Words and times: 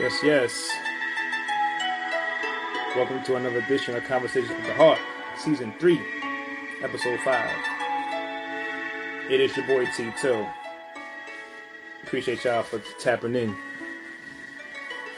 Yes, 0.00 0.22
yes. 0.22 0.70
Welcome 2.96 3.22
to 3.24 3.36
another 3.36 3.58
edition 3.58 3.94
of 3.94 4.02
Conversations 4.04 4.48
with 4.48 4.66
the 4.66 4.72
Heart, 4.72 4.98
Season 5.36 5.74
3, 5.78 6.00
Episode 6.80 7.20
5. 7.20 7.50
It 9.28 9.42
is 9.42 9.54
your 9.54 9.66
boy 9.66 9.84
T2. 9.84 10.50
Appreciate 12.02 12.42
y'all 12.44 12.62
for 12.62 12.78
tapping 12.98 13.34
in. 13.34 13.54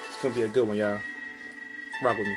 It's 0.09 0.21
gonna 0.21 0.35
be 0.35 0.43
a 0.43 0.49
good 0.49 0.67
one, 0.67 0.77
y'all. 0.77 0.99
Rock 2.03 2.19
with 2.19 2.27
me. 2.27 2.37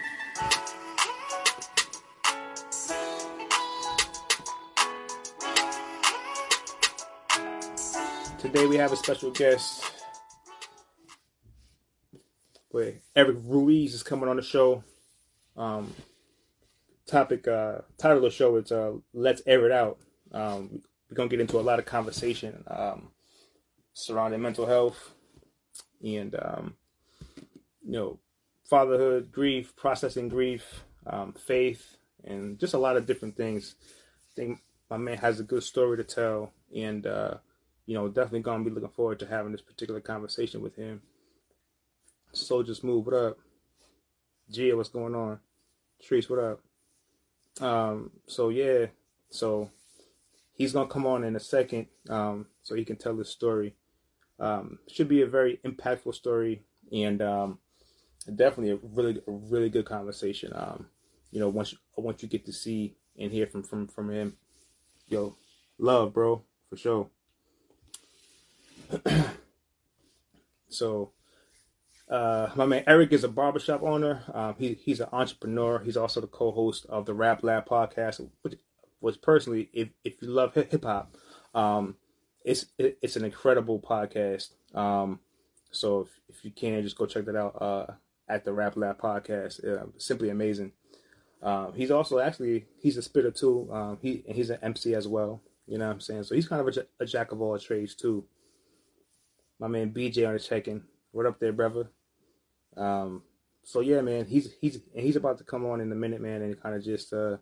Today 8.38 8.68
we 8.68 8.76
have 8.78 8.92
a 8.92 8.96
special 8.96 9.32
guest. 9.32 9.85
Eric 13.16 13.38
Ruiz 13.46 13.94
is 13.94 14.04
coming 14.04 14.28
on 14.28 14.36
the 14.36 14.42
show. 14.42 14.84
Um, 15.56 15.94
topic, 17.08 17.48
uh, 17.48 17.80
title 17.98 18.18
of 18.18 18.24
the 18.24 18.30
show 18.30 18.58
is 18.58 18.72
uh, 18.72 18.94
"Let's 19.14 19.42
Air 19.46 19.66
It 19.66 19.72
Out." 19.72 19.98
Um, 20.34 20.82
we're 21.10 21.16
gonna 21.16 21.30
get 21.30 21.40
into 21.40 21.58
a 21.58 21.62
lot 21.62 21.80
of 21.80 21.86
conversation 21.86 22.66
um, 22.68 23.12
surrounding 23.94 24.42
mental 24.42 24.66
health 24.66 25.14
and 26.04 26.36
um, 26.42 26.76
you 27.86 27.94
know 27.94 28.20
fatherhood, 28.70 29.32
grief, 29.32 29.74
processing 29.78 30.28
grief, 30.28 30.84
um, 31.08 31.32
faith, 31.32 31.96
and 32.26 32.60
just 32.60 32.74
a 32.74 32.78
lot 32.78 32.98
of 32.98 33.06
different 33.06 33.38
things. 33.38 33.76
I 33.86 34.36
think 34.36 34.60
my 34.90 34.98
man 34.98 35.18
has 35.20 35.40
a 35.40 35.44
good 35.44 35.64
story 35.64 35.96
to 35.96 36.04
tell, 36.04 36.52
and 36.76 37.08
uh, 37.08 37.36
you 37.86 37.94
know 37.94 38.10
definitely 38.10 38.42
gonna 38.42 38.66
be 38.66 38.70
looking 38.70 38.90
forward 38.90 39.20
to 39.20 39.28
having 39.28 39.54
this 39.54 39.62
particular 39.62 40.02
conversation 40.02 40.62
with 40.62 40.76
him. 40.76 41.02
So 42.36 42.62
just 42.62 42.84
move. 42.84 43.06
What 43.06 43.16
up? 43.16 43.38
Gia, 44.52 44.76
what's 44.76 44.90
going 44.90 45.16
on? 45.16 45.40
Trees, 46.04 46.30
what 46.30 46.40
up? 46.40 46.60
Um, 47.62 48.12
so 48.28 48.50
yeah, 48.50 48.88
so 49.30 49.72
he's 50.54 50.74
gonna 50.74 50.90
come 50.90 51.06
on 51.06 51.24
in 51.24 51.38
a 51.38 51.40
second, 51.40 51.88
um, 52.10 52.48
so 52.62 52.76
he 52.76 52.84
can 52.84 52.98
tell 52.98 53.16
his 53.16 53.30
story. 53.30 53.76
Um, 54.38 54.80
should 54.92 55.08
be 55.08 55.22
a 55.22 55.28
very 55.28 55.62
impactful 55.66 56.14
story, 56.14 56.64
and 56.92 57.22
um, 57.22 57.60
definitely 58.26 58.72
a 58.72 58.80
really, 58.84 59.22
a 59.26 59.32
really 59.32 59.70
good 59.70 59.86
conversation. 59.86 60.52
Um, 60.54 60.88
you 61.32 61.40
know, 61.40 61.48
once 61.48 61.72
you, 61.72 61.78
once 61.96 62.22
you 62.22 62.28
get 62.28 62.46
to 62.48 62.54
see 62.54 62.98
and 63.18 63.32
hear 63.32 63.48
from 63.48 63.64
from 63.64 63.88
from 63.88 64.12
him, 64.12 64.36
yo, 65.08 65.38
love, 65.80 66.14
bro, 66.14 66.44
for 66.70 66.76
sure. 66.76 67.10
so 70.68 71.14
uh, 72.10 72.50
my 72.56 72.66
man 72.66 72.84
Eric 72.86 73.12
is 73.14 73.24
a 73.24 73.28
barbershop 73.28 73.82
owner. 73.82 74.24
Um, 74.34 74.56
he 74.60 74.74
he's 74.74 75.00
an 75.00 75.10
entrepreneur. 75.12 75.80
He's 75.80 75.98
also 75.98 76.22
the 76.22 76.28
co-host 76.28 76.86
of 76.88 77.06
the 77.06 77.14
Rap 77.14 77.44
Lab 77.44 77.68
podcast, 77.68 78.28
which, 78.44 78.56
which 79.00 79.22
personally, 79.22 79.70
if 79.74 79.90
if 80.04 80.22
you 80.22 80.30
love 80.30 80.54
hip 80.54 80.84
hop, 80.84 81.16
um, 81.56 81.96
it's 82.44 82.68
it, 82.78 83.00
it's 83.02 83.16
an 83.16 83.26
incredible 83.26 83.80
podcast. 83.80 84.50
Um, 84.76 85.20
so 85.72 86.02
if, 86.02 86.10
if 86.30 86.46
you 86.46 86.52
can, 86.52 86.84
just 86.84 86.98
go 86.98 87.08
check 87.08 87.26
that 87.26 87.36
out 87.36 87.62
uh, 87.62 87.88
at 88.30 88.46
the 88.46 88.54
Rap 88.54 88.78
Lab 88.78 89.00
podcast. 89.00 89.66
Uh, 89.66 89.88
simply 89.98 90.30
amazing. 90.30 90.74
Um, 91.42 91.74
he's 91.74 91.92
also 91.92 92.20
actually 92.20 92.68
he's 92.80 92.98
a 92.98 93.02
spitter 93.02 93.32
too. 93.32 93.68
Um, 93.72 93.98
he 94.00 94.24
he's 94.28 94.52
an 94.52 94.60
MC 94.62 94.94
as 94.94 95.08
well. 95.08 95.42
You 95.66 95.80
know 95.80 95.88
what 95.88 95.94
I'm 95.94 96.00
saying? 96.02 96.24
So 96.24 96.36
he's 96.36 96.48
kind 96.48 96.62
of 96.62 96.78
a, 96.78 96.86
a 97.04 97.06
jack 97.08 97.32
of 97.32 97.42
all 97.42 97.58
trades 97.58 97.96
too. 97.96 98.26
My 99.60 99.68
man 99.68 99.92
BJ 99.92 100.28
on 100.28 100.34
the 100.34 100.40
check-in. 100.40 100.84
What 101.12 101.26
up 101.26 101.40
there, 101.40 101.54
brother? 101.54 101.90
Um, 102.78 103.24
so 103.64 103.80
yeah, 103.80 104.02
man, 104.02 104.26
he's 104.26 104.54
he's 104.62 104.80
he's 104.94 105.16
about 105.16 105.38
to 105.40 105.44
come 105.44 105.66
on 105.66 105.82
in 105.82 105.92
a 105.92 105.96
minute, 105.96 106.22
man, 106.22 106.42
and 106.42 106.62
kind 106.62 106.76
of 106.76 106.84
just 106.84 107.12
uh, 107.14 107.38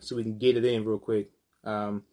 so 0.00 0.16
we 0.16 0.22
can 0.22 0.38
get 0.38 0.56
it 0.56 0.64
in 0.64 0.84
real 0.84 0.98
quick. 0.98 1.30
Um, 1.64 2.04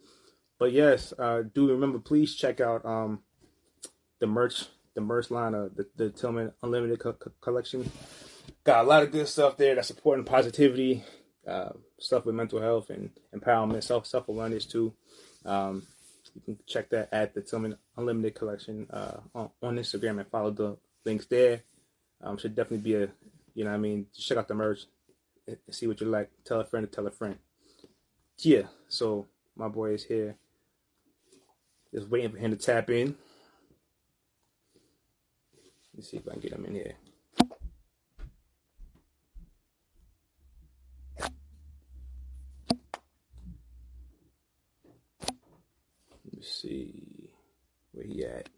but 0.57 0.71
yes, 0.71 1.13
uh, 1.19 1.43
do 1.53 1.69
remember, 1.69 1.99
please 1.99 2.35
check 2.35 2.61
out 2.61 2.85
um, 2.85 3.19
the 4.19 4.27
merch, 4.27 4.65
the 4.93 5.01
merch 5.01 5.29
line 5.29 5.53
of 5.53 5.75
the, 5.75 5.87
the 5.95 6.09
Tillman 6.09 6.53
Unlimited 6.63 6.99
co- 6.99 7.13
co- 7.13 7.31
collection. 7.41 7.89
Got 8.63 8.85
a 8.85 8.87
lot 8.87 9.03
of 9.03 9.11
good 9.11 9.27
stuff 9.27 9.57
there 9.57 9.75
that's 9.75 9.87
supporting 9.87 10.25
positivity, 10.25 11.03
uh, 11.47 11.71
stuff 11.99 12.25
with 12.25 12.35
mental 12.35 12.61
health 12.61 12.89
and 12.89 13.11
empowerment, 13.35 13.83
self 13.83 14.05
self 14.05 14.27
awareness 14.29 14.65
too. 14.65 14.93
Um, 15.45 15.83
you 16.33 16.41
can 16.41 16.57
check 16.65 16.89
that 16.89 17.09
at 17.11 17.33
the 17.33 17.41
Tillman 17.41 17.77
Unlimited 17.97 18.35
collection 18.35 18.87
uh, 18.89 19.17
on, 19.33 19.49
on 19.61 19.75
Instagram 19.77 20.19
and 20.19 20.27
follow 20.29 20.51
the 20.51 20.77
links 21.05 21.25
there. 21.25 21.61
Um, 22.25 22.39
should 22.39 22.55
definitely 22.55 22.79
be 22.79 22.95
a, 22.95 23.07
you 23.53 23.65
know, 23.65 23.71
I 23.71 23.77
mean, 23.77 24.07
check 24.17 24.39
out 24.39 24.47
the 24.47 24.55
merch, 24.55 24.85
and 25.47 25.57
see 25.69 25.85
what 25.85 26.01
you 26.01 26.07
like. 26.07 26.31
Tell 26.43 26.59
a 26.59 26.65
friend 26.65 26.89
to 26.89 26.93
tell 26.93 27.05
a 27.05 27.11
friend. 27.11 27.37
Yeah, 28.39 28.63
so 28.89 29.27
my 29.55 29.67
boy 29.67 29.93
is 29.93 30.03
here, 30.03 30.35
just 31.93 32.09
waiting 32.09 32.31
for 32.31 32.37
him 32.37 32.49
to 32.49 32.57
tap 32.57 32.89
in. 32.89 33.15
Let's 35.95 36.09
see 36.09 36.17
if 36.17 36.27
I 36.27 36.31
can 36.31 36.39
get 36.41 36.53
him 36.53 36.65
in 36.65 36.73
here. 36.73 36.95
Let's 46.33 46.61
see 46.61 47.29
where 47.91 48.05
he 48.05 48.25
at. 48.25 48.49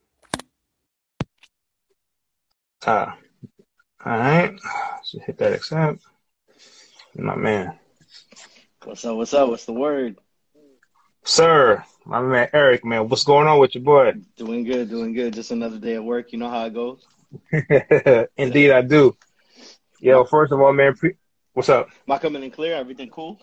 Ah, 2.85 3.17
all 4.07 4.17
right. 4.17 4.57
So 5.03 5.19
hit 5.19 5.37
that 5.39 5.53
accept. 5.53 6.01
My 7.15 7.35
man, 7.35 7.77
What's 8.83 9.03
up? 9.03 9.17
What's 9.17 9.33
up? 9.33 9.49
What's 9.49 9.65
the 9.65 9.73
word? 9.73 10.17
sir, 11.25 11.83
my 12.05 12.21
man 12.21 12.47
Eric, 12.53 12.85
man, 12.85 13.09
what's 13.09 13.25
going 13.25 13.47
on 13.47 13.59
with 13.59 13.75
your 13.75 13.83
boy? 13.83 14.13
Doing 14.37 14.63
good, 14.63 14.89
doing 14.89 15.13
good. 15.13 15.33
Just 15.33 15.51
another 15.51 15.77
day 15.77 15.95
at 15.95 16.03
work. 16.03 16.31
You 16.31 16.37
know 16.37 16.49
how 16.49 16.65
it 16.65 16.73
goes. 16.73 17.05
Indeed, 18.37 18.71
I 18.71 18.81
do. 18.81 19.17
Yo, 19.99 20.23
first 20.23 20.53
of 20.53 20.61
all, 20.61 20.71
man, 20.71 20.95
pre- 20.95 21.17
what's 21.51 21.67
up? 21.67 21.89
Am 22.07 22.13
I 22.13 22.17
coming 22.17 22.43
in 22.43 22.51
clear? 22.51 22.75
Everything 22.75 23.09
cool? 23.09 23.41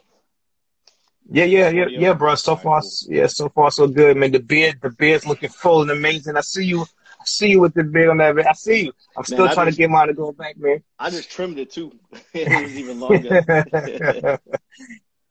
Yeah, 1.30 1.44
yeah, 1.44 1.68
yeah, 1.68 1.86
yeah, 1.90 2.12
bro. 2.14 2.34
So 2.36 2.56
far, 2.56 2.80
yeah, 3.06 3.26
so 3.26 3.50
far 3.50 3.70
so 3.70 3.86
good, 3.86 4.16
man. 4.16 4.32
The 4.32 4.40
beard, 4.40 4.78
the 4.80 4.90
beard's 4.90 5.26
looking 5.26 5.50
full 5.50 5.82
and 5.82 5.90
amazing. 5.90 6.36
I 6.36 6.40
see 6.42 6.64
you, 6.64 6.86
see 7.24 7.48
you 7.48 7.60
with 7.60 7.74
the 7.74 7.84
beard 7.84 8.10
on 8.10 8.18
that. 8.18 8.46
I 8.46 8.52
see 8.52 8.84
you. 8.84 8.92
I'm 9.16 9.24
still 9.24 9.48
I 9.48 9.54
trying 9.54 9.66
just- 9.66 9.76
to 9.76 9.82
get 9.82 9.90
mine 9.90 10.08
to 10.08 10.14
go 10.14 10.32
back, 10.32 10.56
man. 10.56 10.82
I 10.98 11.10
just 11.10 11.30
trimmed 11.30 11.58
it 11.58 11.70
too. 11.70 11.92
it 12.34 12.48
was 12.48 12.76
even 12.76 13.00
longer. 13.00 14.38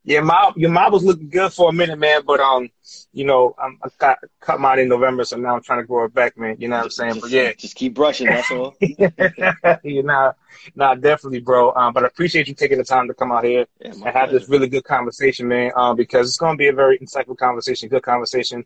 yeah, 0.03 0.19
my 0.19 0.51
your 0.55 0.69
mom 0.69 0.91
was 0.91 1.03
looking 1.03 1.29
good 1.29 1.53
for 1.53 1.69
a 1.69 1.73
minute, 1.73 1.97
man. 1.97 2.21
But 2.25 2.39
um, 2.41 2.69
you 3.13 3.23
know, 3.25 3.55
I'm, 3.61 3.79
I 3.83 3.89
cut 3.97 4.19
cut 4.41 4.59
mine 4.59 4.79
in 4.79 4.89
November, 4.89 5.23
so 5.23 5.37
now 5.37 5.55
I'm 5.55 5.63
trying 5.63 5.79
to 5.79 5.85
grow 5.87 6.05
it 6.05 6.13
back, 6.13 6.37
man. 6.37 6.57
You 6.59 6.67
know 6.67 6.77
what 6.77 6.85
I'm 6.85 6.89
saying? 6.89 7.13
just, 7.13 7.21
But 7.21 7.31
yeah, 7.31 7.53
just 7.53 7.75
keep 7.75 7.93
brushing. 7.93 8.27
That's 8.27 8.51
all. 8.51 8.75
you 8.81 10.03
know, 10.03 10.33
nah, 10.75 10.95
definitely, 10.95 11.39
bro. 11.39 11.73
Um, 11.73 11.93
but 11.93 12.03
I 12.03 12.07
appreciate 12.07 12.47
you 12.47 12.53
taking 12.53 12.77
the 12.77 12.83
time 12.83 13.07
to 13.07 13.13
come 13.13 13.31
out 13.31 13.45
here 13.45 13.65
Yeah, 13.79 13.91
and 13.91 14.03
have 14.05 14.31
this 14.31 14.49
really 14.49 14.67
good 14.67 14.83
conversation, 14.83 15.47
man. 15.47 15.71
Um, 15.75 15.95
because 15.95 16.27
it's 16.27 16.37
gonna 16.37 16.57
be 16.57 16.67
a 16.67 16.73
very 16.73 16.99
insightful 16.99 17.37
conversation, 17.37 17.87
good 17.87 18.03
conversation. 18.03 18.65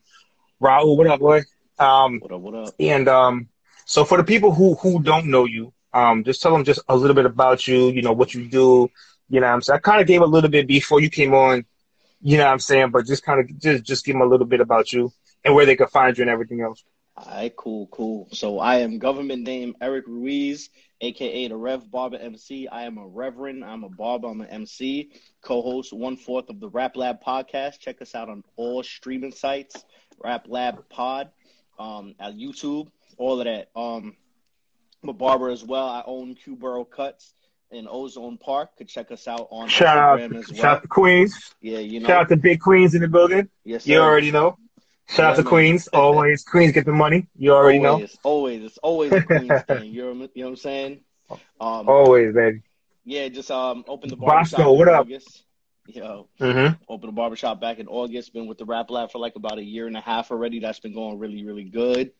Raul, 0.61 0.97
what 0.97 1.05
up, 1.05 1.19
boy? 1.19 1.44
Um, 1.79 2.19
What 2.19 2.31
up? 2.31 2.41
What 2.41 2.55
up? 2.55 2.73
and 2.79 3.07
um, 3.07 3.49
so 3.85 4.03
for 4.05 4.17
the 4.17 4.23
people 4.23 4.53
who 4.53 4.75
who 4.75 5.01
don't 5.01 5.27
know 5.27 5.45
you, 5.45 5.73
um, 5.93 6.23
just 6.23 6.41
tell 6.41 6.51
them 6.51 6.63
just 6.63 6.81
a 6.88 6.95
little 6.95 7.15
bit 7.15 7.25
about 7.25 7.67
you. 7.67 7.89
You 7.89 8.01
know 8.01 8.13
what 8.13 8.33
you 8.33 8.47
do. 8.47 8.89
You 9.29 9.39
know 9.41 9.47
what 9.47 9.53
I'm 9.53 9.61
saying. 9.61 9.77
I 9.77 9.79
kind 9.79 10.01
of 10.01 10.07
gave 10.07 10.21
a 10.21 10.25
little 10.25 10.49
bit 10.49 10.67
before 10.67 10.99
you 11.01 11.09
came 11.09 11.33
on. 11.33 11.65
You 12.21 12.38
know 12.38 12.45
what 12.45 12.51
I'm 12.53 12.59
saying, 12.59 12.89
but 12.91 13.05
just 13.05 13.23
kind 13.23 13.39
of 13.39 13.59
just 13.59 13.83
just 13.83 14.05
give 14.05 14.13
them 14.15 14.21
a 14.21 14.25
little 14.25 14.47
bit 14.47 14.61
about 14.61 14.91
you 14.91 15.11
and 15.43 15.53
where 15.53 15.65
they 15.65 15.75
can 15.75 15.88
find 15.88 16.17
you 16.17 16.23
and 16.23 16.31
everything 16.31 16.61
else. 16.61 16.83
All 17.15 17.31
right, 17.33 17.55
cool, 17.55 17.88
cool. 17.88 18.27
So 18.31 18.59
I 18.59 18.77
am 18.77 19.00
government 19.00 19.44
name 19.44 19.75
Eric 19.81 20.06
Ruiz, 20.07 20.69
aka 21.01 21.47
the 21.47 21.56
Rev 21.56 21.89
Barber 21.89 22.18
MC. 22.18 22.68
I 22.68 22.83
am 22.83 22.97
a 22.97 23.07
reverend. 23.07 23.63
I'm 23.63 23.83
a 23.83 23.89
barber. 23.89 24.27
I'm 24.27 24.41
an 24.41 24.47
MC. 24.47 25.12
Co-host 25.41 25.94
one 25.94 26.15
fourth 26.18 26.50
of 26.50 26.59
the 26.59 26.69
Rap 26.69 26.95
Lab 26.95 27.18
podcast. 27.25 27.80
Check 27.80 28.01
us 28.01 28.13
out 28.15 28.30
on 28.30 28.44
all 28.56 28.83
streaming 28.83 29.31
sites. 29.31 29.83
Rap 30.23 30.45
Lab 30.47 30.89
Pod, 30.89 31.30
um, 31.79 32.15
at 32.19 32.35
YouTube, 32.35 32.89
all 33.18 33.39
of 33.39 33.45
that. 33.45 33.69
Um, 33.75 34.15
I'm 35.03 35.09
a 35.09 35.13
barber 35.13 35.50
as 35.50 35.63
well. 35.63 35.88
I 35.88 36.03
own 36.06 36.35
Q 36.35 36.56
Borough 36.56 36.85
Cuts 36.85 37.33
in 37.71 37.88
Ozone 37.89 38.38
Park. 38.38 38.77
Could 38.77 38.88
check 38.88 39.12
us 39.12 39.27
out 39.27 39.47
on 39.51 39.68
Shout 39.68 39.97
out, 39.97 40.19
Instagram 40.19 40.39
as 40.51 40.57
shout 40.57 40.65
out 40.77 40.81
to 40.81 40.88
Queens. 40.88 41.53
Yeah, 41.62 41.79
you 41.79 42.00
know. 42.00 42.07
Shout 42.07 42.21
out 42.24 42.29
to 42.29 42.38
Big 42.38 42.59
Queens 42.59 42.95
in 42.95 43.01
the 43.01 43.07
building. 43.07 43.50
yes, 43.63 43.85
You 43.88 44.00
already 44.00 44.31
know. 44.31 44.57
Shout 45.09 45.31
out 45.31 45.35
to 45.38 45.44
man. 45.44 45.50
Queens. 45.50 45.88
Always 45.94 46.44
Queens 46.44 46.74
get 46.74 46.85
the 46.85 46.91
money. 46.91 47.27
You 47.38 47.53
already 47.53 47.80
know. 47.80 47.94
always, 47.94 48.18
always, 48.23 48.63
it's 48.63 48.77
always 48.80 49.12
a 49.13 49.21
Queens 49.21 49.62
thing. 49.68 49.85
You 49.94 50.13
know, 50.13 50.27
you 50.33 50.44
know 50.44 50.45
what 50.45 50.47
I'm 50.50 50.56
saying? 50.57 51.00
Um, 51.59 51.89
Always, 51.89 52.33
baby. 52.33 52.62
Yeah, 53.03 53.27
just 53.27 53.51
um 53.51 53.83
opened 53.89 54.13
the 54.13 54.15
Bosco, 54.15 54.71
what 54.71 54.88
up? 54.88 55.07
August. 55.88 55.98
know, 56.04 56.28
Mm-hmm. 56.39 56.74
opened 56.88 57.10
the 57.10 57.16
barbershop 57.16 57.60
back 57.60 57.80
in 57.80 57.88
August. 57.88 58.34
Been 58.34 58.48
with 58.48 58.57
the 58.57 58.66
Rap 58.66 58.89
Lab 58.89 59.12
for 59.12 59.19
like 59.19 59.36
about 59.36 59.57
a 59.57 59.63
year 59.63 59.88
and 59.88 59.98
a 59.98 60.01
half 60.01 60.31
already. 60.31 60.60
That's 60.60 60.80
been 60.80 60.94
going 60.94 61.19
really, 61.19 61.44
really 61.44 61.63
good. 61.63 62.12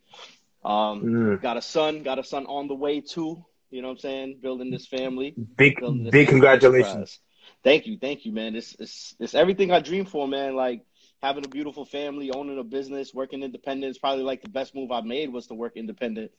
Um, 0.64 1.04
mm. 1.04 1.42
got 1.42 1.58
a 1.58 1.62
son, 1.62 2.04
got 2.04 2.20
a 2.20 2.24
son 2.24 2.46
on 2.46 2.68
the 2.68 2.76
way 2.76 3.02
too. 3.02 3.44
You 3.70 3.82
know 3.82 3.90
what 3.90 3.96
I'm 3.96 4.00
saying? 4.00 4.40
Building 4.42 4.72
this 4.72 4.88
family. 4.88 5.36
Big, 5.56 5.80
this 5.80 6.12
big 6.12 6.28
congratulations. 6.30 7.20
Thank 7.64 7.88
you, 7.88 7.98
thank 7.98 8.26
you, 8.26 8.32
man. 8.32 8.56
It's, 8.56 8.76
it's 8.80 9.16
it's 9.20 9.34
everything 9.34 9.72
I 9.72 9.80
dream 9.80 10.06
for, 10.06 10.28
man. 10.28 10.56
Like 10.56 10.86
having 11.22 11.46
a 11.46 11.48
beautiful 11.48 11.86
family, 11.86 12.32
owning 12.32 12.60
a 12.60 12.64
business, 12.64 13.14
working 13.14 13.44
independent 13.44 13.92
is 13.92 13.98
probably 13.98 14.24
like 14.24 14.42
the 14.42 14.50
best 14.50 14.76
move 14.76 14.92
I 14.92 15.02
made 15.02 15.32
was 15.32 15.48
to 15.48 15.54
work 15.54 15.76
independent. 15.76 16.32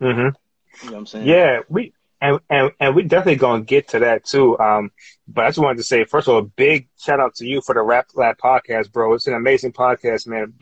Mm-hmm. 0.00 0.18
You 0.18 0.90
know 0.90 0.92
what 0.92 0.98
I'm 0.98 1.06
saying? 1.06 1.26
Yeah, 1.26 1.60
we 1.68 1.92
and 2.20 2.40
and, 2.50 2.72
and 2.80 2.96
we 2.96 3.02
definitely 3.02 3.36
gonna 3.36 3.64
get 3.64 3.88
to 3.88 4.00
that 4.00 4.24
too. 4.24 4.58
Um, 4.58 4.90
but 5.26 5.44
I 5.44 5.48
just 5.48 5.58
wanted 5.58 5.78
to 5.78 5.84
say, 5.84 6.04
first 6.04 6.28
of 6.28 6.34
all, 6.34 6.40
a 6.40 6.44
big 6.44 6.88
shout 6.98 7.20
out 7.20 7.34
to 7.36 7.46
you 7.46 7.60
for 7.60 7.74
the 7.74 7.82
Rap 7.82 8.08
Lab 8.14 8.38
podcast, 8.38 8.92
bro. 8.92 9.14
It's 9.14 9.26
an 9.26 9.34
amazing 9.34 9.72
podcast, 9.72 10.26
man. 10.26 10.52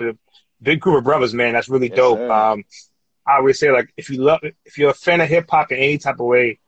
Big 0.62 0.80
group 0.80 0.98
of 0.98 1.04
brothers, 1.04 1.34
man. 1.34 1.52
That's 1.52 1.68
really 1.68 1.88
yes, 1.88 1.96
dope. 1.96 2.18
Sir. 2.18 2.30
Um, 2.30 2.64
I 3.26 3.38
always 3.38 3.58
say, 3.58 3.72
like, 3.72 3.92
if 3.96 4.08
you 4.08 4.22
love, 4.22 4.40
if 4.64 4.78
you're 4.78 4.90
a 4.90 4.94
fan 4.94 5.20
of 5.20 5.28
hip 5.28 5.50
hop 5.50 5.72
in 5.72 5.78
any 5.78 5.98
type 5.98 6.20
of 6.20 6.26
way, 6.26 6.58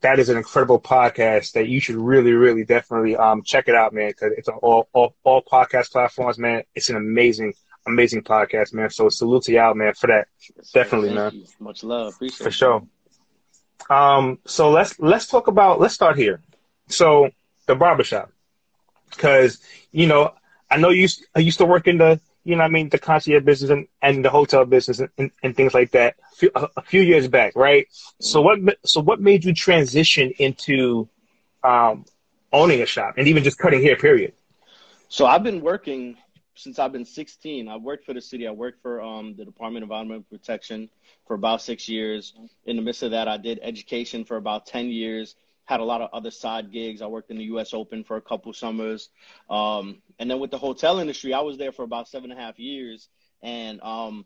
that 0.00 0.18
is 0.18 0.28
an 0.28 0.36
incredible 0.36 0.80
podcast 0.80 1.52
that 1.52 1.68
you 1.68 1.80
should 1.80 1.96
really, 1.96 2.32
really, 2.32 2.64
definitely 2.64 3.16
um 3.16 3.42
check 3.42 3.68
it 3.68 3.74
out, 3.74 3.92
man. 3.92 4.10
Because 4.10 4.32
it's 4.36 4.48
on 4.48 4.56
all, 4.56 4.88
all 4.92 5.14
all 5.24 5.42
podcast 5.42 5.90
platforms, 5.90 6.38
man. 6.38 6.62
It's 6.74 6.90
an 6.90 6.96
amazing, 6.96 7.54
amazing 7.86 8.22
podcast, 8.22 8.72
man. 8.72 8.90
So 8.90 9.08
salute 9.08 9.44
to 9.44 9.52
y'all, 9.52 9.74
man, 9.74 9.94
for 9.94 10.08
that. 10.08 10.28
Yes, 10.56 10.70
definitely, 10.72 11.14
man. 11.14 11.32
You. 11.34 11.46
Much 11.60 11.82
love, 11.82 12.14
appreciate 12.14 12.44
for 12.44 12.50
sure. 12.50 12.86
Um, 13.90 14.38
so 14.46 14.70
let's 14.70 14.98
let's 14.98 15.26
talk 15.26 15.46
about 15.46 15.80
let's 15.80 15.94
start 15.94 16.16
here. 16.16 16.40
So 16.88 17.30
the 17.66 17.74
barbershop, 17.74 18.30
because 19.10 19.60
you 19.92 20.06
know 20.06 20.34
I 20.70 20.76
know 20.76 20.90
you 20.90 21.08
I 21.34 21.40
used 21.40 21.58
to 21.58 21.64
work 21.64 21.86
in 21.86 21.98
the 21.98 22.20
you 22.44 22.56
know 22.56 22.64
I 22.64 22.68
mean 22.68 22.88
the 22.88 22.98
concierge 22.98 23.44
business 23.44 23.70
and, 23.70 23.86
and 24.02 24.24
the 24.24 24.30
hotel 24.30 24.64
business 24.64 24.98
and, 24.98 25.10
and, 25.18 25.30
and 25.42 25.56
things 25.56 25.74
like 25.74 25.92
that 25.92 26.16
a 26.32 26.36
few, 26.36 26.50
a 26.54 26.82
few, 26.82 27.02
years 27.02 27.28
back, 27.28 27.54
right? 27.54 27.86
So 28.20 28.40
what 28.42 28.58
so 28.84 29.00
what 29.00 29.20
made 29.20 29.44
you 29.44 29.54
transition 29.54 30.32
into 30.38 31.08
um, 31.62 32.04
owning 32.52 32.82
a 32.82 32.86
shop 32.86 33.14
and 33.16 33.28
even 33.28 33.44
just 33.44 33.58
cutting 33.58 33.82
hair? 33.82 33.96
Period. 33.96 34.32
So 35.08 35.26
I've 35.26 35.44
been 35.44 35.60
working 35.60 36.16
since 36.56 36.78
I've 36.78 36.92
been 36.92 37.04
16. 37.04 37.68
I 37.68 37.76
worked 37.76 38.04
for 38.04 38.14
the 38.14 38.20
city. 38.20 38.48
I 38.48 38.50
worked 38.50 38.82
for 38.82 39.00
um, 39.00 39.34
the 39.36 39.44
Department 39.44 39.84
of 39.84 39.90
Environmental 39.90 40.24
Protection 40.30 40.88
for 41.26 41.34
about 41.34 41.62
six 41.62 41.88
years. 41.88 42.34
In 42.64 42.76
the 42.76 42.82
midst 42.82 43.02
of 43.02 43.10
that, 43.10 43.28
I 43.28 43.36
did 43.36 43.58
education 43.62 44.24
for 44.24 44.36
about 44.36 44.66
10 44.66 44.88
years. 44.88 45.34
Had 45.64 45.80
a 45.80 45.84
lot 45.84 46.00
of 46.00 46.10
other 46.12 46.30
side 46.30 46.70
gigs. 46.72 47.02
I 47.02 47.06
worked 47.06 47.30
in 47.30 47.38
the 47.38 47.44
U.S. 47.44 47.74
Open 47.74 48.04
for 48.04 48.16
a 48.16 48.20
couple 48.20 48.52
summers, 48.52 49.10
um, 49.50 50.00
and 50.18 50.30
then 50.30 50.38
with 50.38 50.52
the 50.52 50.58
hotel 50.58 51.00
industry, 51.00 51.34
I 51.34 51.40
was 51.40 51.58
there 51.58 51.72
for 51.72 51.82
about 51.82 52.08
seven 52.08 52.30
and 52.30 52.38
a 52.38 52.42
half 52.42 52.58
years, 52.60 53.08
and 53.42 53.80
um, 53.82 54.24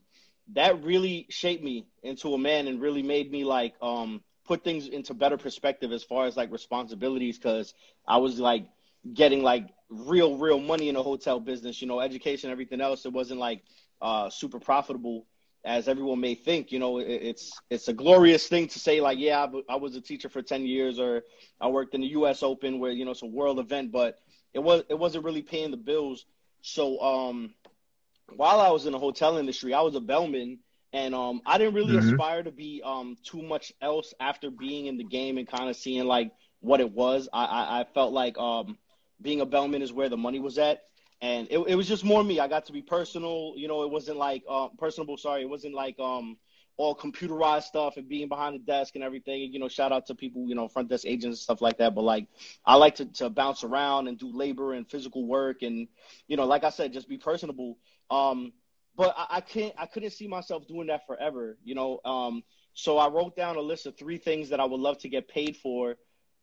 that 0.53 0.83
really 0.85 1.27
shaped 1.31 1.65
me 1.65 1.87
into 2.03 2.35
a 2.35 2.39
man 2.39 2.69
and 2.69 2.81
really 2.81 3.03
made 3.03 3.33
me 3.33 3.45
like 3.45 3.75
um, 3.81 4.23
put 4.45 4.65
things 4.65 4.87
into 4.89 5.15
better 5.15 5.39
perspective 5.39 5.93
as 5.93 6.03
far 6.03 6.27
as 6.27 6.37
like 6.37 6.53
responsibilities 6.53 7.39
because 7.39 7.73
I 8.07 8.19
was 8.19 8.39
like 8.39 8.67
getting 9.15 9.43
like 9.43 9.69
real, 9.89 10.37
real 10.37 10.61
money 10.61 10.89
in 10.89 10.95
the 10.95 11.03
hotel 11.03 11.41
business, 11.41 11.81
you 11.81 11.89
know, 11.89 12.01
education, 12.01 12.51
everything 12.51 12.81
else. 12.81 13.07
It 13.07 13.13
wasn't 13.13 13.41
like 13.41 13.63
uh, 14.03 14.29
super 14.29 14.59
profitable 14.59 15.25
as 15.65 15.89
everyone 15.89 16.21
may 16.21 16.35
think. 16.35 16.73
You 16.73 16.79
know, 16.79 16.99
it, 16.99 17.07
it's 17.09 17.53
it's 17.71 17.89
a 17.89 17.93
glorious 17.93 18.47
thing 18.49 18.69
to 18.69 18.79
say 18.79 19.01
like, 19.01 19.19
yeah, 19.19 19.45
I, 19.45 19.75
I 19.75 19.77
was 19.77 19.97
a 19.97 20.01
teacher 20.01 20.29
for 20.29 20.43
ten 20.43 20.67
years, 20.67 20.99
or 20.99 21.23
I 21.61 21.69
worked 21.69 21.95
in 21.95 22.01
the 22.01 22.09
U.S. 22.09 22.43
Open, 22.43 22.79
where 22.79 22.91
you 22.91 23.05
know 23.05 23.13
it's 23.13 23.23
a 23.23 23.27
world 23.27 23.59
event, 23.59 23.93
but 23.93 24.19
it 24.55 24.61
was 24.61 24.83
it 24.89 24.99
wasn't 24.99 25.25
really 25.25 25.43
paying 25.43 25.71
the 25.71 25.77
bills. 25.77 26.25
So 26.63 27.01
um, 27.01 27.55
while 28.37 28.61
I 28.61 28.71
was 28.71 28.87
in 28.87 28.93
the 28.93 28.99
hotel 28.99 29.39
industry, 29.39 29.75
I 29.75 29.81
was 29.81 29.95
a 29.95 30.01
bellman. 30.01 30.59
And 30.93 31.15
um, 31.15 31.41
I 31.47 31.57
didn't 31.57 31.75
really 31.75 31.95
mm-hmm. 31.95 32.15
aspire 32.15 32.43
to 32.43 32.51
be 32.51 32.83
um, 32.85 33.17
too 33.23 33.43
much 33.43 33.73
else 33.81 34.13
after 34.19 34.51
being 34.51 34.87
in 34.87 34.97
the 34.97 35.05
game 35.05 35.39
and 35.39 35.47
kind 35.47 35.71
of 35.71 35.77
seeing 35.77 36.05
like 36.05 36.33
what 36.59 36.81
it 36.81 36.91
was. 36.91 37.29
I, 37.33 37.45
I, 37.45 37.81
I 37.81 37.85
felt 37.95 38.13
like 38.13 38.37
um, 38.39 38.77
being 39.23 39.41
a 39.41 39.47
bellman 39.47 39.83
is 39.83 39.93
where 39.93 40.09
the 40.09 40.17
money 40.17 40.41
was 40.41 40.59
at. 40.59 40.83
And 41.23 41.47
it, 41.51 41.59
it 41.59 41.75
was 41.75 41.87
just 41.87 42.05
more 42.05 42.25
me. 42.25 42.41
I 42.41 42.49
got 42.49 42.65
to 42.67 42.73
be 42.73 42.81
personal. 42.81 43.53
You 43.57 43.69
know, 43.69 43.83
it 43.83 43.91
wasn't 43.91 44.17
like 44.17 44.43
uh, 44.49 44.69
personable. 44.79 45.19
Sorry, 45.19 45.43
it 45.43 45.49
wasn't 45.49 45.75
like 45.75 45.99
um, 45.99 46.39
all 46.79 46.95
computerized 46.95 47.65
stuff 47.65 47.99
and 47.99 48.09
being 48.09 48.27
behind 48.27 48.55
the 48.55 48.59
desk 48.61 48.95
and 48.95 49.05
everything. 49.05 49.53
You 49.53 49.59
know, 49.59 49.69
shout 49.69 49.93
out 49.93 50.07
to 50.07 50.15
people, 50.15 50.49
you 50.49 50.55
know, 50.55 50.67
front 50.67 50.89
desk 50.89 51.05
agents 51.07 51.25
and 51.27 51.37
stuff 51.37 51.61
like 51.61 51.77
that. 51.77 51.95
But 51.95 52.03
like, 52.03 52.27
I 52.65 52.77
like 52.77 52.95
to, 52.97 53.05
to 53.05 53.29
bounce 53.29 53.65
around 53.65 54.09
and 54.09 54.19
do 54.19 54.35
labor 54.35 54.73
and 54.73 54.89
physical 54.89 55.27
work. 55.27 55.61
And, 55.61 55.89
you 56.27 56.39
know, 56.39 56.47
like 56.47 56.65
I 56.65 56.71
said, 56.71 56.95
just 56.95 57.09
be 57.09 57.19
personable. 57.19 57.77
Um, 58.11 58.55
but 58.97 59.15
I, 59.15 59.27
I 59.37 59.41
can't, 59.43 59.75
I 59.77 59.85
couldn't 59.85 60.11
see 60.13 60.27
myself 60.27 60.67
doing 60.67 60.87
that 60.87 61.07
forever, 61.07 61.59
you 61.63 61.75
know? 61.75 62.01
Um, 62.05 62.43
so 62.73 62.97
I 62.97 63.09
wrote 63.09 63.37
down 63.37 63.57
a 63.57 63.61
list 63.61 63.85
of 63.85 63.99
three 63.99 64.17
things 64.17 64.49
that 64.49 64.61
I 64.61 64.65
would 64.65 64.81
love 64.81 64.97
to 65.01 65.11
get 65.11 65.29
paid 65.29 65.59
for, 65.59 65.97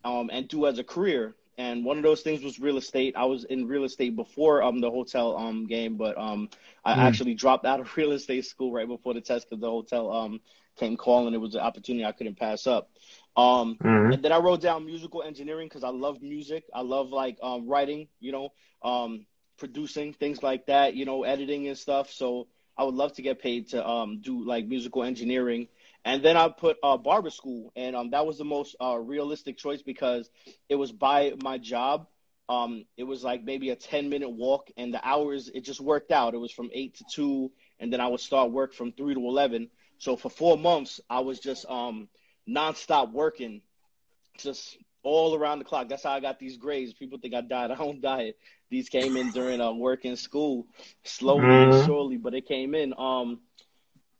um, 0.04 0.30
and 0.32 0.48
do 0.48 0.68
as 0.68 0.78
a 0.78 0.84
career 0.84 1.36
and 1.58 1.84
one 1.84 1.98
of 1.98 2.04
those 2.04 2.22
things 2.22 2.44
was 2.44 2.60
real 2.60 2.78
estate. 2.78 3.16
I 3.16 3.26
was 3.26 3.44
in 3.46 3.68
real 3.68 3.84
estate 3.84 4.16
before 4.16 4.62
um 4.62 4.80
the 4.80 4.92
hotel 4.92 5.36
um 5.38 5.66
game, 5.66 5.98
but 5.98 6.18
um 6.18 6.50
I 6.86 6.94
mm. 6.94 6.98
actually 6.98 7.34
dropped 7.34 7.66
out 7.66 7.80
of 7.80 7.96
real 7.98 8.12
estate 8.12 8.46
school 8.46 8.72
right 8.72 8.88
before 8.88 9.14
the 9.14 9.22
test 9.22 9.50
because 9.50 9.62
the 9.62 9.70
hotel 9.70 10.12
um 10.12 10.40
came 10.78 10.96
calling. 10.96 11.34
It 11.34 11.42
was 11.42 11.56
an 11.56 11.62
opportunity 11.62 12.06
I 12.06 12.12
couldn't 12.12 12.38
pass 12.38 12.68
up. 12.68 12.90
Um 13.36 13.76
mm-hmm. 13.76 14.14
and 14.14 14.24
then 14.24 14.32
I 14.32 14.38
wrote 14.38 14.62
down 14.62 14.86
musical 14.86 15.24
engineering 15.24 15.68
because 15.68 15.84
I 15.84 15.90
love 15.90 16.22
music. 16.22 16.64
I 16.74 16.82
love 16.82 17.10
like 17.10 17.38
um 17.42 17.68
writing, 17.68 18.08
you 18.20 18.32
know, 18.32 18.50
um 18.84 19.26
producing 19.58 20.14
things 20.14 20.44
like 20.44 20.68
that, 20.68 20.94
you 20.94 21.06
know, 21.06 21.24
editing 21.24 21.68
and 21.68 21.78
stuff. 21.78 22.12
So 22.12 22.48
I 22.78 22.84
would 22.84 22.94
love 22.94 23.14
to 23.14 23.24
get 23.24 23.42
paid 23.42 23.70
to 23.70 23.88
um 23.88 24.22
do 24.22 24.46
like 24.46 24.68
musical 24.68 25.04
engineering 25.04 25.68
and 26.08 26.24
then 26.24 26.38
I 26.38 26.48
put 26.48 26.78
uh, 26.82 26.96
barber 26.96 27.30
school, 27.30 27.74
and 27.76 27.94
um, 27.94 28.12
that 28.12 28.26
was 28.26 28.38
the 28.38 28.46
most 28.46 28.78
uh, 28.82 28.98
realistic 28.98 29.58
choice 29.58 29.82
because 29.82 30.30
it 30.70 30.76
was 30.76 30.94
by 30.94 31.34
my 31.44 31.58
job. 31.58 32.08
Um, 32.48 32.86
it 32.96 33.04
was 33.04 33.26
like 33.26 33.44
maybe 33.44 33.72
a 33.72 33.76
10 33.76 34.08
minute 34.08 34.30
walk, 34.30 34.70
and 34.78 34.94
the 34.94 35.06
hours, 35.06 35.50
it 35.54 35.66
just 35.66 35.82
worked 35.82 36.12
out. 36.12 36.34
It 36.34 36.38
was 36.38 36.52
from 36.52 36.70
8 36.72 36.96
to 36.96 37.06
2, 37.12 37.52
and 37.82 37.92
then 37.92 38.00
I 38.00 38.08
would 38.08 38.22
start 38.22 38.52
work 38.52 38.74
from 38.74 38.94
3 38.94 39.16
to 39.16 39.20
11. 39.20 39.70
So 39.98 40.16
for 40.16 40.30
four 40.30 40.58
months, 40.58 41.02
I 41.10 41.20
was 41.20 41.42
just 41.42 41.66
um, 41.70 42.08
nonstop 42.48 43.12
working, 43.12 43.62
just 44.38 44.78
all 45.04 45.36
around 45.36 45.60
the 45.60 45.66
clock. 45.66 45.90
That's 45.90 46.04
how 46.04 46.12
I 46.12 46.22
got 46.22 46.40
these 46.40 46.56
grades. 46.56 46.94
People 46.94 47.20
think 47.20 47.34
I 47.34 47.42
dyed. 47.42 47.72
I 47.72 47.76
don't 47.76 48.00
dye. 48.00 48.34
These 48.70 48.88
came 48.88 49.18
in 49.18 49.32
during 49.32 49.60
uh, 49.60 49.74
work 49.74 50.06
in 50.06 50.16
school, 50.16 50.68
slowly 51.04 51.42
mm-hmm. 51.42 51.72
and 51.74 51.86
surely, 51.86 52.16
but 52.16 52.34
it 52.34 52.48
came 52.48 52.76
in. 52.76 52.94
Um, 52.98 53.42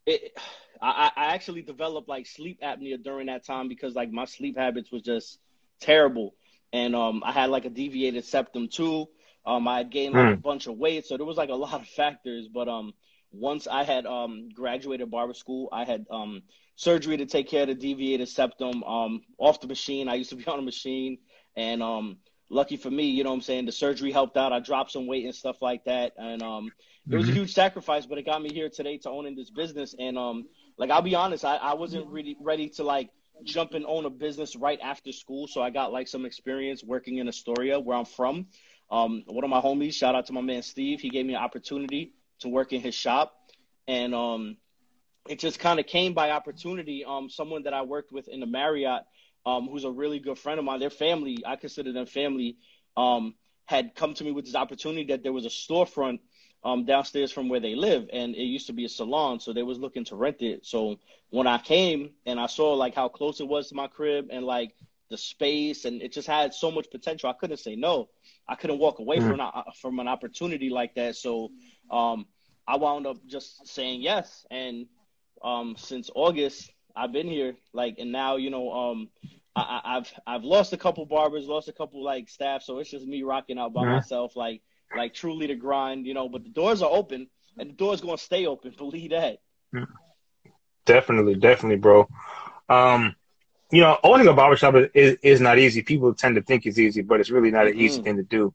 it, 0.06 0.38
I, 0.82 1.12
I 1.16 1.26
actually 1.34 1.62
developed 1.62 2.10
like 2.10 2.26
sleep 2.26 2.62
apnea 2.62 3.02
during 3.02 3.28
that 3.28 3.46
time 3.46 3.68
because 3.68 3.96
like 3.96 4.12
my 4.12 4.26
sleep 4.26 4.58
habits 4.58 4.92
was 4.92 5.02
just 5.02 5.40
terrible, 5.80 6.36
and 6.74 6.96
um, 6.96 7.24
I 7.26 7.32
had 7.32 7.50
like 7.50 7.66
a 7.66 7.70
deviated 7.70 8.26
septum 8.26 8.68
too. 8.68 9.08
Um, 9.46 9.68
I 9.68 9.78
had 9.78 9.92
gained 9.92 10.14
like 10.14 10.28
mm. 10.28 10.34
a 10.34 10.38
bunch 10.38 10.68
of 10.68 10.78
weight, 10.78 11.06
so 11.06 11.18
there 11.18 11.26
was 11.26 11.38
like 11.38 11.50
a 11.50 11.56
lot 11.56 11.80
of 11.82 11.88
factors. 11.88 12.48
But 12.48 12.68
um, 12.68 12.94
once 13.32 13.68
I 13.68 13.84
had 13.84 14.06
um 14.06 14.50
graduated 14.54 15.10
barber 15.10 15.34
school, 15.34 15.70
I 15.72 15.84
had 15.86 16.06
um 16.12 16.44
surgery 16.76 17.18
to 17.18 17.26
take 17.26 17.50
care 17.50 17.64
of 17.64 17.70
the 17.70 17.76
deviated 17.76 18.30
septum 18.30 18.84
um 18.84 19.22
off 19.38 19.62
the 19.62 19.68
machine. 19.68 20.08
I 20.10 20.16
used 20.16 20.30
to 20.32 20.36
be 20.36 20.46
on 20.48 20.60
a 20.60 20.64
machine, 20.64 21.20
and 21.56 21.82
um 21.82 22.18
lucky 22.50 22.78
for 22.78 22.90
me, 22.90 23.06
you 23.06 23.24
know 23.24 23.30
what 23.30 23.38
I'm 23.38 23.42
saying, 23.42 23.66
the 23.66 23.72
surgery 23.72 24.12
helped 24.12 24.38
out. 24.38 24.54
I 24.54 24.60
dropped 24.60 24.92
some 24.92 25.08
weight 25.08 25.26
and 25.26 25.36
stuff 25.36 25.62
like 25.62 25.84
that. 25.86 26.14
And 26.18 26.42
um 26.42 26.72
it 27.10 27.16
was 27.16 27.26
a 27.26 27.32
mm-hmm. 27.32 27.40
huge 27.40 27.54
sacrifice, 27.54 28.06
but 28.06 28.18
it 28.18 28.26
got 28.26 28.42
me 28.42 28.50
here 28.54 28.70
today 28.70 28.98
to 29.00 29.10
owning 29.10 29.36
this 29.36 29.50
business. 29.50 29.96
And 29.98 30.18
um 30.18 30.46
like 30.78 30.90
I'll 30.90 31.02
be 31.02 31.16
honest, 31.16 31.46
I, 31.46 31.58
I 31.58 31.74
wasn't 31.74 32.08
really 32.08 32.38
ready 32.42 32.70
to 32.70 32.84
like 32.84 33.10
jump 33.44 33.74
and 33.74 33.86
own 33.86 34.06
a 34.06 34.10
business 34.10 34.56
right 34.56 34.80
after 34.82 35.12
school. 35.12 35.48
So 35.48 35.62
I 35.62 35.70
got 35.70 35.92
like 35.92 36.08
some 36.08 36.26
experience 36.26 36.84
working 36.84 37.18
in 37.18 37.28
Astoria 37.28 37.80
where 37.80 37.98
I'm 37.98 38.06
from. 38.06 38.48
Um 38.90 39.24
one 39.28 39.44
of 39.44 39.50
my 39.50 39.62
homies, 39.62 39.94
shout 39.94 40.16
out 40.16 40.28
to 40.28 40.34
my 40.34 40.42
man 40.42 40.62
Steve, 40.62 41.02
he 41.02 41.10
gave 41.10 41.26
me 41.26 41.34
an 41.34 41.42
opportunity 41.42 42.14
to 42.40 42.50
work 42.50 42.72
in 42.72 42.82
his 42.82 42.96
shop. 42.96 43.34
And 43.88 44.16
um 44.16 44.58
it 45.28 45.40
just 45.40 45.60
kind 45.60 45.78
of 45.78 45.86
came 45.86 46.14
by 46.14 46.32
opportunity. 46.32 47.04
Um 47.06 47.30
someone 47.30 47.64
that 47.64 47.74
I 47.74 47.82
worked 47.82 48.14
with 48.14 48.30
in 48.30 48.40
the 48.40 48.46
Marriott 48.46 49.04
um, 49.48 49.70
who's 49.70 49.86
a 49.86 49.92
really 49.92 50.20
good 50.20 50.38
friend 50.38 50.60
of 50.60 50.66
mine. 50.66 50.82
Their 50.82 50.90
family, 50.90 51.38
I 51.48 51.56
consider 51.56 51.94
them 51.94 52.06
family, 52.06 52.58
um, 52.98 53.34
had 53.66 53.96
come 53.96 54.14
to 54.16 54.24
me 54.24 54.32
with 54.32 54.46
this 54.46 54.56
opportunity 54.56 55.06
that 55.06 55.24
there 55.24 55.32
was 55.32 55.46
a 55.46 55.50
storefront 55.50 56.20
um, 56.66 56.84
downstairs 56.84 57.32
from 57.32 57.48
where 57.48 57.62
they 57.62 57.74
live, 57.74 58.10
and 58.12 58.36
it 58.36 58.44
used 58.44 58.68
to 58.68 58.74
be 58.74 58.84
a 58.84 58.90
salon, 58.90 59.40
so 59.40 59.54
they 59.54 59.64
was 59.64 59.80
looking 59.80 60.04
to 60.06 60.18
rent 60.18 60.42
it. 60.42 60.66
So 60.66 60.98
when 61.30 61.48
I 61.48 61.60
came 61.60 62.12
and 62.26 62.40
I 62.40 62.48
saw 62.48 62.74
like 62.74 62.94
how 62.94 63.08
close 63.08 63.40
it 63.40 63.48
was 63.48 63.70
to 63.70 63.76
my 63.76 63.88
crib 63.88 64.28
and 64.32 64.46
like 64.46 64.76
the 65.10 65.18
space, 65.18 65.86
and 65.86 66.02
it 66.02 66.12
just 66.12 66.28
had 66.28 66.54
so 66.54 66.70
much 66.70 66.92
potential, 66.92 67.30
I 67.30 67.34
couldn't 67.34 67.58
say 67.58 67.78
no. 67.78 68.10
I 68.50 68.56
couldn't 68.56 68.80
walk 68.80 69.00
away 69.00 69.20
mm-hmm. 69.20 69.30
from 69.30 69.40
an, 69.40 69.52
from 69.80 70.00
an 70.00 70.10
opportunity 70.10 70.70
like 70.70 70.96
that. 70.96 71.16
So 71.16 71.52
um, 71.90 72.26
I 72.68 72.76
wound 72.76 73.08
up 73.08 73.18
just 73.28 73.66
saying 73.66 74.02
yes, 74.02 74.46
and 74.52 74.88
um, 75.42 75.76
since 75.78 76.10
August 76.14 76.70
I've 76.98 77.12
been 77.12 77.28
here, 77.28 77.56
like, 77.74 77.96
and 78.00 78.12
now 78.12 78.38
you 78.38 78.50
know, 78.50 78.72
um, 78.72 79.10
I, 79.56 79.82
have 79.86 80.12
I've 80.26 80.44
lost 80.44 80.74
a 80.74 80.78
couple 80.78 81.06
barbers, 81.06 81.48
lost 81.48 81.68
a 81.68 81.74
couple 81.74 82.04
like 82.04 82.30
staff, 82.30 82.64
so 82.64 82.80
it's 82.80 82.90
just 82.90 83.06
me 83.06 83.24
rocking 83.24 83.58
out 83.58 83.74
by 83.74 83.82
mm-hmm. 83.82 83.92
myself, 83.92 84.36
like 84.36 84.62
like 84.96 85.14
truly 85.14 85.48
to 85.48 85.56
grind, 85.56 86.06
you 86.06 86.14
know. 86.14 86.30
But 86.30 86.44
the 86.44 86.50
doors 86.50 86.82
are 86.82 86.90
open, 86.90 87.28
and 87.58 87.70
the 87.70 87.74
doors 87.74 88.02
gonna 88.02 88.18
stay 88.18 88.46
open. 88.46 88.74
Believe 88.78 89.12
that. 89.12 89.40
Definitely, 90.86 91.36
definitely, 91.36 91.78
bro. 91.78 92.08
Um, 92.70 93.16
you 93.72 93.82
know, 93.82 93.98
owning 94.04 94.28
a 94.28 94.34
barbershop 94.34 94.76
is, 94.76 94.90
is, 94.94 95.18
is, 95.22 95.42
not 95.42 95.60
easy. 95.60 95.82
People 95.82 96.14
tend 96.14 96.36
to 96.36 96.42
think 96.42 96.66
it's 96.66 96.80
easy, 96.80 97.02
but 97.02 97.20
it's 97.20 97.30
really 97.30 97.52
not 97.52 97.66
mm-hmm. 97.66 97.78
an 97.78 97.84
easy 97.84 98.02
thing 98.02 98.18
to 98.18 98.24
do. 98.24 98.54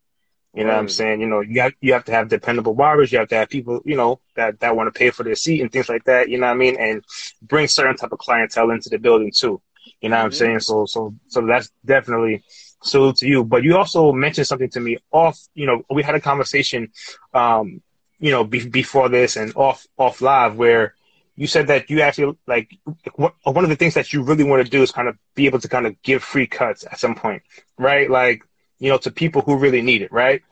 You 0.54 0.64
know 0.64 0.71
right. 0.71 0.76
what 0.76 0.82
I'm 0.82 0.88
saying? 0.90 1.21
You 1.23 1.26
know, 1.28 1.40
you 1.40 1.62
have, 1.62 1.73
you 1.80 1.94
have 1.94 2.04
to 2.04 2.12
have 2.12 2.28
dependable 2.28 2.75
barbers. 2.75 3.11
You 3.11 3.18
have 3.18 3.28
to 3.28 3.37
have 3.37 3.49
people, 3.49 3.80
you 3.87 3.97
know, 3.97 4.21
that, 4.37 4.61
that 4.61 4.76
want 4.76 4.92
to 4.92 4.99
pay 4.99 5.11
for 5.11 5.23
their 5.23 5.35
seat 5.35 5.62
and 5.62 5.73
things 5.73 5.88
like 5.88 6.04
that. 6.04 6.28
You 6.28 6.38
know 6.38 6.47
what 6.47 6.52
I 6.52 6.56
mean? 6.56 6.76
And 6.78 7.02
bring 7.40 7.68
certain 7.68 7.97
type 7.97 8.12
of 8.12 8.18
clientele 8.18 8.71
into 8.71 8.90
the 8.90 8.99
building 8.99 9.32
too. 9.35 9.62
You 10.00 10.11
know 10.11 10.16
what 10.16 10.18
mm-hmm. 10.18 10.26
I'm 10.26 10.32
saying? 10.32 10.61
So, 10.61 10.85
so, 10.85 11.14
so 11.28 11.47
that's 11.47 11.71
definitely 11.85 12.44
salute 12.82 13.16
to 13.16 13.26
you. 13.26 13.44
But 13.44 13.62
you 13.62 13.78
also 13.78 14.12
mentioned 14.12 14.47
something 14.47 14.68
to 14.71 14.80
me 14.80 14.99
off, 15.11 15.38
you 15.54 15.64
know, 15.64 15.82
we 15.88 16.02
had 16.02 16.14
a 16.14 16.21
conversation, 16.21 16.90
um, 17.32 17.80
you 18.18 18.30
know, 18.30 18.44
be, 18.44 18.68
before 18.68 19.09
this 19.09 19.37
and 19.37 19.54
off, 19.56 19.87
off 19.97 20.21
live 20.21 20.56
where 20.56 20.94
you 21.35 21.47
said 21.47 21.68
that 21.68 21.88
you 21.88 22.02
actually 22.02 22.37
like 22.47 22.76
what, 23.14 23.35
one 23.42 23.64
of 23.64 23.71
the 23.71 23.76
things 23.76 23.94
that 23.94 24.12
you 24.12 24.23
really 24.23 24.44
want 24.44 24.62
to 24.62 24.71
do 24.71 24.82
is 24.82 24.92
kind 24.92 25.09
of 25.09 25.16
be 25.35 25.47
able 25.47 25.59
to 25.61 25.68
kind 25.68 25.87
of 25.87 26.00
give 26.02 26.23
free 26.23 26.47
cuts 26.47 26.85
at 26.85 27.00
some 27.00 27.14
point, 27.14 27.42
right? 27.78 28.11
Like, 28.11 28.42
you 28.82 28.90
know, 28.90 28.98
to 28.98 29.12
people 29.12 29.42
who 29.42 29.56
really 29.56 29.80
need 29.80 30.02
it, 30.02 30.10
right? 30.10 30.42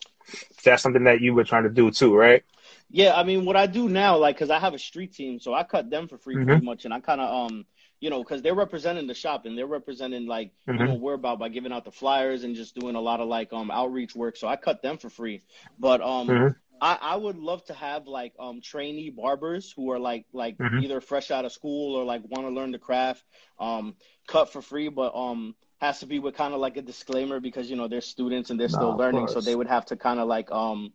That's 0.62 0.84
something 0.84 1.02
that 1.04 1.20
you 1.20 1.34
were 1.34 1.42
trying 1.42 1.64
to 1.64 1.68
do 1.68 1.90
too, 1.90 2.14
right? 2.14 2.44
Yeah, 2.88 3.14
I 3.14 3.24
mean, 3.24 3.44
what 3.44 3.56
I 3.56 3.66
do 3.66 3.88
now, 3.88 4.18
like, 4.18 4.38
cause 4.38 4.50
I 4.50 4.60
have 4.60 4.72
a 4.72 4.78
street 4.78 5.12
team, 5.12 5.40
so 5.40 5.52
I 5.52 5.64
cut 5.64 5.90
them 5.90 6.06
for 6.06 6.16
free 6.16 6.36
mm-hmm. 6.36 6.44
pretty 6.44 6.64
much, 6.64 6.84
and 6.84 6.94
I 6.94 7.00
kind 7.00 7.20
of, 7.20 7.50
um, 7.50 7.66
you 7.98 8.08
know, 8.08 8.22
because 8.22 8.40
they're 8.40 8.54
representing 8.54 9.08
the 9.08 9.14
shop 9.14 9.46
and 9.46 9.58
they're 9.58 9.66
representing 9.66 10.26
like 10.26 10.52
mm-hmm. 10.68 10.80
you 10.80 10.86
know 10.86 10.94
we're 10.94 11.14
about 11.14 11.40
by 11.40 11.48
giving 11.48 11.72
out 11.72 11.84
the 11.84 11.90
flyers 11.90 12.44
and 12.44 12.54
just 12.54 12.76
doing 12.76 12.94
a 12.94 13.00
lot 13.00 13.18
of 13.18 13.26
like 13.26 13.52
um 13.52 13.68
outreach 13.68 14.14
work. 14.14 14.36
So 14.36 14.46
I 14.46 14.54
cut 14.54 14.80
them 14.80 14.96
for 14.96 15.10
free, 15.10 15.42
but 15.78 16.00
um. 16.00 16.28
Mm-hmm. 16.28 16.48
I, 16.82 16.96
I 16.98 17.16
would 17.16 17.36
love 17.36 17.62
to 17.66 17.74
have 17.74 18.06
like 18.06 18.32
um 18.40 18.62
trainee 18.62 19.10
barbers 19.10 19.70
who 19.70 19.90
are 19.90 19.98
like 19.98 20.24
like 20.32 20.56
mm-hmm. 20.56 20.78
either 20.78 21.02
fresh 21.02 21.30
out 21.30 21.44
of 21.44 21.52
school 21.52 21.94
or 21.94 22.06
like 22.06 22.22
want 22.26 22.46
to 22.46 22.54
learn 22.54 22.70
the 22.70 22.78
craft 22.78 23.22
um 23.58 23.96
cut 24.26 24.50
for 24.50 24.62
free 24.62 24.88
but 24.88 25.14
um 25.14 25.54
has 25.80 26.00
to 26.00 26.06
be 26.06 26.18
with 26.18 26.34
kind 26.34 26.54
of 26.54 26.60
like 26.60 26.76
a 26.76 26.82
disclaimer 26.82 27.40
because 27.40 27.70
you 27.70 27.76
know 27.76 27.88
they're 27.88 28.00
students 28.00 28.50
and 28.50 28.60
they're 28.60 28.68
still 28.68 28.92
no, 28.92 28.96
learning 28.96 29.28
so 29.28 29.40
they 29.40 29.54
would 29.54 29.66
have 29.66 29.86
to 29.86 29.96
kind 29.96 30.20
of 30.20 30.28
like 30.28 30.50
um 30.52 30.92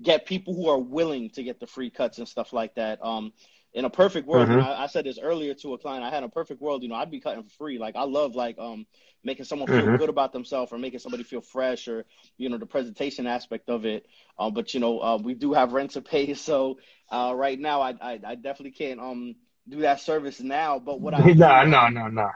get 0.00 0.26
people 0.26 0.54
who 0.54 0.68
are 0.68 0.78
willing 0.78 1.28
to 1.30 1.42
get 1.42 1.58
the 1.58 1.66
free 1.66 1.90
cuts 1.90 2.18
and 2.18 2.28
stuff 2.28 2.52
like 2.52 2.74
that 2.76 3.04
um 3.04 3.32
in 3.74 3.84
a 3.84 3.90
perfect 3.90 4.26
world, 4.26 4.48
mm-hmm. 4.48 4.60
I, 4.60 4.84
I, 4.84 4.86
said 4.86 5.04
this 5.04 5.18
earlier 5.18 5.54
to 5.54 5.74
a 5.74 5.78
client. 5.78 6.02
I 6.02 6.10
had 6.10 6.22
a 6.22 6.28
perfect 6.28 6.60
world, 6.60 6.82
you 6.82 6.88
know, 6.88 6.94
I'd 6.94 7.10
be 7.10 7.20
cutting 7.20 7.42
for 7.42 7.50
free. 7.50 7.78
Like 7.78 7.96
I 7.96 8.04
love 8.04 8.34
like 8.34 8.58
um 8.58 8.86
making 9.22 9.44
someone 9.44 9.68
feel 9.68 9.82
mm-hmm. 9.82 9.96
good 9.96 10.08
about 10.08 10.32
themselves 10.32 10.72
or 10.72 10.78
making 10.78 11.00
somebody 11.00 11.22
feel 11.22 11.40
fresh 11.40 11.86
or 11.86 12.06
you 12.36 12.48
know 12.48 12.58
the 12.58 12.66
presentation 12.66 13.26
aspect 13.26 13.68
of 13.68 13.84
it. 13.84 14.06
Um, 14.38 14.54
but 14.54 14.72
you 14.72 14.80
know, 14.80 15.00
uh, 15.00 15.18
we 15.18 15.34
do 15.34 15.52
have 15.52 15.72
rent 15.72 15.92
to 15.92 16.02
pay, 16.02 16.34
so 16.48 16.78
uh, 17.10 17.32
right 17.36 17.58
now 17.58 17.82
I, 17.82 17.90
I, 18.00 18.20
I 18.26 18.34
definitely 18.36 18.72
can't 18.72 19.00
um 19.00 19.36
do 19.68 19.80
that 19.80 20.00
service 20.00 20.40
now. 20.40 20.78
But 20.78 21.00
what 21.00 21.14
I 21.14 21.32
no 21.32 21.64
no 21.64 21.88
no 21.88 22.08
no. 22.08 22.30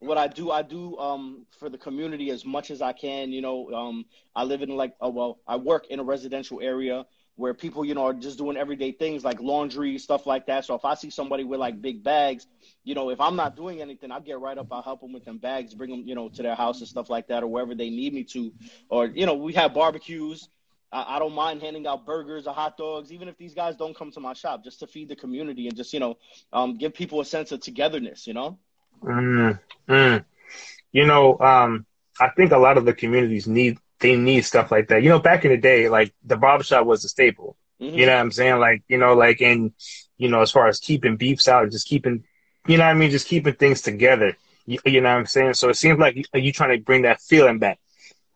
What 0.00 0.16
I 0.18 0.28
do, 0.28 0.50
I 0.50 0.62
do 0.62 0.96
um 0.98 1.46
for 1.58 1.68
the 1.68 1.78
community 1.78 2.30
as 2.30 2.44
much 2.44 2.70
as 2.70 2.80
I 2.82 2.92
can. 2.92 3.32
You 3.32 3.40
know, 3.40 3.70
um 3.72 4.04
I 4.34 4.44
live 4.44 4.62
in 4.62 4.70
like 4.70 4.94
oh 5.00 5.10
well, 5.10 5.38
I 5.46 5.56
work 5.56 5.86
in 5.88 5.98
a 5.98 6.04
residential 6.04 6.60
area 6.60 7.04
where 7.38 7.54
people, 7.54 7.84
you 7.84 7.94
know, 7.94 8.04
are 8.04 8.14
just 8.14 8.36
doing 8.36 8.56
everyday 8.56 8.90
things 8.90 9.24
like 9.24 9.40
laundry, 9.40 9.96
stuff 9.98 10.26
like 10.26 10.46
that. 10.46 10.64
So 10.64 10.74
if 10.74 10.84
I 10.84 10.94
see 10.94 11.08
somebody 11.08 11.44
with 11.44 11.60
like 11.60 11.80
big 11.80 12.02
bags, 12.02 12.48
you 12.82 12.96
know, 12.96 13.10
if 13.10 13.20
I'm 13.20 13.36
not 13.36 13.54
doing 13.54 13.80
anything, 13.80 14.10
I'll 14.10 14.20
get 14.20 14.40
right 14.40 14.58
up. 14.58 14.66
I'll 14.72 14.82
help 14.82 15.00
them 15.00 15.12
with 15.12 15.24
them 15.24 15.38
bags, 15.38 15.72
bring 15.72 15.90
them, 15.90 16.02
you 16.04 16.16
know, 16.16 16.28
to 16.30 16.42
their 16.42 16.56
house 16.56 16.80
and 16.80 16.88
stuff 16.88 17.08
like 17.08 17.28
that, 17.28 17.44
or 17.44 17.46
wherever 17.46 17.76
they 17.76 17.90
need 17.90 18.12
me 18.12 18.24
to. 18.24 18.52
Or, 18.88 19.06
you 19.06 19.24
know, 19.24 19.34
we 19.34 19.52
have 19.52 19.72
barbecues. 19.72 20.48
I, 20.90 21.16
I 21.16 21.18
don't 21.20 21.32
mind 21.32 21.62
handing 21.62 21.86
out 21.86 22.04
burgers 22.04 22.48
or 22.48 22.54
hot 22.54 22.76
dogs, 22.76 23.12
even 23.12 23.28
if 23.28 23.36
these 23.36 23.54
guys 23.54 23.76
don't 23.76 23.96
come 23.96 24.10
to 24.12 24.20
my 24.20 24.32
shop, 24.32 24.64
just 24.64 24.80
to 24.80 24.88
feed 24.88 25.08
the 25.08 25.14
community 25.16 25.68
and 25.68 25.76
just, 25.76 25.92
you 25.92 26.00
know, 26.00 26.18
um, 26.52 26.76
give 26.76 26.92
people 26.92 27.20
a 27.20 27.24
sense 27.24 27.52
of 27.52 27.60
togetherness, 27.60 28.26
you 28.26 28.34
know? 28.34 28.58
Mm, 29.02 29.60
mm. 29.88 30.24
You 30.92 31.06
know, 31.06 31.38
um, 31.38 31.86
I 32.20 32.30
think 32.30 32.52
a 32.52 32.58
lot 32.58 32.78
of 32.78 32.84
the 32.84 32.94
communities 32.94 33.46
need 33.46 33.78
they 34.00 34.16
need 34.16 34.42
stuff 34.42 34.70
like 34.70 34.88
that. 34.88 35.02
You 35.02 35.08
know, 35.08 35.18
back 35.18 35.44
in 35.44 35.50
the 35.50 35.56
day, 35.56 35.88
like 35.88 36.14
the 36.24 36.36
barbershop 36.36 36.86
was 36.86 37.04
a 37.04 37.08
staple. 37.08 37.56
Mm-hmm. 37.80 37.96
You 37.96 38.06
know 38.06 38.14
what 38.14 38.20
I'm 38.20 38.32
saying? 38.32 38.58
Like, 38.58 38.82
you 38.88 38.98
know, 38.98 39.14
like 39.14 39.40
and 39.40 39.72
you 40.16 40.28
know, 40.28 40.40
as 40.40 40.50
far 40.50 40.68
as 40.68 40.80
keeping 40.80 41.16
beefs 41.16 41.48
out, 41.48 41.70
just 41.70 41.86
keeping, 41.86 42.24
you 42.66 42.76
know 42.76 42.84
what 42.84 42.90
I 42.90 42.94
mean? 42.94 43.10
Just 43.10 43.28
keeping 43.28 43.54
things 43.54 43.82
together. 43.82 44.36
You, 44.66 44.78
you 44.84 45.00
know 45.00 45.10
what 45.10 45.18
I'm 45.18 45.26
saying? 45.26 45.54
So 45.54 45.68
it 45.68 45.76
seems 45.76 45.98
like 45.98 46.16
you, 46.16 46.24
you 46.34 46.52
trying 46.52 46.76
to 46.76 46.84
bring 46.84 47.02
that 47.02 47.20
feeling 47.20 47.58
back. 47.58 47.78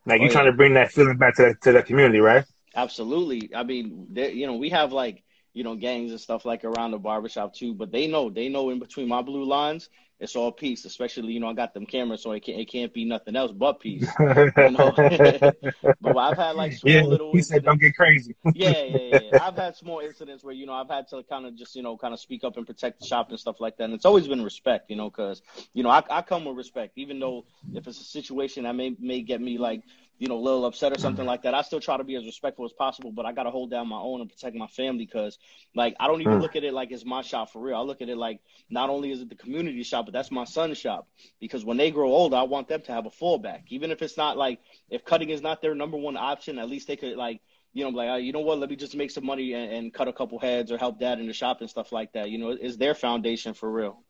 Like 0.06 0.20
oh, 0.20 0.24
you're 0.24 0.30
yeah. 0.30 0.32
trying 0.32 0.46
to 0.46 0.56
bring 0.56 0.74
that 0.74 0.92
feeling 0.92 1.16
back 1.16 1.36
to, 1.36 1.54
to 1.62 1.72
the 1.72 1.82
community, 1.82 2.20
right? 2.20 2.44
Absolutely. 2.74 3.50
I 3.54 3.64
mean, 3.64 4.06
you 4.14 4.46
know, 4.46 4.56
we 4.56 4.70
have 4.70 4.92
like, 4.92 5.22
you 5.52 5.64
know, 5.64 5.74
gangs 5.74 6.10
and 6.10 6.20
stuff 6.20 6.44
like 6.44 6.64
around 6.64 6.92
the 6.92 6.98
barbershop 6.98 7.54
too, 7.54 7.74
but 7.74 7.92
they 7.92 8.06
know, 8.06 8.30
they 8.30 8.48
know 8.48 8.70
in 8.70 8.78
between 8.78 9.08
my 9.08 9.22
blue 9.22 9.44
lines, 9.44 9.88
it's 10.22 10.36
all 10.36 10.52
peace. 10.52 10.84
Especially, 10.84 11.32
you 11.32 11.40
know, 11.40 11.48
I 11.48 11.52
got 11.52 11.74
them 11.74 11.84
cameras, 11.84 12.22
so 12.22 12.30
it 12.30 12.44
can't 12.44 12.60
it 12.60 12.70
can't 12.70 12.94
be 12.94 13.04
nothing 13.04 13.34
else 13.34 13.50
but 13.50 13.80
peace. 13.80 14.08
You 14.22 14.70
know? 14.70 14.92
but 16.00 16.16
I've 16.16 16.36
had 16.36 16.54
like 16.54 16.72
small 16.74 16.92
yeah, 16.92 17.02
little. 17.02 17.32
He 17.32 17.38
incidents. 17.38 17.48
said, 17.48 17.64
"Don't 17.64 17.80
get 17.80 17.96
crazy." 17.96 18.36
yeah, 18.54 18.84
yeah, 18.84 19.18
yeah. 19.20 19.38
I've 19.42 19.56
had 19.56 19.74
small 19.74 19.98
incidents 19.98 20.44
where 20.44 20.54
you 20.54 20.66
know 20.66 20.74
I've 20.74 20.88
had 20.88 21.08
to 21.08 21.22
kind 21.24 21.46
of 21.46 21.56
just 21.56 21.74
you 21.74 21.82
know 21.82 21.96
kind 21.96 22.14
of 22.14 22.20
speak 22.20 22.44
up 22.44 22.56
and 22.56 22.66
protect 22.66 23.00
the 23.00 23.06
shop 23.06 23.30
and 23.30 23.38
stuff 23.38 23.60
like 23.60 23.76
that. 23.78 23.84
And 23.84 23.94
it's 23.94 24.04
always 24.04 24.28
been 24.28 24.42
respect, 24.42 24.90
you 24.90 24.96
know, 24.96 25.10
because 25.10 25.42
you 25.74 25.82
know 25.82 25.90
I, 25.90 26.02
I 26.08 26.22
come 26.22 26.44
with 26.44 26.56
respect, 26.56 26.92
even 26.96 27.18
though 27.18 27.44
if 27.74 27.88
it's 27.88 28.00
a 28.00 28.04
situation 28.04 28.62
that 28.62 28.76
may 28.76 28.94
may 29.00 29.22
get 29.22 29.40
me 29.40 29.58
like 29.58 29.82
you 30.22 30.28
know, 30.28 30.36
a 30.36 30.38
little 30.38 30.64
upset 30.66 30.96
or 30.96 31.00
something 31.00 31.26
like 31.26 31.42
that, 31.42 31.52
I 31.52 31.62
still 31.62 31.80
try 31.80 31.96
to 31.96 32.04
be 32.04 32.14
as 32.14 32.24
respectful 32.24 32.64
as 32.64 32.72
possible, 32.72 33.10
but 33.10 33.26
I 33.26 33.32
got 33.32 33.42
to 33.42 33.50
hold 33.50 33.72
down 33.72 33.88
my 33.88 33.98
own 33.98 34.20
and 34.20 34.30
protect 34.30 34.54
my 34.54 34.68
family 34.68 35.04
because, 35.04 35.36
like, 35.74 35.96
I 35.98 36.06
don't 36.06 36.20
even 36.20 36.34
mm. 36.34 36.40
look 36.40 36.54
at 36.54 36.62
it 36.62 36.72
like 36.72 36.92
it's 36.92 37.04
my 37.04 37.22
shop 37.22 37.50
for 37.50 37.60
real. 37.60 37.74
I 37.74 37.80
look 37.80 38.00
at 38.00 38.08
it 38.08 38.16
like 38.16 38.38
not 38.70 38.88
only 38.88 39.10
is 39.10 39.20
it 39.20 39.28
the 39.28 39.34
community 39.34 39.82
shop, 39.82 40.04
but 40.04 40.12
that's 40.12 40.30
my 40.30 40.44
son's 40.44 40.78
shop 40.78 41.08
because 41.40 41.64
when 41.64 41.76
they 41.76 41.90
grow 41.90 42.08
older, 42.08 42.36
I 42.36 42.44
want 42.44 42.68
them 42.68 42.82
to 42.82 42.92
have 42.92 43.04
a 43.04 43.10
fallback. 43.10 43.62
Even 43.70 43.90
if 43.90 44.00
it's 44.00 44.16
not 44.16 44.36
like, 44.36 44.60
if 44.90 45.04
cutting 45.04 45.30
is 45.30 45.42
not 45.42 45.60
their 45.60 45.74
number 45.74 45.96
one 45.96 46.16
option, 46.16 46.60
at 46.60 46.68
least 46.68 46.86
they 46.86 46.94
could, 46.94 47.16
like, 47.16 47.40
you 47.72 47.82
know, 47.82 47.90
like, 47.90 48.10
uh, 48.10 48.14
you 48.14 48.32
know 48.32 48.42
what, 48.42 48.60
let 48.60 48.70
me 48.70 48.76
just 48.76 48.94
make 48.94 49.10
some 49.10 49.26
money 49.26 49.54
and, 49.54 49.72
and 49.72 49.92
cut 49.92 50.06
a 50.06 50.12
couple 50.12 50.38
heads 50.38 50.70
or 50.70 50.78
help 50.78 51.00
dad 51.00 51.18
in 51.18 51.26
the 51.26 51.32
shop 51.32 51.62
and 51.62 51.68
stuff 51.68 51.90
like 51.90 52.12
that. 52.12 52.30
You 52.30 52.38
know, 52.38 52.50
it's 52.50 52.76
their 52.76 52.94
foundation 52.94 53.54
for 53.54 53.68
real. 53.68 54.04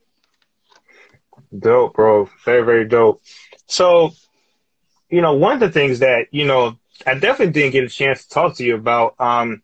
Dope, 1.59 1.95
bro. 1.95 2.29
Very, 2.45 2.65
very 2.67 2.87
dope. 2.87 3.23
So, 3.67 4.13
you 5.13 5.21
know, 5.21 5.35
one 5.35 5.53
of 5.53 5.61
the 5.61 5.71
things 5.71 5.99
that, 5.99 6.29
you 6.31 6.47
know, 6.47 6.79
I 7.07 7.15
definitely 7.15 7.53
didn't 7.53 7.73
get 7.73 7.85
a 7.85 7.89
chance 7.89 8.25
to 8.25 8.31
talk 8.31 8.57
to 8.57 8.65
you 8.65 8.75
about, 8.75 9.15
um, 9.21 9.63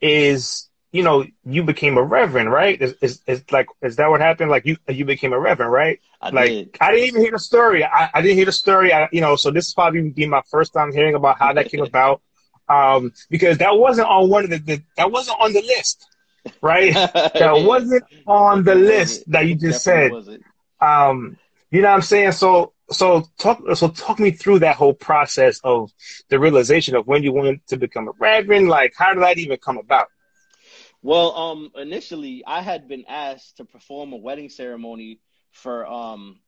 is, 0.00 0.70
you 0.90 1.02
know, 1.02 1.26
you 1.44 1.62
became 1.64 1.98
a 1.98 2.02
reverend, 2.02 2.50
right? 2.50 2.80
Is, 2.80 2.94
is, 3.02 3.20
is 3.26 3.44
like, 3.52 3.66
is 3.82 3.96
that 3.96 4.08
what 4.08 4.22
happened? 4.22 4.50
Like 4.50 4.64
you, 4.64 4.78
you 4.88 5.04
became 5.04 5.34
a 5.34 5.38
reverend, 5.38 5.70
right? 5.70 6.00
I 6.22 6.30
like, 6.30 6.48
did. 6.48 6.76
I 6.80 6.92
didn't 6.92 7.08
even 7.08 7.20
hear 7.20 7.32
the 7.32 7.38
story. 7.38 7.84
I, 7.84 8.08
I 8.14 8.22
didn't 8.22 8.38
hear 8.38 8.46
the 8.46 8.52
story. 8.52 8.92
I, 8.92 9.10
you 9.12 9.20
know, 9.20 9.36
so 9.36 9.50
this 9.50 9.68
is 9.68 9.74
probably 9.74 10.08
be 10.08 10.26
my 10.26 10.42
first 10.50 10.72
time 10.72 10.92
hearing 10.92 11.14
about 11.14 11.38
how 11.38 11.52
that 11.52 11.68
came 11.70 11.84
about. 11.84 12.22
Um, 12.66 13.12
because 13.28 13.58
that 13.58 13.76
wasn't 13.76 14.08
on 14.08 14.30
one 14.30 14.44
of 14.44 14.50
the, 14.50 14.58
the 14.58 14.82
that 14.96 15.12
wasn't 15.12 15.38
on 15.40 15.52
the 15.52 15.60
list, 15.60 16.06
right? 16.62 16.94
that 17.34 17.64
wasn't 17.66 18.04
on 18.26 18.64
the 18.64 18.76
list 18.76 19.30
that 19.30 19.46
you 19.46 19.56
just 19.56 19.82
said. 19.82 20.12
Um, 20.80 21.36
you 21.70 21.82
know 21.82 21.88
what 21.88 21.94
I'm 21.96 22.02
saying? 22.02 22.32
So, 22.32 22.72
so 22.92 23.24
talk 23.38 23.62
so 23.74 23.88
talk 23.88 24.18
me 24.18 24.30
through 24.30 24.60
that 24.60 24.76
whole 24.76 24.94
process 24.94 25.60
of 25.64 25.92
the 26.28 26.38
realization 26.38 26.96
of 26.96 27.06
when 27.06 27.22
you 27.22 27.32
wanted 27.32 27.66
to 27.68 27.76
become 27.76 28.08
a 28.08 28.12
reverend. 28.18 28.68
Like 28.68 28.94
how 28.96 29.14
did 29.14 29.22
that 29.22 29.38
even 29.38 29.58
come 29.58 29.78
about? 29.78 30.08
Well 31.02 31.34
um 31.36 31.70
initially 31.76 32.42
i 32.46 32.62
had 32.62 32.88
been 32.88 33.04
asked 33.08 33.56
to 33.58 33.64
perform 33.64 34.12
a 34.12 34.16
wedding 34.16 34.48
ceremony 34.50 35.20
for 35.52 35.86
um 35.86 36.40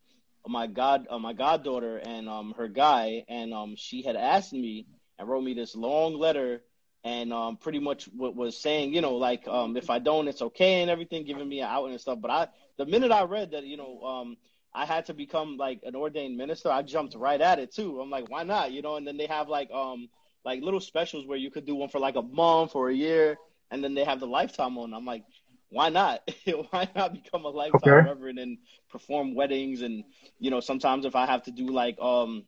my 0.46 0.66
god 0.66 1.06
uh, 1.08 1.18
my 1.18 1.32
goddaughter 1.32 1.96
and 1.99 2.28
um 2.28 2.54
her 2.56 2.68
guy. 2.68 3.25
And 3.28 3.54
um 3.54 3.75
she 3.76 4.02
had 4.02 4.16
asked 4.16 4.52
me 4.52 4.87
and 5.18 5.28
wrote 5.28 5.44
me 5.44 5.54
this 5.54 5.75
long 5.76 6.14
letter 6.18 6.62
and 7.04 7.32
um 7.32 7.56
pretty 7.56 7.78
much 7.80 8.06
what 8.16 8.37
was 8.37 8.56
saying 8.61 8.94
you 8.94 9.00
know 9.00 9.16
like 9.16 9.46
um 9.49 9.76
if 9.76 9.90
i 9.90 9.99
don't 9.99 10.28
it's 10.28 10.42
okay 10.42 10.82
and 10.82 10.90
everything 10.90 11.25
giving 11.25 11.49
me 11.49 11.61
an 11.61 11.68
out 11.68 11.87
and 11.87 12.00
stuff. 12.00 12.18
But 12.20 12.30
i 12.30 12.49
the 12.78 12.87
minute 12.87 13.12
i 13.12 13.25
read 13.25 13.52
that 13.52 13.64
you 13.64 13.76
know 13.76 14.02
um 14.02 14.37
I 14.75 14.87
had 14.87 15.07
to 15.07 15.14
become 15.14 15.57
like 15.57 15.81
an 15.85 15.95
ordained 15.95 16.37
minister, 16.37 16.71
I 16.71 16.83
jumped 16.83 17.14
right 17.14 17.41
at 17.41 17.59
it 17.59 17.73
too. 17.73 18.00
I'm 18.00 18.11
like, 18.11 18.31
why 18.31 18.43
not? 18.43 18.73
You 18.73 18.83
know, 18.83 18.97
and 18.97 19.07
then 19.07 19.17
they 19.17 19.26
have 19.26 19.49
like 19.49 19.71
um 19.71 20.09
like 20.45 20.62
little 20.62 20.81
specials 20.81 21.26
where 21.26 21.38
you 21.38 21.50
could 21.50 21.67
do 21.67 21.75
one 21.75 21.88
for 21.88 21.99
like 21.99 22.17
a 22.17 22.23
month 22.23 22.75
or 22.75 22.88
a 22.88 22.95
year, 22.95 23.37
and 23.71 23.83
then 23.83 23.95
they 23.95 24.05
have 24.05 24.21
the 24.21 24.26
lifetime 24.26 24.75
one. 24.75 24.95
I'm 24.95 25.05
like, 25.05 25.25
why 25.69 25.88
not? 25.88 26.29
why 26.71 26.88
not 26.95 27.12
become 27.12 27.45
a 27.45 27.49
lifetime 27.49 27.81
okay. 27.83 28.09
reverend 28.09 28.38
and 28.38 28.59
perform 28.91 29.35
weddings 29.35 29.81
and 29.81 30.05
you 30.38 30.50
know 30.50 30.61
sometimes 30.61 31.07
if 31.07 31.17
I 31.17 31.26
have 31.26 31.45
to 31.45 31.50
do 31.50 31.67
like 31.69 31.99
um 31.99 32.45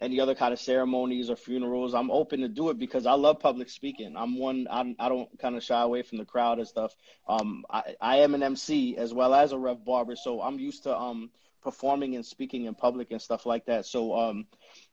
any 0.00 0.18
other 0.18 0.34
kind 0.34 0.52
of 0.52 0.58
ceremonies 0.58 1.28
or 1.28 1.36
funerals, 1.36 1.92
I'm 1.92 2.10
open 2.10 2.40
to 2.40 2.48
do 2.48 2.70
it 2.70 2.78
because 2.78 3.04
I 3.04 3.12
love 3.12 3.38
public 3.38 3.68
speaking. 3.68 4.16
I'm 4.16 4.38
one 4.38 4.66
I, 4.70 4.94
I 4.98 5.08
don't 5.08 5.28
kind 5.38 5.56
of 5.56 5.62
shy 5.62 5.82
away 5.82 6.02
from 6.02 6.18
the 6.18 6.24
crowd 6.24 6.58
and 6.58 6.66
stuff. 6.66 6.94
Um, 7.28 7.64
I, 7.70 7.94
I 8.00 8.16
am 8.18 8.34
an 8.34 8.42
MC 8.42 8.96
as 8.96 9.12
well 9.12 9.34
as 9.34 9.52
a 9.52 9.58
rev 9.58 9.84
barber, 9.84 10.16
so 10.16 10.40
I'm 10.40 10.58
used 10.58 10.84
to 10.84 10.96
um 10.96 11.30
performing 11.62 12.14
and 12.16 12.24
speaking 12.24 12.64
in 12.64 12.74
public 12.74 13.10
and 13.10 13.20
stuff 13.20 13.46
like 13.46 13.66
that. 13.66 13.86
So 13.86 14.14
um 14.16 14.46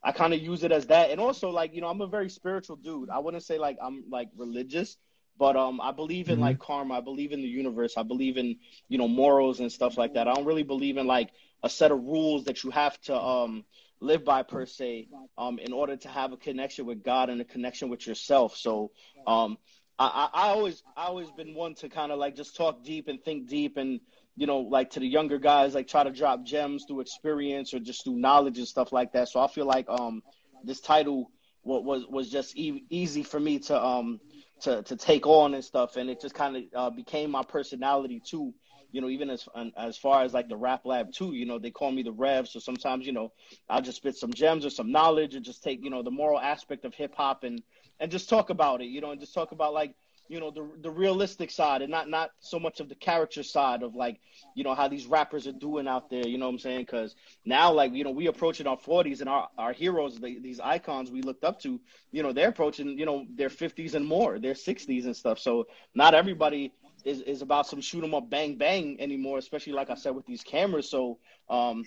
I 0.04 0.12
kind 0.12 0.34
of 0.34 0.42
use 0.42 0.64
it 0.64 0.72
as 0.72 0.88
that. 0.88 1.12
And 1.12 1.20
also 1.20 1.50
like, 1.50 1.74
you 1.74 1.82
know, 1.82 1.88
I'm 1.88 2.02
a 2.02 2.08
very 2.08 2.30
spiritual 2.30 2.78
dude. 2.78 3.10
I 3.10 3.20
wouldn't 3.20 3.44
say 3.44 3.58
like 3.58 3.78
I'm 3.82 4.04
like 4.10 4.30
religious, 4.36 4.98
But 5.38 5.56
um, 5.56 5.80
I 5.82 5.92
believe 5.92 6.30
in 6.30 6.40
Mm-hmm. 6.40 6.40
like 6.40 6.60
karma. 6.60 6.96
I 6.98 7.02
believe 7.02 7.32
in 7.32 7.42
the 7.42 7.48
universe. 7.48 7.96
I 7.98 8.04
believe 8.04 8.38
in 8.38 8.58
you 8.88 8.98
know 8.98 9.08
morals 9.08 9.60
and 9.60 9.72
stuff 9.72 9.98
like 9.98 10.14
that. 10.14 10.28
I 10.28 10.34
don't 10.34 10.46
really 10.46 10.64
believe 10.64 10.98
in 10.98 11.08
like 11.08 11.30
a 11.64 11.70
set 11.70 11.92
of 11.92 12.00
rules 12.04 12.46
that 12.46 12.64
you 12.64 12.72
have 12.72 13.00
to 13.02 13.16
um 13.16 13.66
live 14.00 14.24
by 14.26 14.44
per 14.44 14.66
se 14.66 15.10
um 15.38 15.60
in 15.60 15.74
order 15.74 15.96
to 15.98 16.08
have 16.10 16.32
a 16.34 16.38
connection 16.38 16.86
with 16.86 17.04
God 17.04 17.30
and 17.30 17.42
a 17.42 17.46
connection 17.46 17.90
with 17.90 18.06
yourself. 18.08 18.56
So 18.56 18.92
um 19.26 19.58
I, 20.00 20.30
I 20.34 20.42
I 20.46 20.48
always 20.50 20.84
I 20.96 21.06
always 21.06 21.32
been 21.32 21.54
one 21.54 21.76
to 21.76 21.90
kind 21.90 22.12
of 22.12 22.20
like 22.20 22.36
just 22.36 22.56
talk 22.56 22.84
deep 22.84 23.08
and 23.08 23.24
think 23.24 23.48
deep 23.48 23.78
and 23.78 24.00
you 24.38 24.48
know 24.48 24.60
like 24.60 24.91
to 24.91 25.01
the 25.01 25.08
younger 25.08 25.39
guys 25.39 25.75
like 25.75 25.88
try 25.88 26.03
to 26.06 26.12
drop 26.12 26.46
gems 26.46 26.86
through 26.88 27.01
experience 27.01 27.74
or 27.74 27.79
just 27.79 28.06
through 28.06 28.17
knowledge 28.17 28.60
and 28.60 28.67
stuff 28.67 28.94
like 28.94 29.13
that. 29.13 29.29
So 29.29 29.41
I 29.41 29.48
feel 29.48 29.65
like 29.65 29.89
um 29.89 30.24
this 30.63 30.79
title 30.79 31.32
was 31.63 31.84
was, 31.84 32.08
was 32.08 32.32
just 32.32 32.58
e- 32.58 32.86
easy 32.89 33.24
for 33.24 33.39
me 33.39 33.60
to 33.60 33.84
um 33.84 34.22
to 34.62 34.84
to 34.84 34.96
take 34.96 35.27
on 35.27 35.56
and 35.56 35.65
stuff 35.65 35.98
and 35.98 36.10
it 36.10 36.22
just 36.22 36.36
kind 36.36 36.58
of 36.58 36.63
uh, 36.75 36.89
became 36.91 37.32
my 37.32 37.44
personality 37.44 38.22
too 38.25 38.53
you 38.91 39.01
know, 39.01 39.10
even 39.10 39.29
as 39.29 39.48
as 39.77 39.98
far 39.98 40.24
as 40.24 40.34
like 40.34 40.48
the 40.48 40.56
rap 40.56 40.86
lab 40.86 41.12
too, 41.12 41.34
you 41.34 41.46
know, 41.46 41.60
they 41.60 41.72
call 41.72 41.91
me 41.91 42.03
the 42.03 42.12
Rev. 42.12 42.48
So 42.48 42.60
sometimes, 42.60 43.06
you 43.06 43.12
know, 43.12 43.34
I'll 43.70 43.82
just 43.82 43.98
spit 43.98 44.15
some 44.15 44.34
gems 44.34 44.65
or 44.65 44.70
some 44.70 44.91
knowledge 44.91 45.36
and 45.36 45.44
just 45.44 45.63
take, 45.63 45.84
you 45.84 45.89
know, 45.89 46.03
the 46.03 46.12
moral 46.12 46.39
aspect 46.39 46.86
of 46.86 46.94
hip 46.96 47.13
hop 47.15 47.44
and 47.44 47.62
and 48.00 48.12
just 48.12 48.29
talk 48.29 48.50
about 48.50 48.82
it, 48.82 48.86
you 48.86 49.01
know, 49.01 49.12
and 49.12 49.20
just 49.20 49.34
talk 49.34 49.51
about 49.51 49.74
like, 49.74 49.94
you 50.30 50.40
know, 50.40 50.52
the 50.52 50.70
the 50.82 50.92
realistic 50.92 51.52
side 51.52 51.82
and 51.82 51.92
not 51.92 52.10
not 52.10 52.32
so 52.40 52.60
much 52.60 52.80
of 52.80 52.90
the 52.90 52.96
character 52.96 53.44
side 53.44 53.84
of 53.84 53.96
like, 53.96 54.20
you 54.56 54.64
know, 54.64 54.76
how 54.76 54.88
these 54.88 55.06
rappers 55.08 55.48
are 55.48 55.54
doing 55.54 55.88
out 55.88 56.10
there. 56.10 56.28
You 56.28 56.38
know 56.38 56.46
what 56.48 56.54
I'm 56.54 56.60
saying? 56.60 56.82
Because 56.82 57.16
now, 57.46 57.72
like, 57.72 57.94
you 57.94 58.04
know, 58.04 58.12
we 58.12 58.28
approaching 58.28 58.68
our 58.68 58.78
40s 58.78 59.22
and 59.22 59.30
our 59.30 59.50
our 59.58 59.74
heroes, 59.74 60.20
the, 60.20 60.40
these 60.40 60.60
icons 60.60 61.12
we 61.12 61.22
looked 61.22 61.44
up 61.44 61.60
to, 61.62 61.80
you 62.12 62.24
know, 62.24 62.34
they're 62.34 62.50
approaching, 62.50 62.98
you 62.98 63.06
know, 63.06 63.26
their 63.36 63.50
50s 63.50 63.94
and 63.94 64.06
more, 64.06 64.40
their 64.40 64.54
60s 64.54 65.06
and 65.06 65.16
stuff. 65.16 65.40
So 65.40 65.68
not 65.96 66.14
everybody 66.14 66.74
is, 67.06 67.22
is 67.22 67.42
about 67.42 67.68
some 67.68 67.82
shoot 67.82 68.04
'em 68.04 68.14
up 68.14 68.30
bang 68.30 68.58
bang 68.58 69.00
anymore, 69.00 69.38
especially 69.38 69.74
like 69.74 69.90
I 69.90 69.96
said 69.96 70.16
with 70.16 70.26
these 70.26 70.44
cameras. 70.44 70.90
So 70.90 71.20
um, 71.50 71.86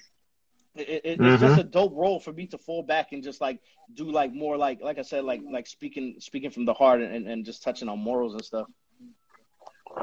it, 0.75 1.03
it, 1.05 1.21
it's 1.25 1.39
Mm-hmm. 1.39 1.57
just 1.57 1.59
a 1.59 1.65
dope 1.65 1.93
role 1.95 2.21
for 2.21 2.33
me 2.33 2.47
to 2.49 2.59
fall 2.59 2.83
back 2.83 3.13
and 3.13 3.23
just 3.23 3.41
like 3.41 3.61
do 3.95 4.11
like 4.11 4.33
more 4.33 4.57
like 4.57 4.81
like 4.83 4.99
I 4.99 5.03
said 5.03 5.25
like 5.25 5.43
like 5.51 5.67
speaking 5.67 6.17
speaking 6.21 6.51
from 6.51 6.65
the 6.67 6.75
heart 6.75 7.01
and, 7.01 7.27
and 7.29 7.45
just 7.45 7.63
touching 7.63 7.89
on 7.89 7.99
morals 7.99 8.35
and 8.35 8.45
stuff. 8.45 8.69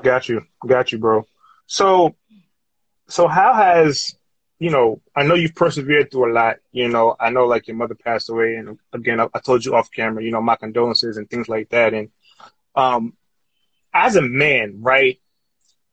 Got 0.03 0.29
you, 0.29 0.41
got 0.65 0.91
you, 0.91 0.97
bro. 1.00 1.25
So, 1.67 2.15
so 3.07 3.27
how 3.27 3.53
has 3.53 4.15
you 4.59 4.69
know? 4.71 5.01
I 5.15 5.24
know 5.24 5.36
you've 5.36 5.55
persevered 5.55 6.12
through 6.12 6.31
a 6.31 6.33
lot. 6.33 6.57
You 6.71 6.88
know, 6.89 7.15
I 7.19 7.29
know 7.29 7.45
like 7.45 7.67
your 7.67 7.75
mother 7.77 7.95
passed 7.95 8.29
away, 8.29 8.55
and 8.55 8.77
again, 8.93 9.19
I, 9.19 9.27
I 9.33 9.39
told 9.39 9.65
you 9.65 9.75
off 9.75 9.91
camera. 9.91 10.24
You 10.24 10.31
know, 10.31 10.41
my 10.41 10.55
condolences 10.55 11.17
and 11.17 11.29
things 11.29 11.47
like 11.50 11.69
that. 11.69 11.93
And 11.93 12.09
um, 12.75 13.13
as 13.93 14.15
a 14.15 14.21
man, 14.21 14.79
right? 14.81 15.19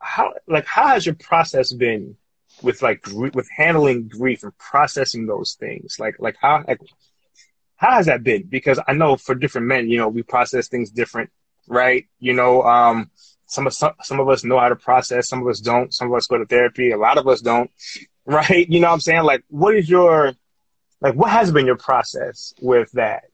How 0.00 0.32
like 0.46 0.66
how 0.66 0.88
has 0.88 1.06
your 1.06 1.14
process 1.16 1.72
been 1.72 2.16
with 2.62 2.82
like 2.82 3.02
gr- 3.02 3.28
with 3.34 3.48
handling 3.50 4.08
grief 4.08 4.42
and 4.42 4.56
processing 4.58 5.26
those 5.26 5.54
things? 5.54 5.96
Like 5.98 6.16
like 6.18 6.36
how 6.40 6.64
like 6.66 6.80
how 7.76 7.92
has 7.92 8.06
that 8.06 8.22
been? 8.22 8.44
Because 8.44 8.80
I 8.86 8.92
know 8.92 9.16
for 9.16 9.34
different 9.34 9.66
men, 9.66 9.88
you 9.88 9.98
know, 9.98 10.08
we 10.08 10.22
process 10.22 10.68
things 10.68 10.90
different, 10.90 11.30
right? 11.66 12.06
You 12.18 12.32
know, 12.32 12.62
um, 12.62 13.10
some 13.46 13.66
of 13.66 13.74
some, 13.74 13.92
some 14.02 14.20
of 14.20 14.28
us 14.28 14.44
know 14.44 14.58
how 14.58 14.68
to 14.68 14.76
process, 14.76 15.28
some 15.28 15.42
of 15.42 15.48
us 15.48 15.60
don't. 15.60 15.92
Some 15.92 16.08
of 16.08 16.14
us 16.14 16.26
go 16.26 16.38
to 16.38 16.46
therapy, 16.46 16.90
a 16.90 16.96
lot 16.96 17.18
of 17.18 17.28
us 17.28 17.40
don't, 17.40 17.70
right? 18.26 18.68
You 18.68 18.80
know 18.80 18.88
what 18.88 18.94
I'm 18.94 19.00
saying? 19.00 19.24
Like, 19.24 19.44
what 19.48 19.74
is 19.74 19.88
your 19.88 20.34
like? 21.00 21.14
What 21.14 21.30
has 21.30 21.52
been 21.52 21.66
your 21.66 21.76
process 21.76 22.54
with 22.60 22.90
that? 22.92 23.24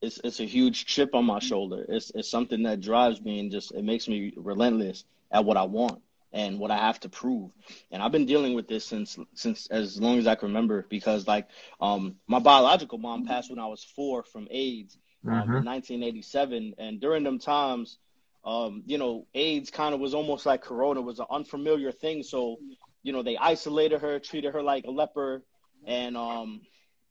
It's 0.00 0.18
it's 0.24 0.40
a 0.40 0.44
huge 0.44 0.86
chip 0.86 1.14
on 1.14 1.26
my 1.26 1.38
shoulder. 1.40 1.84
It's 1.88 2.10
it's 2.14 2.30
something 2.30 2.62
that 2.62 2.80
drives 2.80 3.20
me 3.20 3.40
and 3.40 3.50
just 3.50 3.72
it 3.72 3.84
makes 3.84 4.08
me 4.08 4.32
relentless 4.36 5.04
at 5.30 5.44
what 5.44 5.56
I 5.56 5.64
want 5.64 6.00
and 6.32 6.58
what 6.58 6.70
I 6.70 6.76
have 6.76 7.00
to 7.00 7.08
prove. 7.08 7.50
And 7.90 8.02
I've 8.02 8.12
been 8.12 8.26
dealing 8.26 8.54
with 8.54 8.68
this 8.68 8.84
since 8.86 9.18
since 9.34 9.66
as 9.70 10.00
long 10.00 10.18
as 10.18 10.26
I 10.26 10.34
can 10.34 10.48
remember 10.48 10.86
because 10.88 11.26
like 11.26 11.46
um 11.80 12.16
my 12.26 12.38
biological 12.38 12.98
mom 12.98 13.22
passed 13.22 13.50
when 13.50 13.58
I 13.58 13.66
was 13.66 13.84
four 13.84 14.22
from 14.22 14.48
AIDS 14.50 14.98
um, 15.30 15.54
in 15.54 15.64
1987, 15.64 16.74
and 16.78 17.00
during 17.00 17.24
them 17.24 17.38
times, 17.38 17.98
um 18.44 18.82
you 18.86 18.98
know 18.98 19.26
AIDS 19.34 19.70
kind 19.70 19.94
of 19.94 20.00
was 20.00 20.14
almost 20.14 20.46
like 20.46 20.62
Corona 20.62 21.00
was 21.00 21.18
an 21.18 21.26
unfamiliar 21.30 21.92
thing. 21.92 22.22
So 22.22 22.58
you 23.02 23.12
know 23.12 23.22
they 23.22 23.36
isolated 23.36 24.00
her, 24.00 24.18
treated 24.18 24.52
her 24.54 24.62
like 24.62 24.84
a 24.84 24.90
leper, 24.90 25.42
and 25.84 26.16
um 26.16 26.60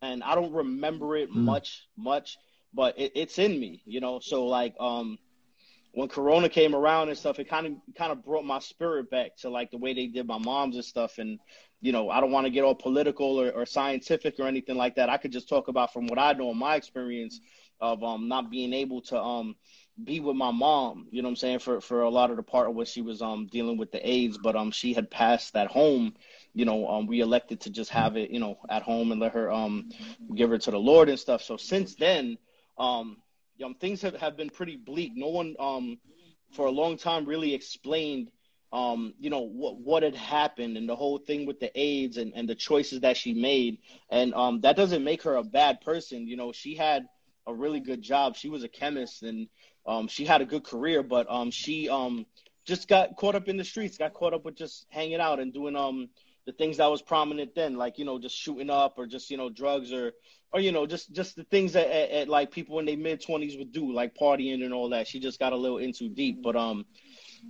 and 0.02 0.24
I 0.24 0.36
don't 0.36 0.54
remember 0.54 1.16
it 1.16 1.30
much 1.30 1.88
much, 1.98 2.38
but 2.74 2.98
it, 2.98 3.12
it's 3.16 3.38
in 3.40 3.60
me, 3.60 3.82
you 3.86 4.00
know. 4.00 4.20
So 4.20 4.46
like 4.46 4.76
um 4.80 5.18
when 5.92 6.08
Corona 6.08 6.50
came 6.50 6.76
around 6.76 7.10
and 7.10 7.18
stuff, 7.18 7.40
it 7.40 7.50
kind 7.50 7.68
of 7.68 7.74
kind 7.98 8.12
of 8.12 8.24
brought 8.24 8.46
my 8.46 8.60
spirit 8.60 9.10
back 9.10 9.36
to 9.38 9.50
like 9.50 9.72
the 9.72 9.78
way 9.78 9.94
they 9.94 10.08
did 10.08 10.28
my 10.28 10.38
mom's 10.38 10.76
and 10.76 10.86
stuff. 10.86 11.18
And 11.18 11.40
you 11.82 11.92
know, 11.92 12.10
I 12.10 12.20
don't 12.20 12.32
want 12.32 12.46
to 12.46 12.52
get 12.52 12.64
all 12.64 12.76
political 12.76 13.40
or, 13.42 13.52
or 13.52 13.66
scientific 13.66 14.36
or 14.40 14.48
anything 14.48 14.76
like 14.76 14.96
that. 14.96 15.10
I 15.10 15.18
could 15.18 15.32
just 15.32 15.50
talk 15.50 15.68
about 15.68 15.94
from 15.94 16.08
what 16.08 16.20
I 16.20 16.34
know 16.34 16.52
in 16.52 16.58
my 16.58 16.76
experience 16.76 17.40
of 17.82 18.04
um 18.04 18.28
not 18.28 18.52
being 18.52 18.74
able 18.74 19.02
to 19.02 19.20
um 19.20 19.56
be 20.04 20.20
with 20.20 20.36
my 20.36 20.52
mom. 20.52 21.08
You 21.12 21.22
know 21.22 21.28
what 21.28 21.32
I'm 21.32 21.36
saying 21.38 21.60
for 21.60 21.82
for 21.82 22.02
a 22.02 22.10
lot 22.10 22.30
of 22.30 22.38
the 22.38 22.44
part 22.44 22.70
of 22.70 22.76
what 22.76 22.88
she 22.88 23.02
was 23.02 23.22
um 23.22 23.48
dealing 23.48 23.78
with 23.78 23.92
the 23.92 24.08
AIDS, 24.08 24.38
but 24.38 24.56
um 24.56 24.72
she 24.72 24.94
had 24.94 25.10
passed 25.10 25.54
that 25.54 25.68
home. 25.68 26.14
You 26.54 26.66
know, 26.66 26.88
um 26.88 27.08
we 27.08 27.22
elected 27.22 27.62
to 27.62 27.70
just 27.72 27.90
have 27.92 28.16
it 28.16 28.30
you 28.30 28.40
know 28.40 28.60
at 28.70 28.84
home 28.84 29.12
and 29.12 29.20
let 29.20 29.34
her 29.34 29.52
um 29.52 29.90
give 30.36 30.50
her 30.52 30.58
to 30.60 30.72
the 30.72 30.80
Lord 30.80 31.10
and 31.10 31.20
stuff. 31.20 31.42
So 31.42 31.58
since 31.58 31.96
then, 31.96 32.38
um 32.78 33.18
um, 33.64 33.76
things 33.76 34.02
have, 34.02 34.16
have 34.16 34.38
been 34.38 34.50
pretty 34.50 34.76
bleak. 34.76 35.14
No 35.16 35.30
one, 35.30 35.56
um, 35.60 35.98
for 36.52 36.66
a 36.66 36.72
long 36.72 36.98
time, 36.98 37.26
really 37.26 37.54
explained, 37.54 38.32
um, 38.72 39.14
you 39.20 39.30
know, 39.30 39.42
what 39.42 39.78
what 39.80 40.04
had 40.04 40.16
happened 40.16 40.78
and 40.78 40.88
the 40.88 40.96
whole 40.96 41.18
thing 41.18 41.46
with 41.46 41.60
the 41.60 41.72
AIDS 41.80 42.18
and, 42.18 42.34
and 42.36 42.48
the 42.48 42.56
choices 42.56 43.02
that 43.02 43.18
she 43.18 43.34
made. 43.34 43.80
And 44.10 44.34
um, 44.34 44.62
that 44.62 44.76
doesn't 44.76 45.04
make 45.04 45.24
her 45.24 45.36
a 45.36 45.44
bad 45.44 45.82
person. 45.82 46.28
You 46.28 46.38
know, 46.38 46.52
she 46.52 46.76
had 46.76 47.08
a 47.48 47.54
really 47.54 47.80
good 47.80 48.02
job. 48.02 48.36
She 48.36 48.50
was 48.50 48.64
a 48.64 48.68
chemist 48.68 49.24
and 49.24 49.48
um, 49.86 50.08
she 50.08 50.26
had 50.26 50.42
a 50.42 50.46
good 50.46 50.64
career, 50.64 51.02
but 51.02 51.26
um, 51.30 51.50
she 51.50 51.90
um, 51.90 52.26
just 52.66 52.88
got 52.88 53.16
caught 53.16 53.36
up 53.36 53.48
in 53.48 53.58
the 53.58 53.64
streets, 53.64 53.98
got 53.98 54.14
caught 54.14 54.34
up 54.34 54.46
with 54.46 54.56
just 54.56 54.86
hanging 54.90 55.20
out 55.20 55.40
and 55.40 55.52
doing 55.52 55.76
um, 55.76 56.10
the 56.46 56.54
things 56.54 56.78
that 56.78 56.88
was 56.88 57.02
prominent 57.02 57.56
then, 57.56 57.76
like 57.76 57.98
you 57.98 58.06
know, 58.06 58.20
just 58.20 58.36
shooting 58.36 58.70
up 58.70 58.96
or 58.98 59.06
just 59.06 59.30
you 59.30 59.38
know, 59.38 59.50
drugs 59.50 59.94
or 59.94 60.14
or 60.52 60.60
you 60.60 60.72
know 60.72 60.86
just 60.86 61.14
just 61.14 61.36
the 61.36 61.44
things 61.46 61.74
that 61.74 61.88
at, 61.88 62.10
at, 62.12 62.30
like 62.30 62.52
people 62.52 62.80
in 62.80 62.86
their 62.86 62.98
mid 62.98 63.22
20s 63.22 63.58
would 63.58 63.72
do 63.72 63.92
like 63.92 64.16
partying 64.16 64.64
and 64.64 64.74
all 64.74 64.90
that. 64.90 65.08
She 65.08 65.20
just 65.20 65.40
got 65.40 65.54
a 65.54 65.58
little 65.58 65.78
in 65.78 65.94
too 65.94 66.10
deep. 66.10 66.42
But 66.42 66.56
um 66.56 66.86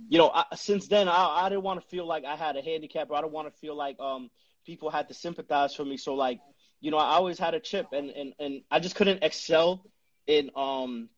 you 0.08 0.18
know 0.18 0.30
I, 0.32 0.44
since 0.54 0.88
then 0.88 1.08
I, 1.08 1.44
I 1.44 1.48
didn't 1.48 1.64
want 1.64 1.80
to 1.80 1.86
feel 1.88 2.06
like 2.06 2.24
i 2.24 2.36
had 2.36 2.56
a 2.56 2.62
handicap 2.62 3.10
or 3.10 3.16
i 3.16 3.20
don't 3.20 3.32
want 3.32 3.52
to 3.52 3.58
feel 3.58 3.74
like 3.74 3.98
um 3.98 4.30
people 4.64 4.88
had 4.88 5.08
to 5.08 5.14
sympathize 5.14 5.74
for 5.74 5.84
me. 5.84 5.96
So 5.96 6.14
like 6.14 6.40
you 6.80 6.90
know 6.90 6.98
i 6.98 7.14
always 7.14 7.38
had 7.38 7.54
a 7.54 7.60
chip 7.60 7.88
and 7.92 8.10
and, 8.10 8.34
and 8.38 8.62
i 8.70 8.78
just 8.80 8.96
couldn't 8.96 9.22
excel 9.22 9.84
in 10.26 10.50
um 10.54 11.08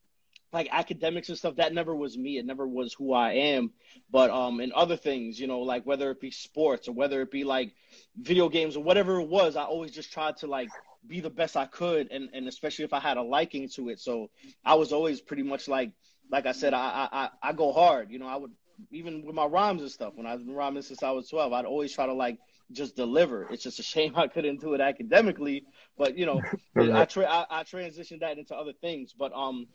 like 0.53 0.69
academics 0.71 1.29
and 1.29 1.39
stuff 1.39 1.57
that 1.57 1.73
never 1.73 1.95
was 1.95 2.17
me 2.17 2.39
it 2.39 2.47
never 2.47 2.67
was 2.67 2.93
who 2.93 3.13
i 3.13 3.33
am 3.33 3.71
but 4.11 4.31
um 4.31 4.61
in 4.61 4.73
other 4.75 4.97
things 4.97 5.41
you 5.41 5.47
know 5.47 5.61
like 5.61 5.85
whether 5.87 6.11
it 6.11 6.21
be 6.21 6.31
sports 6.31 6.89
or 6.89 6.93
whether 6.93 7.23
it 7.23 7.31
be 7.31 7.45
like 7.45 7.75
video 8.17 8.49
games 8.49 8.77
or 8.77 8.83
whatever 8.83 9.21
it 9.21 9.29
was 9.29 9.57
i 9.57 9.63
always 9.63 9.93
just 9.93 10.13
tried 10.13 10.37
to 10.37 10.47
like 10.47 10.69
be 11.07 11.21
the 11.21 11.31
best 11.31 11.57
I 11.57 11.67
could, 11.67 12.11
and, 12.11 12.29
and 12.33 12.47
especially 12.49 12.85
if 12.85 12.93
I 12.93 13.01
had 13.01 13.17
a 13.17 13.23
liking 13.23 13.69
to 13.71 13.89
it. 13.89 14.01
So 14.01 14.31
I 14.65 14.75
was 14.75 14.93
always 14.93 15.21
pretty 15.21 15.43
much 15.43 15.69
like, 15.69 15.93
like 16.31 16.47
I 16.47 16.53
said, 16.53 16.75
I 16.75 17.09
I, 17.13 17.29
I 17.43 17.53
go 17.53 17.73
hard. 17.73 18.11
You 18.11 18.19
know, 18.19 18.27
I 18.27 18.37
would 18.37 18.53
even 18.91 19.25
with 19.25 19.35
my 19.35 19.45
rhymes 19.47 19.83
and 19.83 19.91
stuff. 19.91 20.15
When 20.15 20.27
I've 20.27 20.45
been 20.45 20.55
rhyming 20.55 20.83
since 20.83 21.03
I 21.03 21.11
was 21.11 21.29
twelve, 21.29 21.53
I'd 21.53 21.65
always 21.65 21.93
try 21.93 22.07
to 22.07 22.13
like 22.13 22.39
just 22.71 22.97
deliver. 22.97 23.47
It's 23.51 23.63
just 23.63 23.81
a 23.81 23.83
shame 23.95 24.15
I 24.17 24.29
couldn't 24.29 24.61
do 24.61 24.75
it 24.75 24.81
academically, 24.81 25.65
but 25.99 26.17
you 26.17 26.27
know, 26.27 26.41
I, 26.95 27.05
tra- 27.05 27.29
I 27.29 27.47
I 27.51 27.63
transitioned 27.65 28.21
that 28.21 28.39
into 28.39 28.55
other 28.55 28.73
things. 28.73 29.13
But 29.13 29.33
um, 29.35 29.67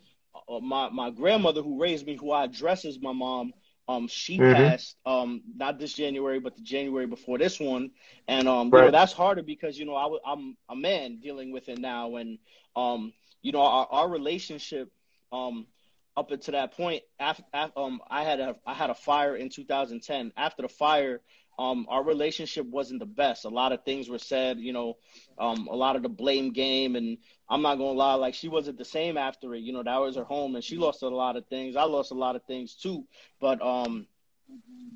my 0.62 0.90
my 0.90 1.10
grandmother 1.10 1.62
who 1.62 1.80
raised 1.80 2.06
me, 2.06 2.16
who 2.16 2.32
I 2.32 2.44
address 2.46 2.86
as 2.86 3.00
my 3.00 3.12
mom. 3.14 3.54
Um, 3.88 4.08
she 4.08 4.40
Mhm. 4.40 4.42
passed 4.42 4.98
um 5.06 5.42
not 5.56 5.80
this 5.80 5.94
January, 5.94 6.40
but 6.40 6.56
the 6.56 6.62
January 6.62 7.06
before 7.08 7.38
this 7.38 7.60
one, 7.60 7.92
and 8.28 8.48
um, 8.48 8.74
you 8.74 8.82
know 8.82 8.92
that's 8.92 9.14
harder 9.14 9.42
because 9.44 9.78
you 9.78 9.86
know 9.86 9.96
I 9.96 10.04
w- 10.04 10.22
I'm 10.26 10.58
a 10.70 10.76
man 10.76 11.20
dealing 11.20 11.52
with 11.52 11.68
it 11.70 11.80
now, 11.80 12.16
and 12.16 12.38
um, 12.76 13.14
you 13.42 13.52
know 13.52 13.62
our, 13.62 13.88
our 13.92 14.10
relationship 14.10 14.90
um 15.32 15.68
up 16.16 16.32
until 16.32 16.54
that 16.54 16.72
point, 16.76 17.02
after, 17.20 17.44
um, 17.76 18.00
I 18.10 18.24
had 18.24 18.40
a 18.40 18.56
I 18.66 18.74
had 18.74 18.90
a 18.90 18.94
fire 18.96 19.36
in 19.36 19.50
2010. 19.50 20.32
After 20.38 20.62
the 20.64 20.68
fire, 20.70 21.22
um, 21.58 21.88
our 21.90 22.04
relationship 22.04 22.66
wasn't 22.68 23.00
the 23.00 23.06
best. 23.06 23.46
A 23.46 23.50
lot 23.50 23.72
of 23.72 23.84
things 23.84 24.10
were 24.10 24.20
said, 24.20 24.60
you 24.60 24.74
know, 24.74 24.98
um, 25.40 25.68
a 25.72 25.76
lot 25.76 25.96
of 25.96 26.04
the 26.04 26.10
blame 26.10 26.52
game, 26.52 26.96
and 26.96 27.18
I'm 27.50 27.62
not 27.62 27.76
gonna 27.76 27.92
lie, 27.92 28.14
like 28.16 28.36
she 28.36 28.48
wasn't 28.48 28.78
the 28.78 28.86
same 28.86 29.18
after 29.18 29.56
it. 29.56 29.62
You 29.62 29.74
know, 29.74 29.84
that 29.84 29.98
was 29.98 30.16
her 30.16 30.24
home, 30.24 30.56
and 30.56 30.64
she 30.64 30.78
lost 30.78 31.02
a 31.02 31.08
lot 31.08 31.36
of 31.36 31.48
things. 31.48 31.76
I 31.76 31.84
lost 31.84 32.12
a 32.12 32.16
lot 32.16 32.36
of 32.36 32.44
things 32.44 32.76
too, 32.76 33.06
but 33.40 33.62
um, 33.62 34.08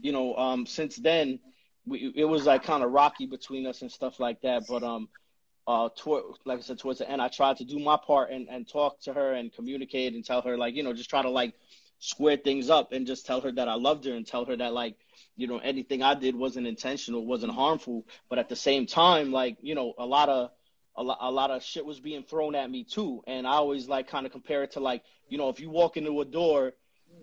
you 0.02 0.12
know, 0.12 0.36
um, 0.36 0.65
since 0.65 0.97
then, 0.97 1.39
we 1.86 2.13
it 2.15 2.26
was 2.26 2.45
like 2.45 2.63
kind 2.63 2.84
of 2.84 2.91
rocky 2.91 3.26
between 3.26 3.65
us 3.65 3.82
and 3.82 3.91
stuff 3.91 4.19
like 4.19 4.41
that. 4.41 4.63
But 4.67 4.84
um, 4.84 5.10
uh, 5.67 5.89
toward, 5.95 6.24
like 6.45 6.60
I 6.60 6.62
said, 6.62 6.80
towards 6.80 7.00
the 7.00 7.10
end, 7.10 7.21
I 7.21 7.28
tried 7.28 7.58
to 7.58 7.65
do 7.65 7.80
my 7.80 7.97
part 7.97 8.32
and 8.32 8.47
and 8.50 8.67
talk 8.67 9.00
to 9.02 9.13
her 9.13 9.34
and 9.34 9.52
communicate 9.52 10.13
and 10.13 10.24
tell 10.24 10.41
her 10.41 10.58
like, 10.58 10.76
you 10.76 10.84
know, 10.84 10.93
just 10.93 11.10
try 11.10 11.21
to 11.21 11.30
like 11.30 11.54
square 12.01 12.35
things 12.35 12.71
up 12.71 12.93
and 12.93 13.05
just 13.05 13.27
tell 13.27 13.41
her 13.41 13.51
that 13.51 13.69
I 13.69 13.75
loved 13.75 14.05
her 14.05 14.13
and 14.13 14.25
tell 14.25 14.43
her 14.45 14.57
that 14.57 14.73
like 14.73 14.95
you 15.37 15.45
know 15.47 15.59
anything 15.59 16.01
I 16.01 16.15
did 16.15 16.35
wasn't 16.35 16.65
intentional, 16.67 17.25
wasn't 17.25 17.53
harmful, 17.53 18.07
but 18.27 18.39
at 18.39 18.49
the 18.49 18.55
same 18.55 18.87
time 18.87 19.31
like 19.31 19.57
you 19.61 19.75
know 19.75 19.93
a 19.97 20.05
lot 20.05 20.27
of 20.27 20.49
a 20.97 21.03
lot, 21.03 21.19
a 21.21 21.31
lot 21.31 21.51
of 21.51 21.63
shit 21.63 21.85
was 21.85 21.99
being 21.99 22.23
thrown 22.23 22.55
at 22.55 22.69
me 22.69 22.83
too, 22.83 23.23
and 23.27 23.45
I 23.45 23.51
always 23.51 23.87
like 23.87 24.07
kind 24.07 24.25
of 24.25 24.31
compare 24.31 24.63
it 24.63 24.71
to 24.71 24.79
like 24.79 25.03
you 25.29 25.37
know 25.37 25.49
if 25.49 25.59
you 25.59 25.69
walk 25.69 25.95
into 25.95 26.19
a 26.19 26.25
door 26.25 26.73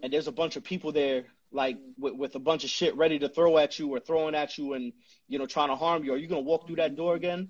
and 0.02 0.12
there's 0.12 0.28
a 0.28 0.32
bunch 0.32 0.54
of 0.54 0.62
people 0.62 0.92
there 0.92 1.24
like 1.50 1.76
with, 1.98 2.14
with 2.14 2.34
a 2.36 2.38
bunch 2.38 2.62
of 2.62 2.70
shit 2.70 2.96
ready 2.96 3.18
to 3.18 3.28
throw 3.28 3.58
at 3.58 3.80
you 3.80 3.88
or 3.88 3.98
throwing 3.98 4.36
at 4.36 4.58
you 4.58 4.74
and 4.74 4.92
you 5.26 5.40
know 5.40 5.46
trying 5.46 5.70
to 5.70 5.76
harm 5.76 6.04
you, 6.04 6.12
are 6.12 6.16
you 6.16 6.28
gonna 6.28 6.40
walk 6.40 6.68
through 6.68 6.76
that 6.76 6.94
door 6.94 7.16
again? 7.16 7.48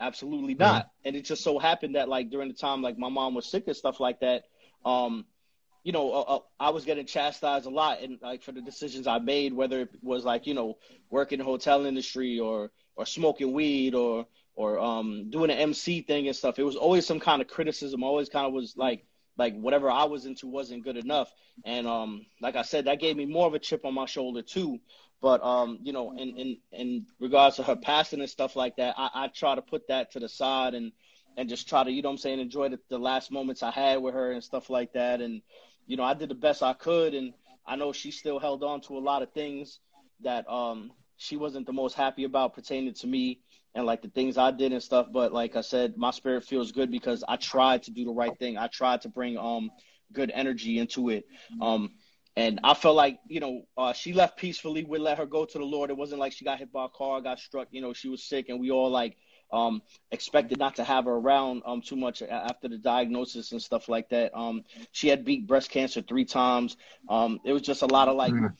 Absolutely 0.00 0.54
not. 0.54 0.86
Mm-hmm. 0.86 1.08
And 1.08 1.16
it 1.16 1.26
just 1.26 1.44
so 1.44 1.58
happened 1.58 1.96
that 1.96 2.08
like 2.08 2.30
during 2.30 2.48
the 2.48 2.54
time 2.54 2.80
like 2.80 2.96
my 2.96 3.10
mom 3.10 3.34
was 3.34 3.44
sick 3.44 3.64
and 3.66 3.76
stuff 3.76 4.00
like 4.00 4.20
that, 4.20 4.44
um, 4.86 5.26
you 5.84 5.92
know, 5.92 6.12
uh, 6.12 6.20
uh, 6.20 6.38
I 6.60 6.70
was 6.70 6.84
getting 6.84 7.06
chastised 7.06 7.66
a 7.66 7.70
lot 7.70 8.02
and 8.02 8.18
like 8.22 8.42
for 8.42 8.52
the 8.52 8.60
decisions 8.60 9.06
I 9.06 9.18
made, 9.18 9.52
whether 9.52 9.80
it 9.80 9.90
was 10.02 10.24
like 10.24 10.46
you 10.46 10.54
know 10.54 10.78
working 11.10 11.40
in 11.40 11.44
the 11.44 11.50
hotel 11.50 11.86
industry 11.86 12.38
or 12.38 12.70
or 12.96 13.06
smoking 13.06 13.52
weed 13.52 13.94
or 13.94 14.26
or 14.54 14.78
um 14.78 15.30
doing 15.30 15.50
an 15.50 15.58
MC 15.58 16.02
thing 16.02 16.26
and 16.28 16.36
stuff. 16.36 16.58
It 16.58 16.64
was 16.64 16.76
always 16.76 17.06
some 17.06 17.20
kind 17.20 17.42
of 17.42 17.48
criticism. 17.48 18.02
Always 18.04 18.28
kind 18.28 18.46
of 18.46 18.52
was 18.52 18.76
like 18.76 19.04
like 19.36 19.54
whatever 19.58 19.90
I 19.90 20.04
was 20.04 20.26
into 20.26 20.46
wasn't 20.46 20.84
good 20.84 20.96
enough. 20.96 21.32
And 21.64 21.86
um 21.86 22.26
like 22.40 22.54
I 22.56 22.62
said, 22.62 22.84
that 22.84 23.00
gave 23.00 23.16
me 23.16 23.26
more 23.26 23.46
of 23.46 23.54
a 23.54 23.58
chip 23.58 23.84
on 23.84 23.94
my 23.94 24.06
shoulder 24.06 24.42
too. 24.42 24.78
But 25.20 25.42
um, 25.44 25.78
you 25.82 25.92
know, 25.92 26.12
in 26.12 26.36
in 26.36 26.56
in 26.72 27.06
regards 27.20 27.56
to 27.56 27.62
her 27.62 27.76
passing 27.76 28.20
and 28.20 28.30
stuff 28.30 28.56
like 28.56 28.76
that, 28.76 28.94
I, 28.98 29.10
I 29.14 29.28
try 29.28 29.54
to 29.54 29.62
put 29.62 29.86
that 29.88 30.12
to 30.12 30.20
the 30.20 30.28
side 30.28 30.74
and 30.74 30.92
and 31.36 31.48
just 31.48 31.68
try 31.68 31.82
to, 31.84 31.90
you 31.90 32.02
know 32.02 32.10
I'm 32.10 32.18
saying, 32.18 32.40
enjoy 32.40 32.68
the, 32.70 32.80
the 32.90 32.98
last 32.98 33.30
moments 33.30 33.62
I 33.62 33.70
had 33.70 34.02
with 34.02 34.14
her 34.14 34.32
and 34.32 34.44
stuff 34.44 34.68
like 34.68 34.92
that. 34.92 35.20
And, 35.20 35.40
you 35.92 35.98
know, 35.98 36.04
I 36.04 36.14
did 36.14 36.30
the 36.30 36.34
best 36.34 36.62
I 36.62 36.72
could 36.72 37.12
and 37.12 37.34
I 37.66 37.76
know 37.76 37.92
she 37.92 38.12
still 38.12 38.38
held 38.38 38.64
on 38.64 38.80
to 38.82 38.96
a 38.96 39.04
lot 39.10 39.20
of 39.20 39.30
things 39.34 39.78
that 40.22 40.48
um 40.50 40.90
she 41.18 41.36
wasn't 41.36 41.66
the 41.66 41.72
most 41.74 41.94
happy 41.94 42.24
about 42.24 42.54
pertaining 42.54 42.94
to 42.94 43.06
me 43.06 43.40
and 43.74 43.84
like 43.84 44.00
the 44.00 44.08
things 44.08 44.38
I 44.38 44.52
did 44.52 44.72
and 44.72 44.82
stuff. 44.82 45.08
But 45.12 45.34
like 45.34 45.54
I 45.54 45.60
said, 45.60 45.98
my 45.98 46.10
spirit 46.10 46.44
feels 46.44 46.72
good 46.72 46.90
because 46.90 47.22
I 47.28 47.36
tried 47.36 47.82
to 47.82 47.90
do 47.90 48.06
the 48.06 48.10
right 48.10 48.36
thing. 48.38 48.56
I 48.56 48.68
tried 48.68 49.02
to 49.02 49.10
bring 49.10 49.36
um 49.36 49.70
good 50.14 50.32
energy 50.34 50.78
into 50.78 51.10
it. 51.10 51.26
Um 51.60 51.90
and 52.36 52.58
I 52.64 52.72
felt 52.72 52.96
like, 52.96 53.18
you 53.28 53.40
know, 53.40 53.64
uh, 53.76 53.92
she 53.92 54.14
left 54.14 54.38
peacefully. 54.38 54.84
We 54.84 54.98
let 54.98 55.18
her 55.18 55.26
go 55.26 55.44
to 55.44 55.58
the 55.58 55.64
Lord. 55.64 55.90
It 55.90 55.98
wasn't 55.98 56.20
like 56.20 56.32
she 56.32 56.46
got 56.46 56.58
hit 56.58 56.72
by 56.72 56.86
a 56.86 56.88
car, 56.88 57.20
got 57.20 57.38
struck. 57.38 57.68
You 57.70 57.82
know, 57.82 57.92
she 57.92 58.08
was 58.08 58.24
sick, 58.24 58.48
and 58.48 58.58
we 58.58 58.70
all 58.70 58.90
like 58.90 59.18
um, 59.52 59.82
expected 60.10 60.58
not 60.58 60.76
to 60.76 60.84
have 60.84 61.04
her 61.04 61.12
around 61.12 61.62
um, 61.66 61.82
too 61.82 61.96
much 61.96 62.22
after 62.22 62.68
the 62.68 62.78
diagnosis 62.78 63.52
and 63.52 63.62
stuff 63.62 63.88
like 63.88 64.08
that. 64.08 64.36
Um, 64.36 64.64
she 64.92 65.08
had 65.08 65.24
beat 65.24 65.46
breast 65.46 65.70
cancer 65.70 66.02
three 66.02 66.24
times. 66.24 66.76
Um, 67.08 67.40
it 67.44 67.52
was 67.52 67.62
just 67.62 67.82
a 67.82 67.86
lot 67.86 68.08
of 68.08 68.16
like, 68.16 68.32
mm. 68.32 68.52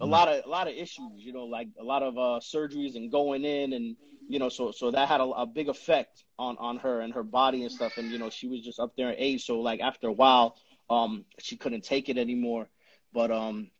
a 0.00 0.06
lot 0.06 0.28
of 0.28 0.44
a 0.44 0.48
lot 0.48 0.66
of 0.66 0.74
issues. 0.74 1.12
You 1.16 1.32
know, 1.32 1.44
like 1.44 1.68
a 1.78 1.84
lot 1.84 2.02
of 2.02 2.18
uh, 2.18 2.40
surgeries 2.40 2.96
and 2.96 3.10
going 3.12 3.44
in, 3.44 3.72
and 3.72 3.96
you 4.28 4.38
know, 4.38 4.48
so 4.48 4.72
so 4.72 4.90
that 4.90 5.08
had 5.08 5.20
a, 5.20 5.24
a 5.24 5.46
big 5.46 5.68
effect 5.68 6.24
on 6.38 6.56
on 6.58 6.78
her 6.78 7.00
and 7.00 7.14
her 7.14 7.22
body 7.22 7.62
and 7.62 7.70
stuff. 7.70 7.96
And 7.96 8.10
you 8.10 8.18
know, 8.18 8.30
she 8.30 8.48
was 8.48 8.60
just 8.60 8.80
up 8.80 8.92
there 8.96 9.10
in 9.10 9.16
age, 9.18 9.46
so 9.46 9.60
like 9.60 9.80
after 9.80 10.08
a 10.08 10.12
while, 10.12 10.56
um, 10.88 11.24
she 11.38 11.56
couldn't 11.56 11.84
take 11.84 12.08
it 12.08 12.18
anymore. 12.18 12.68
But 13.12 13.30
um, 13.30 13.70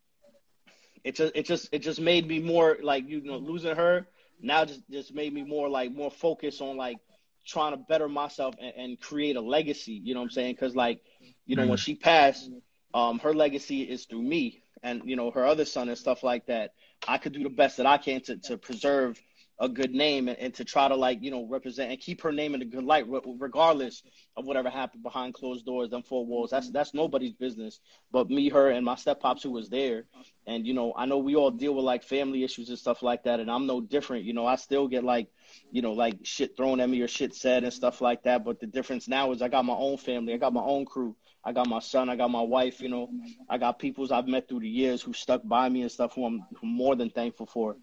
it 1.02 1.16
just 1.16 1.32
it 1.34 1.46
just 1.46 1.68
it 1.72 1.80
just 1.80 2.00
made 2.00 2.28
me 2.28 2.38
more 2.38 2.78
like 2.80 3.08
you 3.08 3.20
know 3.22 3.38
losing 3.38 3.74
her 3.74 4.06
now 4.42 4.64
just 4.64 4.80
just 4.90 5.14
made 5.14 5.32
me 5.32 5.42
more 5.42 5.68
like 5.68 5.92
more 5.92 6.10
focused 6.10 6.60
on 6.60 6.76
like 6.76 6.98
trying 7.46 7.72
to 7.72 7.78
better 7.88 8.08
myself 8.08 8.54
and, 8.60 8.72
and 8.76 9.00
create 9.00 9.36
a 9.36 9.40
legacy. 9.40 10.00
You 10.04 10.14
know 10.14 10.20
what 10.20 10.26
I'm 10.26 10.30
saying? 10.30 10.54
Because 10.54 10.74
like 10.74 11.00
you 11.46 11.56
know 11.56 11.62
mm-hmm. 11.62 11.70
when 11.70 11.78
she 11.78 11.94
passed, 11.94 12.50
um, 12.94 13.18
her 13.20 13.34
legacy 13.34 13.82
is 13.82 14.06
through 14.06 14.22
me 14.22 14.62
and 14.82 15.02
you 15.04 15.16
know 15.16 15.30
her 15.30 15.46
other 15.46 15.64
son 15.64 15.88
and 15.88 15.98
stuff 15.98 16.22
like 16.22 16.46
that. 16.46 16.72
I 17.08 17.18
could 17.18 17.32
do 17.32 17.42
the 17.42 17.50
best 17.50 17.78
that 17.78 17.86
I 17.86 17.98
can 17.98 18.20
to 18.22 18.36
to 18.36 18.58
preserve 18.58 19.20
a 19.60 19.68
good 19.68 19.94
name 19.94 20.28
and, 20.28 20.38
and, 20.38 20.54
to 20.54 20.64
try 20.64 20.88
to 20.88 20.96
like 20.96 21.22
you 21.22 21.30
know 21.30 21.46
represent 21.46 21.90
and 21.90 22.00
keep 22.00 22.22
her 22.22 22.32
name 22.32 22.54
in 22.54 22.62
a 22.62 22.64
good 22.64 22.82
light 22.82 23.04
regardless 23.38 24.02
of 24.36 24.46
whatever 24.46 24.70
happened 24.70 25.02
behind 25.02 25.34
closed 25.34 25.66
doors 25.66 25.92
and 25.92 26.04
four 26.04 26.24
walls. 26.24 26.50
That's 26.50 26.70
that's 26.70 26.94
nobody's 26.94 27.34
business 27.34 27.80
but 28.10 28.30
me 28.30 28.48
her 28.48 28.70
and 28.70 28.84
my 28.84 28.96
step 28.96 29.20
pops 29.20 29.42
who 29.42 29.50
was 29.50 29.68
there. 29.68 30.04
And 30.46 30.66
you 30.66 30.72
know 30.72 30.94
i 30.96 31.04
know 31.04 31.18
we 31.18 31.36
all 31.36 31.50
deal 31.50 31.74
with 31.74 31.84
like 31.84 32.02
family 32.02 32.42
issues 32.42 32.70
and 32.70 32.78
stuff 32.78 33.02
like 33.02 33.24
that 33.24 33.38
and 33.38 33.50
i'm 33.50 33.66
no 33.66 33.80
different. 33.80 34.24
You 34.24 34.32
know 34.32 34.46
i 34.46 34.56
still 34.56 34.88
get 34.88 35.04
like 35.04 35.28
you 35.70 35.82
know 35.82 35.92
like 35.92 36.18
shit 36.22 36.56
thrown 36.56 36.80
at 36.80 36.88
me 36.88 37.00
or 37.02 37.08
shit 37.08 37.34
said 37.34 37.62
and 37.62 37.72
stuff 37.72 38.00
like 38.00 38.22
that 38.22 38.44
but 38.44 38.60
the 38.60 38.66
difference 38.66 39.08
now 39.08 39.30
is 39.32 39.42
i 39.42 39.48
got 39.48 39.64
my 39.64 39.74
own 39.74 39.98
family. 39.98 40.32
I 40.32 40.38
got 40.38 40.52
my 40.52 40.62
own 40.62 40.86
crew. 40.86 41.14
I 41.42 41.52
got 41.52 41.68
my 41.68 41.78
son, 41.78 42.10
I 42.10 42.16
got 42.16 42.30
my 42.30 42.42
wife, 42.42 42.82
you 42.82 42.90
know, 42.90 43.08
I 43.48 43.56
got 43.56 43.78
peoples 43.78 44.12
I've 44.12 44.28
met 44.28 44.46
through 44.46 44.60
the 44.60 44.68
years 44.68 45.00
who 45.00 45.14
stuck 45.14 45.40
by 45.42 45.70
me 45.70 45.80
and 45.80 45.90
stuff 45.90 46.14
who 46.14 46.26
I'm 46.26 46.44
more 46.62 46.96
than 46.96 47.08
thankful 47.08 47.46
for. 47.46 47.76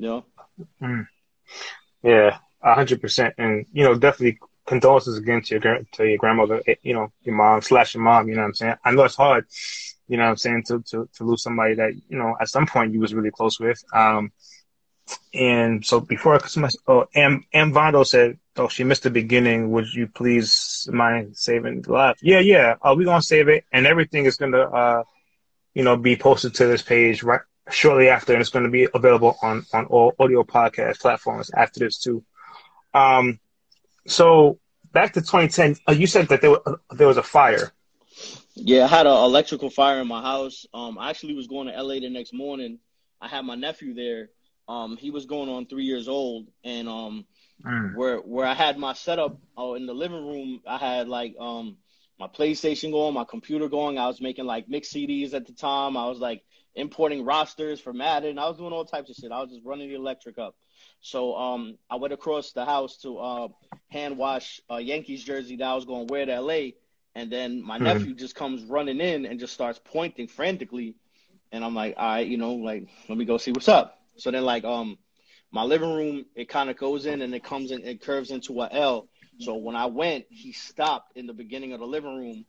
Know? 0.00 0.24
Mm. 0.82 1.06
Yeah, 2.02 2.38
hundred 2.62 3.00
percent. 3.00 3.34
And, 3.38 3.66
you 3.72 3.84
know, 3.84 3.94
definitely 3.94 4.38
condolences 4.66 5.18
again 5.18 5.42
to 5.42 5.60
your, 5.60 5.78
to 5.92 6.06
your 6.06 6.18
grandmother, 6.18 6.62
eh, 6.66 6.76
you 6.82 6.94
know, 6.94 7.12
your 7.22 7.34
mom 7.34 7.60
slash 7.60 7.94
your 7.94 8.02
mom, 8.02 8.28
you 8.28 8.34
know 8.34 8.42
what 8.42 8.48
I'm 8.48 8.54
saying? 8.54 8.74
I 8.84 8.92
know 8.92 9.04
it's 9.04 9.16
hard, 9.16 9.46
you 10.08 10.16
know 10.16 10.24
what 10.24 10.30
I'm 10.30 10.36
saying, 10.36 10.64
to, 10.68 10.82
to, 10.90 11.08
to 11.16 11.24
lose 11.24 11.42
somebody 11.42 11.74
that, 11.74 11.92
you 12.08 12.18
know, 12.18 12.36
at 12.40 12.48
some 12.48 12.66
point 12.66 12.92
you 12.92 13.00
was 13.00 13.14
really 13.14 13.30
close 13.30 13.60
with. 13.60 13.82
Um, 13.92 14.32
and 15.34 15.84
so 15.84 16.00
before 16.00 16.38
Christmas, 16.38 16.76
oh, 16.86 17.06
Am, 17.14 17.44
Am 17.52 17.72
Vondo 17.72 18.06
said, 18.06 18.38
oh, 18.56 18.68
she 18.68 18.84
missed 18.84 19.02
the 19.02 19.10
beginning. 19.10 19.70
Would 19.72 19.92
you 19.92 20.06
please 20.06 20.88
mind 20.90 21.36
saving 21.36 21.82
the 21.82 21.92
live? 21.92 22.16
Yeah, 22.22 22.40
yeah. 22.40 22.76
Uh, 22.80 22.94
we're 22.96 23.04
to 23.06 23.22
save 23.22 23.48
it 23.48 23.64
and 23.72 23.86
everything 23.86 24.24
is 24.26 24.36
to, 24.38 24.46
uh, 24.46 25.02
you 25.74 25.82
know, 25.82 25.96
be 25.96 26.16
posted 26.16 26.54
to 26.54 26.66
this 26.66 26.82
page 26.82 27.22
right 27.22 27.40
shortly 27.70 28.08
after, 28.08 28.32
and 28.32 28.40
it's 28.40 28.50
going 28.50 28.64
to 28.64 28.70
be 28.70 28.88
available 28.94 29.36
on 29.42 29.64
on 29.72 29.86
all 29.86 30.14
audio 30.18 30.42
podcast 30.42 31.00
platforms 31.00 31.50
after 31.50 31.80
this 31.80 31.98
too. 31.98 32.24
Um, 32.94 33.40
so 34.06 34.58
back 34.92 35.12
to 35.14 35.20
2010, 35.20 35.76
uh, 35.88 35.92
you 35.92 36.06
said 36.06 36.28
that 36.28 36.40
there 36.40 36.50
was, 36.50 36.60
uh, 36.66 36.94
there 36.94 37.06
was 37.06 37.16
a 37.16 37.22
fire. 37.22 37.72
Yeah, 38.54 38.84
I 38.84 38.88
had 38.88 39.06
an 39.06 39.12
electrical 39.12 39.70
fire 39.70 40.00
in 40.00 40.08
my 40.08 40.20
house. 40.20 40.66
Um, 40.74 40.98
I 40.98 41.10
actually 41.10 41.34
was 41.34 41.46
going 41.46 41.68
to 41.68 41.82
LA 41.82 42.00
the 42.00 42.10
next 42.10 42.34
morning. 42.34 42.78
I 43.20 43.28
had 43.28 43.44
my 43.44 43.54
nephew 43.54 43.94
there. 43.94 44.30
Um, 44.68 44.96
he 44.96 45.10
was 45.10 45.26
going 45.26 45.48
on 45.48 45.66
three 45.66 45.84
years 45.84 46.08
old, 46.08 46.48
and 46.64 46.88
um, 46.88 47.26
mm. 47.64 47.96
where 47.96 48.18
where 48.18 48.46
I 48.46 48.54
had 48.54 48.78
my 48.78 48.92
setup 48.92 49.38
oh, 49.56 49.74
in 49.74 49.86
the 49.86 49.94
living 49.94 50.26
room, 50.26 50.60
I 50.66 50.78
had 50.78 51.08
like 51.08 51.34
um 51.40 51.76
my 52.18 52.28
PlayStation 52.28 52.92
going, 52.92 53.14
my 53.14 53.24
computer 53.24 53.68
going. 53.68 53.98
I 53.98 54.06
was 54.06 54.20
making 54.20 54.44
like 54.44 54.68
mix 54.68 54.92
CDs 54.92 55.34
at 55.34 55.46
the 55.46 55.54
time. 55.54 55.96
I 55.96 56.06
was 56.06 56.18
like 56.18 56.42
importing 56.74 57.24
rosters 57.24 57.80
for 57.80 57.92
Madden. 57.92 58.38
I 58.38 58.48
was 58.48 58.58
doing 58.58 58.72
all 58.72 58.84
types 58.84 59.10
of 59.10 59.16
shit. 59.16 59.32
I 59.32 59.40
was 59.40 59.50
just 59.50 59.64
running 59.64 59.88
the 59.88 59.94
electric 59.94 60.38
up. 60.38 60.54
So 61.00 61.34
um, 61.34 61.78
I 61.88 61.96
went 61.96 62.12
across 62.12 62.52
the 62.52 62.64
house 62.64 62.98
to 62.98 63.18
uh, 63.18 63.48
hand 63.88 64.18
wash 64.18 64.60
a 64.68 64.80
Yankees 64.80 65.24
jersey 65.24 65.56
that 65.56 65.64
I 65.64 65.74
was 65.74 65.84
going 65.84 66.06
to 66.06 66.12
wear 66.12 66.26
to 66.26 66.40
LA. 66.40 66.70
And 67.14 67.30
then 67.30 67.62
my 67.62 67.76
mm-hmm. 67.76 67.84
nephew 67.84 68.14
just 68.14 68.34
comes 68.34 68.62
running 68.64 69.00
in 69.00 69.26
and 69.26 69.40
just 69.40 69.52
starts 69.52 69.80
pointing 69.82 70.28
frantically. 70.28 70.94
And 71.52 71.64
I'm 71.64 71.74
like, 71.74 71.94
all 71.96 72.06
right, 72.06 72.26
you 72.26 72.36
know, 72.36 72.54
like, 72.54 72.86
let 73.08 73.18
me 73.18 73.24
go 73.24 73.38
see 73.38 73.50
what's 73.50 73.68
up. 73.68 73.98
So 74.16 74.30
then, 74.30 74.44
like, 74.44 74.64
um, 74.64 74.98
my 75.50 75.64
living 75.64 75.92
room, 75.92 76.26
it 76.36 76.48
kind 76.48 76.70
of 76.70 76.76
goes 76.76 77.06
in 77.06 77.22
and 77.22 77.34
it 77.34 77.42
comes 77.42 77.72
in, 77.72 77.82
it 77.84 78.02
curves 78.02 78.30
into 78.30 78.60
a 78.60 78.68
L. 78.70 79.08
So 79.38 79.54
when 79.54 79.74
I 79.74 79.86
went, 79.86 80.26
he 80.28 80.52
stopped 80.52 81.16
in 81.16 81.26
the 81.26 81.32
beginning 81.32 81.72
of 81.72 81.80
the 81.80 81.86
living 81.86 82.14
room 82.14 82.44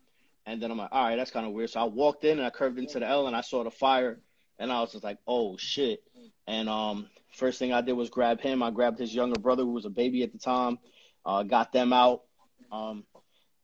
and 0.51 0.61
then 0.61 0.69
I'm 0.69 0.77
like, 0.77 0.89
all 0.91 1.05
right, 1.05 1.15
that's 1.15 1.31
kind 1.31 1.45
of 1.45 1.53
weird. 1.53 1.69
So 1.69 1.79
I 1.79 1.85
walked 1.85 2.25
in 2.25 2.37
and 2.37 2.45
I 2.45 2.49
curved 2.49 2.77
into 2.77 2.99
the 2.99 3.07
L 3.07 3.27
and 3.27 3.35
I 3.35 3.41
saw 3.41 3.63
the 3.63 3.71
fire, 3.71 4.19
and 4.59 4.69
I 4.71 4.81
was 4.81 4.91
just 4.91 5.03
like, 5.03 5.17
oh 5.25 5.55
shit. 5.57 6.03
And 6.45 6.67
um, 6.67 7.07
first 7.33 7.57
thing 7.57 7.71
I 7.71 7.79
did 7.79 7.93
was 7.93 8.09
grab 8.09 8.41
him. 8.41 8.61
I 8.61 8.69
grabbed 8.69 8.99
his 8.99 9.15
younger 9.15 9.39
brother 9.39 9.63
who 9.63 9.71
was 9.71 9.85
a 9.85 9.89
baby 9.89 10.23
at 10.23 10.33
the 10.33 10.37
time, 10.37 10.77
uh, 11.25 11.43
got 11.43 11.71
them 11.71 11.93
out. 11.93 12.23
Um, 12.69 13.05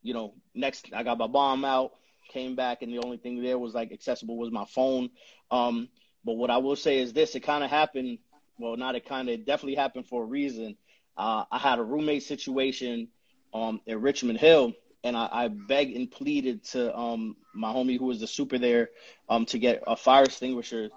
you 0.01 0.13
know, 0.13 0.33
next 0.55 0.87
I 0.93 1.03
got 1.03 1.17
my 1.17 1.27
bomb 1.27 1.65
out, 1.65 1.91
came 2.31 2.55
back, 2.55 2.81
and 2.81 2.93
the 2.93 2.99
only 2.99 3.17
thing 3.17 3.43
there 3.43 3.59
was 3.59 3.73
like 3.73 3.91
accessible 3.91 4.37
was 4.37 4.51
my 4.51 4.65
phone. 4.65 5.09
Um, 5.51 5.89
but 6.23 6.33
what 6.33 6.49
I 6.49 6.57
will 6.57 6.77
say 6.77 6.99
is 6.99 7.11
this: 7.11 7.35
it 7.35 7.41
kind 7.41 7.65
of 7.65 7.69
happened. 7.69 8.19
Well, 8.59 8.77
not 8.77 8.95
it 8.95 9.05
kind 9.05 9.27
of, 9.27 9.33
it 9.33 9.45
definitely 9.45 9.75
happened 9.75 10.07
for 10.07 10.23
a 10.23 10.25
reason. 10.25 10.77
Uh, 11.17 11.43
I 11.51 11.57
had 11.57 11.79
a 11.79 11.83
roommate 11.83 12.23
situation 12.23 13.09
um, 13.53 13.81
in 13.85 14.01
Richmond 14.01 14.39
Hill 14.39 14.73
and 15.03 15.15
I, 15.15 15.29
I 15.31 15.47
begged 15.47 15.95
and 15.95 16.09
pleaded 16.09 16.63
to 16.65 16.95
um 16.97 17.35
my 17.53 17.71
homie 17.73 17.97
who 17.97 18.05
was 18.05 18.19
the 18.19 18.27
super 18.27 18.57
there 18.57 18.89
um 19.29 19.45
to 19.47 19.59
get 19.59 19.83
a 19.87 19.95
fire 19.95 20.23
extinguisher 20.23 20.89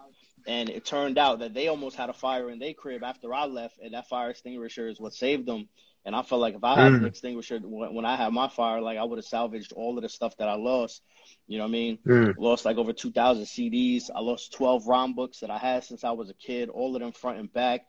and 0.47 0.69
it 0.69 0.85
turned 0.85 1.19
out 1.19 1.41
that 1.41 1.55
they 1.55 1.69
almost 1.69 1.97
had 1.97 2.11
a 2.11 2.15
fire 2.15 2.51
in 2.51 2.59
their 2.59 2.75
crib 2.75 3.03
after 3.03 3.33
I 3.35 3.47
left, 3.47 3.79
and 3.83 3.95
that 3.95 4.09
fire 4.09 4.31
extinguisher 4.31 4.89
is 4.89 5.01
what 5.01 5.15
saved 5.15 5.47
them. 5.47 5.69
And 6.05 6.17
I 6.17 6.23
felt 6.23 6.41
like 6.41 6.55
if 6.55 6.65
I 6.65 6.81
had 6.81 6.93
mm. 6.93 6.97
an 6.99 7.05
extinguisher 7.05 7.59
when, 7.59 7.95
when, 7.95 8.05
I 8.07 8.17
had 8.17 8.33
my 8.33 8.49
fire, 8.49 8.81
like 8.81 8.97
I 8.97 9.05
would 9.05 9.19
have 9.19 9.25
salvaged 9.25 9.73
all 9.73 9.99
of 9.99 10.03
the 10.03 10.09
stuff 10.09 10.35
that 10.39 10.49
I 10.49 10.55
lost. 10.55 11.03
You 11.47 11.59
know 11.59 11.65
what 11.65 11.69
I 11.69 11.73
mean? 11.73 11.99
Mm. 12.07 12.35
Lost 12.39 12.65
like 12.65 12.79
over 12.79 12.95
2,000 12.95 13.45
CDs. 13.45 14.09
I 14.15 14.21
lost 14.21 14.55
12 14.55 14.87
rhyme 14.87 15.13
books 15.13 15.41
that 15.41 15.51
I 15.51 15.59
had 15.59 15.85
since 15.85 16.03
I 16.03 16.13
was 16.13 16.31
a 16.31 16.35
kid, 16.35 16.71
all 16.71 16.97
of 16.97 17.03
them 17.03 17.13
front 17.13 17.39
and 17.39 17.53
back. 17.53 17.83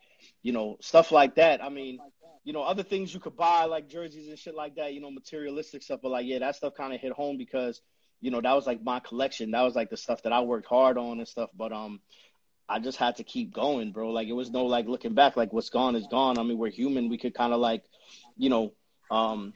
You 0.44 0.52
know, 0.52 0.78
stuff 0.82 1.12
like 1.12 1.36
that. 1.36 1.64
I 1.64 1.70
mean, 1.70 2.00
you 2.44 2.54
know, 2.54 2.64
other 2.64 2.84
things 2.84 3.14
you 3.14 3.20
could 3.20 3.38
buy 3.38 3.66
like 3.66 3.88
jerseys 3.88 4.28
and 4.28 4.40
shit 4.40 4.56
like 4.56 4.76
that, 4.76 4.94
you 4.94 5.02
know, 5.02 5.12
materialistic 5.12 5.84
stuff. 5.84 6.00
But 6.02 6.12
like, 6.12 6.26
yeah, 6.26 6.40
that 6.40 6.56
stuff 6.56 6.74
kind 6.76 6.94
of 6.94 7.00
hit 7.00 7.12
home 7.12 7.38
because, 7.38 7.82
you 8.20 8.32
know, 8.32 8.42
that 8.42 8.54
was 8.54 8.66
like 8.66 8.84
my 8.84 9.00
collection. 9.00 9.52
That 9.52 9.62
was 9.62 9.76
like 9.76 9.90
the 9.90 9.98
stuff 9.98 10.24
that 10.24 10.34
I 10.34 10.42
worked 10.42 10.68
hard 10.68 10.98
on 10.98 11.20
and 11.20 11.28
stuff. 11.28 11.50
But 11.56 11.72
um, 11.72 12.02
I 12.68 12.80
just 12.80 12.98
had 12.98 13.18
to 13.18 13.24
keep 13.24 13.54
going, 13.54 13.92
bro. 13.92 14.10
Like 14.10 14.28
it 14.28 14.34
was 14.34 14.50
no 14.50 14.66
like 14.66 14.88
looking 14.88 15.14
back. 15.14 15.38
Like 15.38 15.54
what's 15.54 15.70
gone 15.70 15.96
is 15.96 16.08
gone. 16.08 16.40
I 16.40 16.44
mean, 16.44 16.58
we're 16.58 16.72
human. 16.72 17.10
We 17.10 17.18
could 17.18 17.36
kind 17.36 17.54
of 17.54 17.60
like, 17.60 17.84
you 18.38 18.50
know, 18.50 18.74
um, 19.12 19.54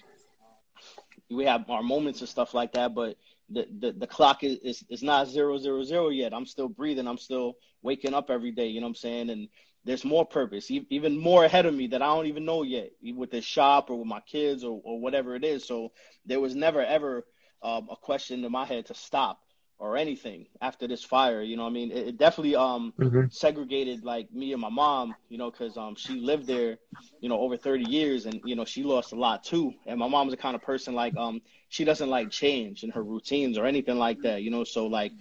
we 1.31 1.45
have 1.45 1.69
our 1.69 1.81
moments 1.81 2.19
and 2.19 2.29
stuff 2.29 2.53
like 2.53 2.73
that. 2.73 2.93
But 2.93 3.17
the 3.49 3.67
the, 3.79 3.91
the 3.93 4.07
clock 4.07 4.43
is, 4.43 4.59
is 4.59 4.83
is 4.89 5.01
not 5.01 5.27
zero 5.27 5.57
zero 5.57 5.83
zero 5.83 6.09
yet. 6.09 6.33
I'm 6.33 6.45
still 6.45 6.69
breathing. 6.69 7.07
I'm 7.07 7.17
still 7.17 7.53
waking 7.81 8.13
up 8.13 8.29
every 8.29 8.51
day. 8.51 8.67
You 8.67 8.81
know 8.81 8.87
what 8.87 8.91
I'm 8.91 8.95
saying? 8.95 9.29
And 9.31 9.47
there's 9.85 10.03
more 10.03 10.25
purpose, 10.25 10.69
even 10.71 11.17
more 11.17 11.45
ahead 11.45 11.65
of 11.65 11.73
me 11.73 11.87
that 11.87 12.01
I 12.01 12.07
don't 12.07 12.25
even 12.25 12.43
know 12.43 12.63
yet 12.63 12.91
with 13.03 13.31
this 13.31 13.45
shop 13.45 13.89
or 13.89 13.99
with 13.99 14.07
my 14.07 14.19
kids 14.21 14.63
or, 14.63 14.81
or 14.83 14.99
whatever 14.99 15.35
it 15.35 15.43
is. 15.43 15.65
So 15.65 15.91
there 16.25 16.39
was 16.39 16.55
never 16.55 16.81
ever 16.81 17.25
um, 17.61 17.87
a 17.91 17.95
question 17.95 18.43
in 18.43 18.51
my 18.51 18.65
head 18.65 18.87
to 18.87 18.93
stop 18.93 19.41
or 19.77 19.97
anything 19.97 20.47
after 20.61 20.87
this 20.87 21.03
fire. 21.03 21.41
You 21.41 21.57
know, 21.57 21.65
I 21.65 21.69
mean, 21.69 21.91
it, 21.91 22.07
it 22.07 22.17
definitely 22.17 22.55
um 22.55 22.93
mm-hmm. 22.99 23.25
segregated 23.29 24.03
like 24.03 24.31
me 24.33 24.53
and 24.53 24.61
my 24.61 24.69
mom. 24.69 25.15
You 25.29 25.37
know, 25.37 25.51
because 25.51 25.77
um 25.77 25.95
she 25.95 26.19
lived 26.19 26.47
there, 26.47 26.77
you 27.19 27.29
know, 27.29 27.39
over 27.39 27.57
30 27.57 27.89
years, 27.89 28.25
and 28.25 28.41
you 28.45 28.55
know 28.55 28.65
she 28.65 28.83
lost 28.83 29.11
a 29.11 29.15
lot 29.15 29.43
too. 29.43 29.73
And 29.85 29.99
my 29.99 30.07
mom's 30.07 30.31
the 30.31 30.37
kind 30.37 30.55
of 30.55 30.61
person 30.61 30.95
like 30.95 31.15
um 31.17 31.41
she 31.69 31.83
doesn't 31.83 32.09
like 32.09 32.29
change 32.31 32.83
in 32.83 32.91
her 32.91 33.03
routines 33.03 33.57
or 33.57 33.65
anything 33.65 33.97
like 33.97 34.21
that. 34.21 34.41
You 34.41 34.51
know, 34.51 34.63
so 34.63 34.87
like 34.87 35.11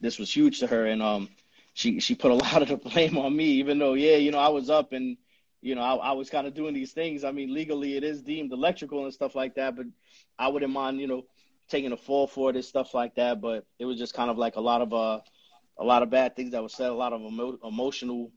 this 0.00 0.18
was 0.18 0.34
huge 0.34 0.60
to 0.60 0.66
her, 0.66 0.86
and 0.86 1.02
um 1.02 1.28
she 1.74 2.00
she 2.00 2.14
put 2.14 2.30
a 2.30 2.34
lot 2.46 2.62
of 2.62 2.68
the 2.68 2.76
blame 2.76 3.18
on 3.18 3.36
me, 3.36 3.44
even 3.44 3.78
though 3.78 3.94
yeah, 3.94 4.16
you 4.16 4.30
know, 4.30 4.38
I 4.38 4.48
was 4.48 4.70
up 4.70 4.92
and 4.92 5.18
you 5.60 5.74
know, 5.74 5.80
I, 5.80 5.94
I 5.94 6.12
was 6.12 6.28
kind 6.28 6.46
of 6.46 6.54
doing 6.54 6.74
these 6.74 6.92
things. 6.92 7.24
I 7.24 7.32
mean, 7.32 7.52
legally 7.52 7.96
it 7.96 8.04
is 8.04 8.22
deemed 8.22 8.52
electrical 8.52 9.04
and 9.04 9.14
stuff 9.14 9.34
like 9.34 9.54
that, 9.54 9.74
but 9.74 9.86
I 10.38 10.48
wouldn't 10.48 10.72
mind, 10.72 11.00
you 11.00 11.06
know, 11.06 11.24
taking 11.68 11.92
a 11.92 11.96
fall 11.96 12.26
for 12.26 12.50
it 12.50 12.56
and 12.56 12.64
stuff 12.64 12.92
like 12.92 13.14
that. 13.14 13.40
But 13.40 13.64
it 13.78 13.86
was 13.86 13.98
just 13.98 14.12
kind 14.12 14.30
of 14.30 14.36
like 14.36 14.56
a 14.56 14.60
lot 14.60 14.82
of 14.82 14.92
uh, 14.92 15.20
a 15.78 15.84
lot 15.84 16.02
of 16.02 16.10
bad 16.10 16.36
things 16.36 16.52
that 16.52 16.62
were 16.62 16.68
said, 16.68 16.90
a 16.90 16.94
lot 16.94 17.14
of 17.14 17.22
emo- 17.22 17.58
emotional, 17.64 18.30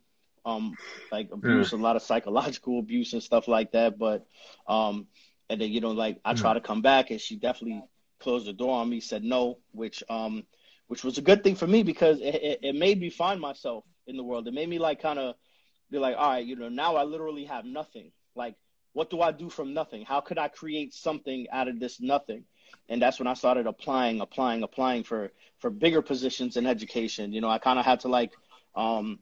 um, 0.45 0.75
like 1.11 1.29
abuse, 1.31 1.71
mm. 1.71 1.79
a 1.79 1.81
lot 1.81 1.97
of 1.97 2.01
psychological 2.01 2.79
abuse 2.79 3.11
and 3.11 3.21
stuff 3.21 3.49
like 3.49 3.73
that. 3.73 3.99
But 3.99 4.25
um, 4.65 5.07
and 5.49 5.59
then 5.59 5.71
you 5.71 5.81
know, 5.81 5.91
like 5.91 6.19
I 6.23 6.33
mm. 6.33 6.39
tried 6.39 6.55
to 6.55 6.61
come 6.61 6.81
back, 6.81 7.11
and 7.11 7.19
she 7.19 7.35
definitely 7.35 7.83
closed 8.19 8.47
the 8.47 8.53
door 8.53 8.79
on 8.79 8.89
me, 8.89 9.01
said 9.01 9.23
no, 9.23 9.57
which 9.73 10.01
um 10.09 10.45
which 10.87 11.03
was 11.03 11.17
a 11.17 11.21
good 11.21 11.43
thing 11.43 11.55
for 11.55 11.67
me 11.67 11.83
because 11.83 12.19
it, 12.19 12.35
it, 12.35 12.59
it 12.63 12.75
made 12.75 12.99
me 12.99 13.09
find 13.09 13.39
myself 13.39 13.83
in 14.07 14.17
the 14.17 14.23
world. 14.23 14.47
It 14.47 14.53
made 14.53 14.69
me 14.69 14.79
like 14.79 15.01
kind 15.01 15.19
of 15.19 15.35
be 15.91 15.99
like, 15.99 16.15
all 16.17 16.29
right, 16.29 16.45
you 16.45 16.55
know, 16.55 16.69
now 16.69 16.95
I 16.95 17.03
literally 17.03 17.45
have 17.45 17.65
nothing. 17.65 18.11
Like, 18.35 18.55
what 18.93 19.09
do 19.09 19.21
I 19.21 19.31
do 19.31 19.49
from 19.49 19.73
nothing? 19.73 20.05
How 20.05 20.21
could 20.21 20.37
I 20.37 20.47
create 20.47 20.93
something 20.93 21.47
out 21.51 21.67
of 21.67 21.79
this 21.79 22.01
nothing? 22.01 22.45
And 22.89 23.01
that's 23.01 23.19
when 23.19 23.27
I 23.27 23.33
started 23.33 23.67
applying, 23.67 24.21
applying, 24.21 24.63
applying 24.63 25.03
for 25.03 25.31
for 25.59 25.69
bigger 25.69 26.01
positions 26.01 26.57
in 26.57 26.65
education. 26.65 27.33
You 27.33 27.41
know, 27.41 27.49
I 27.49 27.57
kind 27.59 27.79
of 27.79 27.85
had 27.85 28.01
to 28.01 28.07
like 28.07 28.33
um, 28.75 29.19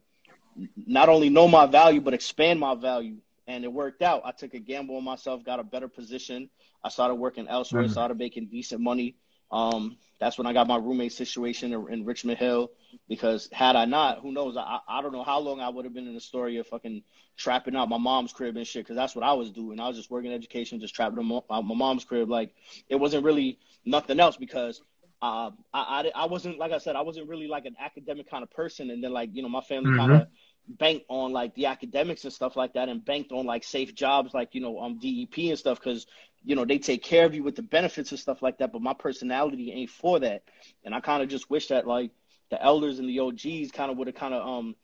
not 0.75 1.09
only 1.09 1.29
know 1.29 1.47
my 1.47 1.65
value 1.65 2.01
but 2.01 2.13
expand 2.13 2.59
my 2.59 2.75
value, 2.75 3.17
and 3.47 3.63
it 3.63 3.71
worked 3.71 4.01
out. 4.01 4.21
I 4.25 4.31
took 4.31 4.53
a 4.53 4.59
gamble 4.59 4.97
on 4.97 5.03
myself, 5.03 5.43
got 5.43 5.59
a 5.59 5.63
better 5.63 5.87
position. 5.87 6.49
I 6.83 6.89
started 6.89 7.15
working 7.15 7.47
elsewhere, 7.47 7.83
mm-hmm. 7.83 7.91
started 7.91 8.17
making 8.17 8.47
decent 8.47 8.81
money. 8.81 9.15
Um, 9.51 9.97
that's 10.19 10.37
when 10.37 10.47
I 10.47 10.53
got 10.53 10.67
my 10.67 10.77
roommate 10.77 11.13
situation 11.13 11.73
in, 11.73 11.91
in, 11.91 12.05
Richmond 12.05 12.37
Hill. 12.37 12.71
Because 13.07 13.49
had 13.51 13.75
I 13.75 13.85
not, 13.85 14.19
who 14.21 14.31
knows? 14.31 14.55
I 14.57 14.79
I 14.87 15.01
don't 15.01 15.11
know 15.11 15.23
how 15.23 15.39
long 15.39 15.59
I 15.59 15.69
would 15.69 15.85
have 15.85 15.93
been 15.93 16.07
in 16.07 16.13
the 16.13 16.21
story 16.21 16.57
of 16.57 16.67
fucking 16.67 17.03
trapping 17.37 17.75
out 17.75 17.89
my 17.89 17.97
mom's 17.97 18.31
crib 18.31 18.55
and 18.55 18.65
shit. 18.65 18.85
Because 18.85 18.95
that's 18.95 19.15
what 19.15 19.25
I 19.25 19.33
was 19.33 19.51
doing. 19.51 19.79
I 19.79 19.87
was 19.87 19.97
just 19.97 20.09
working 20.09 20.31
education, 20.31 20.79
just 20.79 20.95
trapping 20.95 21.19
out 21.19 21.45
my 21.49 21.61
mom's 21.61 22.05
crib. 22.05 22.29
Like 22.29 22.53
it 22.89 22.95
wasn't 22.95 23.25
really 23.25 23.59
nothing 23.85 24.19
else 24.19 24.37
because 24.37 24.81
uh, 25.21 25.51
I, 25.73 26.11
I, 26.15 26.23
I 26.23 26.25
wasn't 26.25 26.57
like 26.57 26.71
I 26.71 26.77
said 26.77 26.95
I 26.95 27.01
wasn't 27.01 27.29
really 27.29 27.47
like 27.47 27.65
an 27.65 27.75
academic 27.79 28.29
kind 28.29 28.43
of 28.43 28.51
person, 28.51 28.91
and 28.91 29.03
then 29.03 29.11
like 29.11 29.29
you 29.33 29.41
know 29.41 29.49
my 29.49 29.61
family 29.61 29.91
mm-hmm. 29.91 29.99
kind 29.99 30.21
of 30.21 30.27
banked 30.67 31.05
on 31.09 31.31
like 31.31 31.53
the 31.55 31.67
academics 31.67 32.23
and 32.23 32.33
stuff 32.33 32.55
like 32.55 32.73
that, 32.73 32.89
and 32.89 33.03
banked 33.03 33.31
on 33.31 33.45
like 33.45 33.63
safe 33.63 33.95
jobs 33.95 34.33
like 34.33 34.55
you 34.55 34.61
know 34.61 34.79
um 34.79 34.99
DEP 34.99 35.37
and 35.49 35.59
stuff 35.59 35.79
because 35.79 36.05
you 36.45 36.55
know, 36.55 36.63
they 36.63 36.77
take 36.77 37.03
care 37.03 37.25
of 37.25 37.33
you 37.33 37.43
with 37.43 37.55
the 37.55 37.63
benefits 37.63 38.11
and 38.11 38.19
stuff 38.19 38.41
like 38.41 38.59
that. 38.59 38.71
But 38.71 38.81
my 38.81 38.93
personality 38.93 39.71
ain't 39.71 39.89
for 39.89 40.19
that. 40.19 40.43
And 40.83 40.93
I 40.93 40.99
kind 40.99 41.23
of 41.23 41.27
just 41.27 41.49
wish 41.49 41.67
that 41.69 41.87
like 41.87 42.11
the 42.51 42.61
elders 42.61 42.99
and 42.99 43.09
the 43.09 43.19
OGs 43.19 43.71
kind 43.71 43.91
of 43.91 43.97
would 43.97 44.07
have 44.07 44.15
kind 44.15 44.33
of 44.33 44.47
um 44.47 44.75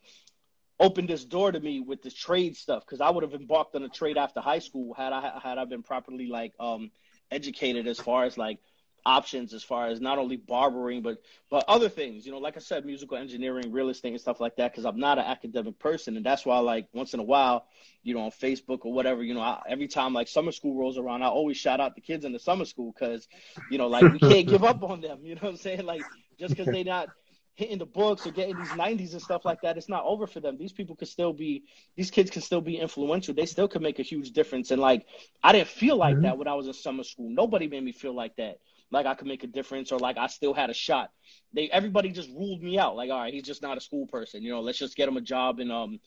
opened 0.80 1.08
this 1.08 1.24
door 1.24 1.52
to 1.52 1.60
me 1.60 1.78
with 1.78 2.02
the 2.02 2.10
trade 2.10 2.56
stuff 2.56 2.84
because 2.84 3.00
I 3.00 3.08
would 3.10 3.22
have 3.22 3.34
embarked 3.34 3.76
on 3.76 3.84
a 3.84 3.88
trade 3.88 4.18
after 4.18 4.40
high 4.40 4.58
school 4.58 4.92
had 4.94 5.12
I 5.12 5.38
had 5.40 5.58
I 5.58 5.64
been 5.64 5.84
properly 5.84 6.26
like 6.26 6.52
um 6.58 6.90
educated 7.30 7.86
as 7.86 8.00
far 8.00 8.24
as 8.24 8.36
like 8.36 8.58
options 9.04 9.52
as 9.52 9.62
far 9.62 9.88
as 9.88 10.00
not 10.00 10.18
only 10.18 10.36
barbering 10.36 11.02
but 11.02 11.18
but 11.50 11.64
other 11.66 11.88
things 11.88 12.24
you 12.24 12.30
know 12.30 12.38
like 12.38 12.56
i 12.56 12.60
said 12.60 12.84
musical 12.84 13.16
engineering 13.16 13.72
real 13.72 13.88
estate 13.88 14.12
and 14.12 14.20
stuff 14.20 14.40
like 14.40 14.54
that 14.56 14.70
because 14.70 14.84
i'm 14.84 14.98
not 14.98 15.18
an 15.18 15.24
academic 15.24 15.78
person 15.78 16.16
and 16.16 16.24
that's 16.24 16.46
why 16.46 16.58
like 16.58 16.86
once 16.92 17.12
in 17.12 17.20
a 17.20 17.22
while 17.22 17.66
you 18.02 18.14
know 18.14 18.20
on 18.20 18.30
facebook 18.30 18.84
or 18.84 18.92
whatever 18.92 19.22
you 19.22 19.34
know 19.34 19.40
I, 19.40 19.60
every 19.68 19.88
time 19.88 20.12
like 20.14 20.28
summer 20.28 20.52
school 20.52 20.76
rolls 20.76 20.98
around 20.98 21.22
i 21.22 21.26
always 21.26 21.56
shout 21.56 21.80
out 21.80 21.94
the 21.94 22.00
kids 22.00 22.24
in 22.24 22.32
the 22.32 22.38
summer 22.38 22.64
school 22.64 22.92
because 22.92 23.26
you 23.70 23.78
know 23.78 23.88
like 23.88 24.04
we 24.12 24.18
can't 24.18 24.46
give 24.46 24.64
up 24.64 24.82
on 24.82 25.00
them 25.00 25.18
you 25.22 25.34
know 25.34 25.42
what 25.42 25.50
i'm 25.50 25.56
saying? 25.56 25.84
Like 25.84 26.02
just 26.38 26.56
because 26.56 26.72
they're 26.72 26.84
not 26.84 27.08
hitting 27.54 27.78
the 27.78 27.86
books 27.86 28.26
or 28.26 28.30
getting 28.30 28.56
these 28.56 28.68
90s 28.68 29.12
and 29.12 29.20
stuff 29.20 29.44
like 29.44 29.60
that 29.60 29.76
it's 29.76 29.88
not 29.88 30.04
over 30.04 30.26
for 30.26 30.40
them. 30.40 30.56
These 30.56 30.72
people 30.72 30.96
could 30.96 31.08
still 31.08 31.32
be 31.32 31.64
these 31.96 32.10
kids 32.10 32.30
can 32.30 32.42
still 32.42 32.60
be 32.60 32.78
influential. 32.78 33.34
They 33.34 33.46
still 33.46 33.68
could 33.68 33.82
make 33.82 33.98
a 33.98 34.02
huge 34.02 34.30
difference 34.30 34.70
and 34.70 34.80
like 34.80 35.06
i 35.42 35.52
didn't 35.52 35.68
feel 35.68 35.96
like 35.96 36.14
mm-hmm. 36.14 36.24
that 36.24 36.38
when 36.38 36.48
i 36.48 36.54
was 36.54 36.66
in 36.66 36.72
summer 36.72 37.02
school. 37.02 37.28
Nobody 37.30 37.68
made 37.68 37.84
me 37.84 37.92
feel 37.92 38.14
like 38.14 38.36
that 38.36 38.58
like 38.92 39.06
I 39.06 39.14
could 39.14 39.26
make 39.26 39.42
a 39.42 39.48
difference 39.48 39.90
or 39.90 39.98
like 39.98 40.18
I 40.18 40.26
still 40.26 40.54
had 40.54 40.70
a 40.70 40.74
shot. 40.74 41.10
They 41.52 41.68
everybody 41.70 42.10
just 42.10 42.28
ruled 42.30 42.62
me 42.62 42.78
out. 42.78 42.94
Like, 42.94 43.10
all 43.10 43.18
right, 43.18 43.32
he's 43.32 43.42
just 43.42 43.62
not 43.62 43.78
a 43.78 43.80
school 43.80 44.06
person. 44.06 44.42
You 44.42 44.52
know, 44.52 44.60
let's 44.60 44.78
just 44.78 44.96
get 44.96 45.08
him 45.08 45.16
a 45.16 45.20
job 45.20 45.58
in 45.58 45.70
um 45.70 45.98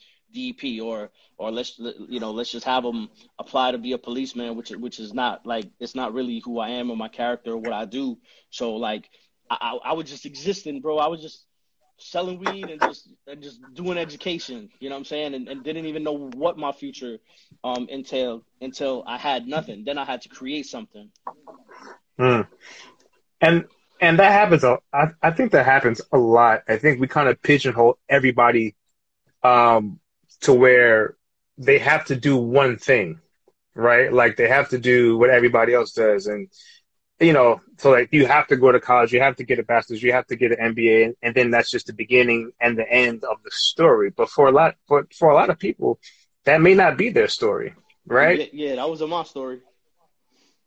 or 0.82 1.12
or 1.38 1.52
let's 1.52 1.80
you 1.80 2.20
know 2.20 2.32
let's 2.32 2.52
just 2.52 2.66
have 2.66 2.84
him 2.84 3.10
apply 3.40 3.72
to 3.72 3.78
be 3.78 3.94
a 3.94 3.98
policeman, 3.98 4.56
which 4.56 4.70
which 4.72 5.00
is 5.00 5.14
not 5.14 5.46
like 5.46 5.66
it's 5.80 5.96
not 5.96 6.14
really 6.14 6.42
who 6.44 6.60
I 6.60 6.70
am 6.70 6.92
or 6.92 6.98
my 6.98 7.08
character 7.08 7.52
or 7.52 7.58
what 7.58 7.74
I 7.74 7.86
do. 7.86 8.18
So 8.50 8.76
like 8.76 9.10
I 9.50 9.78
I 9.84 9.94
was 9.94 10.10
just 10.10 10.26
existing, 10.26 10.82
bro. 10.82 10.98
I 10.98 11.08
was 11.08 11.22
just 11.22 11.46
selling 11.98 12.40
weed 12.40 12.70
and 12.70 12.82
just 12.82 13.10
and 13.28 13.42
just 13.42 13.62
doing 13.74 13.98
education. 13.98 14.70
You 14.80 14.90
know 14.90 14.96
what 14.96 15.00
I'm 15.00 15.06
saying? 15.06 15.34
And, 15.34 15.48
and 15.48 15.64
didn't 15.64 15.86
even 15.86 16.04
know 16.04 16.18
what 16.18 16.58
my 16.58 16.72
future 16.72 17.18
um 17.64 17.88
entailed 17.90 18.44
until 18.62 19.04
I 19.08 19.18
had 19.18 19.48
nothing. 19.48 19.86
Then 19.86 19.98
I 19.98 20.06
had 20.06 20.22
to 20.24 20.30
create 20.30 20.66
something. 20.66 21.10
Mm. 22.20 22.48
And 23.42 23.66
and 24.02 24.20
that 24.20 24.32
happens. 24.32 24.64
A, 24.64 24.78
I, 24.94 25.08
I 25.22 25.32
think 25.32 25.52
that 25.52 25.66
happens 25.66 26.02
a 26.12 26.18
lot. 26.18 26.62
I 26.68 26.78
think 26.78 27.00
we 27.00 27.08
kind 27.08 27.30
of 27.30 27.42
pigeonhole 27.42 27.98
everybody 28.10 28.76
um, 29.44 30.00
to 30.42 30.54
where 30.54 31.16
they 31.58 31.80
have 31.80 32.06
to 32.06 32.16
do 32.16 32.38
one 32.38 32.78
thing, 32.78 33.20
right? 33.74 34.12
Like 34.12 34.38
they 34.38 34.48
have 34.48 34.70
to 34.70 34.78
do 34.78 35.18
what 35.18 35.30
everybody 35.30 35.74
else 35.74 35.94
does, 35.94 36.28
and 36.28 36.50
you 37.20 37.32
know, 37.32 37.62
so 37.78 37.92
like 37.92 38.10
you 38.12 38.26
have 38.26 38.48
to 38.48 38.58
go 38.58 38.72
to 38.72 38.80
college, 38.80 39.14
you 39.14 39.22
have 39.22 39.38
to 39.38 39.44
get 39.44 39.60
a 39.60 39.64
bachelor's, 39.64 40.04
you 40.04 40.12
have 40.12 40.28
to 40.28 40.36
get 40.36 40.52
an 40.52 40.74
MBA, 40.74 41.06
and, 41.06 41.16
and 41.22 41.36
then 41.36 41.52
that's 41.52 41.72
just 41.72 41.88
the 41.88 41.94
beginning 41.94 42.52
and 42.60 42.78
the 42.78 42.90
end 42.90 43.24
of 43.24 43.38
the 43.44 43.52
story. 43.52 44.10
But 44.10 44.30
for 44.30 44.48
a 44.48 44.52
lot, 44.52 44.76
for 44.88 45.08
for 45.18 45.30
a 45.30 45.36
lot 45.36 45.50
of 45.50 45.58
people, 45.58 46.00
that 46.44 46.62
may 46.62 46.74
not 46.74 46.98
be 46.98 47.10
their 47.10 47.30
story, 47.30 47.74
right? 48.06 48.40
Yeah, 48.40 48.70
yeah 48.70 48.76
that 48.76 48.90
was 48.90 49.02
my 49.02 49.24
story. 49.24 49.62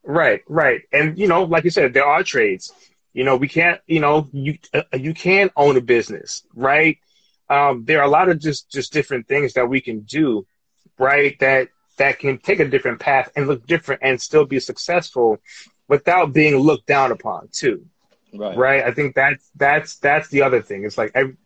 Right, 0.05 0.43
right. 0.49 0.83
And, 0.93 1.19
you 1.19 1.29
know, 1.29 1.45
like 1.45 1.65
you 1.65 1.71
said, 1.71 1.93
there 1.93 2.07
are 2.07 2.23
trades. 2.23 2.73
You 3.13 3.25
know, 3.25 3.37
we 3.37 3.49
can't, 3.49 3.81
you 3.87 4.01
know, 4.01 4.29
you, 4.33 4.59
uh, 4.73 4.83
you 4.95 5.13
can 5.13 5.51
own 5.57 5.77
a 5.77 5.81
business, 5.81 6.45
right? 6.55 6.99
Um, 7.51 7.85
there 7.85 8.01
are 8.01 8.07
a 8.07 8.11
lot 8.11 8.29
of 8.29 8.39
just, 8.39 8.71
just 8.71 8.93
different 8.93 9.27
things 9.27 9.55
that 9.55 9.69
we 9.69 9.81
can 9.81 10.01
do, 10.01 10.47
right? 10.99 11.39
That, 11.41 11.69
that 11.97 12.19
can 12.21 12.39
take 12.39 12.61
a 12.61 12.69
different 12.69 13.01
path 13.01 13.31
and 13.35 13.49
look 13.49 13.67
different 13.67 14.03
and 14.05 14.21
still 14.21 14.45
be 14.45 14.61
successful 14.61 15.41
without 15.89 16.33
being 16.33 16.57
looked 16.57 16.87
down 16.87 17.13
upon 17.13 17.49
too. 17.51 17.87
Right. 18.33 18.57
Right. 18.57 18.85
I 18.85 18.93
think 18.93 19.15
that's, 19.15 19.51
that's, 19.57 19.97
that's 19.97 20.29
the 20.29 20.43
other 20.43 20.63
thing. 20.63 20.85
It's 20.85 20.99
like 20.99 21.13
every, 21.15 21.37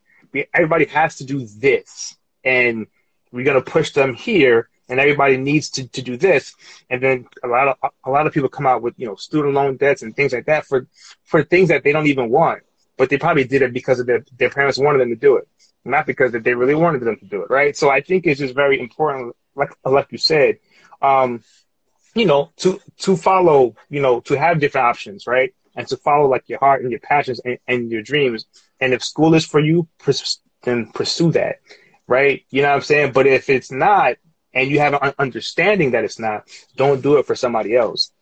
everybody 0.53 0.87
has 0.87 1.17
to 1.17 1.25
do 1.25 1.47
this 1.47 2.17
and 2.45 2.87
we're 3.31 3.45
going 3.45 3.62
to 3.62 3.71
push 3.71 3.93
them 3.93 4.15
here 4.15 4.69
and 4.88 5.01
everybody 5.01 5.37
needs 5.37 5.71
to, 5.71 5.88
to 5.88 6.03
do 6.03 6.16
this. 6.16 6.55
And 6.90 7.03
then 7.03 7.27
a 7.42 7.49
lot 7.49 7.68
of 7.68 7.90
a 8.05 8.11
lot 8.11 8.27
of 8.27 8.33
people 8.33 8.49
come 8.49 8.66
out 8.66 8.83
with 8.83 8.95
you 8.97 9.07
know 9.07 9.14
student 9.16 9.55
loan 9.55 9.77
debts 9.77 10.03
and 10.03 10.14
things 10.14 10.33
like 10.33 10.47
that 10.47 10.66
for 10.66 10.87
for 11.25 11.42
things 11.42 11.68
that 11.68 11.85
they 11.85 11.92
don't 11.92 12.07
even 12.07 12.31
want, 12.31 12.62
but 12.97 13.11
they 13.11 13.18
probably 13.18 13.45
did 13.45 13.62
it 13.62 13.73
because 13.73 14.01
of 14.01 14.07
their 14.07 14.25
their 14.37 14.51
parents 14.51 14.79
wanted 14.79 14.99
them 14.99 15.11
to 15.11 15.16
do 15.16 15.37
it, 15.37 15.49
not 15.85 16.07
because 16.07 16.33
that 16.33 16.45
they 16.45 16.55
really 16.55 16.75
wanted 16.75 17.01
them 17.01 17.16
to 17.16 17.27
do 17.27 17.42
it, 17.42 17.51
right? 17.51 17.77
So 17.77 17.90
I 17.90 18.01
think 18.01 18.27
it's 18.27 18.40
just 18.40 18.55
very 18.55 18.81
important, 18.81 19.35
like 19.55 19.73
like 19.85 20.09
you 20.11 20.18
said, 20.18 20.59
um, 21.01 21.42
you 22.14 22.27
know, 22.27 22.51
to 22.59 22.81
to 22.99 23.16
follow, 23.16 23.75
you 23.88 24.01
know, 24.01 24.21
to 24.21 24.38
have 24.38 24.61
different 24.61 24.87
options, 24.87 25.27
right? 25.27 25.55
And 25.75 25.88
to 25.88 25.97
follow 25.97 26.29
like 26.29 26.49
your 26.49 26.59
heart 26.59 26.83
and 26.83 26.90
your 26.90 27.01
passions 27.01 27.40
and, 27.45 27.59
and 27.66 27.90
your 27.90 28.03
dreams. 28.03 28.45
And 28.81 28.92
if 28.92 29.03
school 29.03 29.35
is 29.35 29.47
for 29.47 29.61
you, 29.61 29.88
then 30.62 30.90
pursue 30.92 31.33
that, 31.33 31.61
right? 32.07 32.45
You 32.51 32.62
know 32.62 32.68
what 32.68 32.75
I'm 32.77 32.83
saying? 32.83 33.12
But 33.12 33.27
if 33.27 33.49
it's 33.49 33.71
not, 33.71 34.16
and 34.55 34.71
you 34.71 34.79
have 34.81 34.95
an 34.95 35.15
understanding 35.19 35.93
that 35.93 36.05
it's 36.05 36.19
not, 36.19 36.49
don't 36.77 37.03
do 37.03 37.17
it 37.17 37.27
for 37.27 37.35
somebody 37.35 37.77
else. 37.77 38.12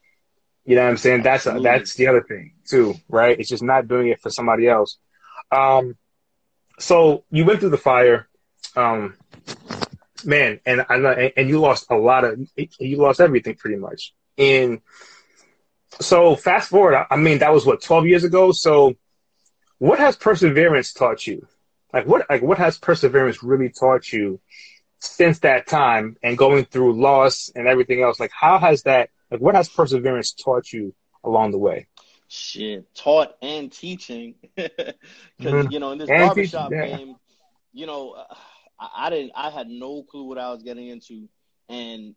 You 0.64 0.76
know 0.76 0.84
what 0.84 0.90
I'm 0.90 0.96
saying? 0.98 1.22
That's 1.22 1.44
that's 1.44 1.94
the 1.94 2.06
other 2.06 2.22
thing 2.22 2.52
too, 2.68 2.94
right? 3.08 3.38
It's 3.38 3.48
just 3.48 3.62
not 3.62 3.88
doing 3.88 4.08
it 4.08 4.20
for 4.20 4.30
somebody 4.30 4.68
else. 4.68 4.98
Um, 5.50 5.96
so 6.78 7.24
you 7.30 7.44
went 7.44 7.60
through 7.60 7.70
the 7.70 7.78
fire, 7.78 8.28
um, 8.76 9.14
man, 10.24 10.60
and 10.64 10.84
I 10.88 10.98
know, 10.98 11.10
and 11.10 11.48
you 11.48 11.60
lost 11.60 11.86
a 11.90 11.96
lot 11.96 12.24
of, 12.24 12.38
you 12.56 12.96
lost 12.98 13.20
everything 13.20 13.56
pretty 13.56 13.76
much. 13.76 14.14
And 14.38 14.80
so 16.00 16.36
fast 16.36 16.68
forward, 16.68 17.06
I 17.10 17.16
mean, 17.16 17.38
that 17.38 17.52
was 17.52 17.66
what 17.66 17.82
12 17.82 18.06
years 18.06 18.24
ago. 18.24 18.52
So 18.52 18.94
what 19.78 19.98
has 19.98 20.16
perseverance 20.16 20.92
taught 20.92 21.26
you? 21.26 21.46
Like 21.92 22.06
what, 22.06 22.26
like 22.30 22.42
what 22.42 22.58
has 22.58 22.78
perseverance 22.78 23.42
really 23.42 23.70
taught 23.70 24.12
you 24.12 24.40
since 25.00 25.40
that 25.40 25.66
time 25.66 26.16
and 26.22 26.38
going 26.38 26.64
through 26.64 27.00
loss 27.00 27.50
and 27.54 27.66
everything 27.66 28.02
else? 28.02 28.20
Like 28.20 28.32
how 28.32 28.58
has 28.58 28.82
that, 28.84 29.10
like 29.30 29.40
what 29.40 29.54
has 29.54 29.68
perseverance 29.68 30.32
taught 30.32 30.72
you 30.72 30.94
along 31.24 31.52
the 31.52 31.58
way? 31.58 31.86
Shit, 32.28 32.94
taught 32.94 33.34
and 33.42 33.72
teaching. 33.72 34.34
Because 34.56 35.64
mm-hmm. 35.64 35.72
you 35.72 35.78
know, 35.80 35.92
in 35.92 35.98
this 35.98 36.10
and 36.10 36.26
barbershop 36.26 36.70
yeah. 36.70 36.86
game, 36.86 37.16
you 37.72 37.86
know, 37.86 38.14
I, 38.78 39.06
I 39.06 39.10
didn't, 39.10 39.32
I 39.34 39.48
had 39.48 39.68
no 39.68 40.02
clue 40.02 40.24
what 40.24 40.36
I 40.36 40.50
was 40.50 40.62
getting 40.62 40.88
into. 40.88 41.28
And 41.70 42.14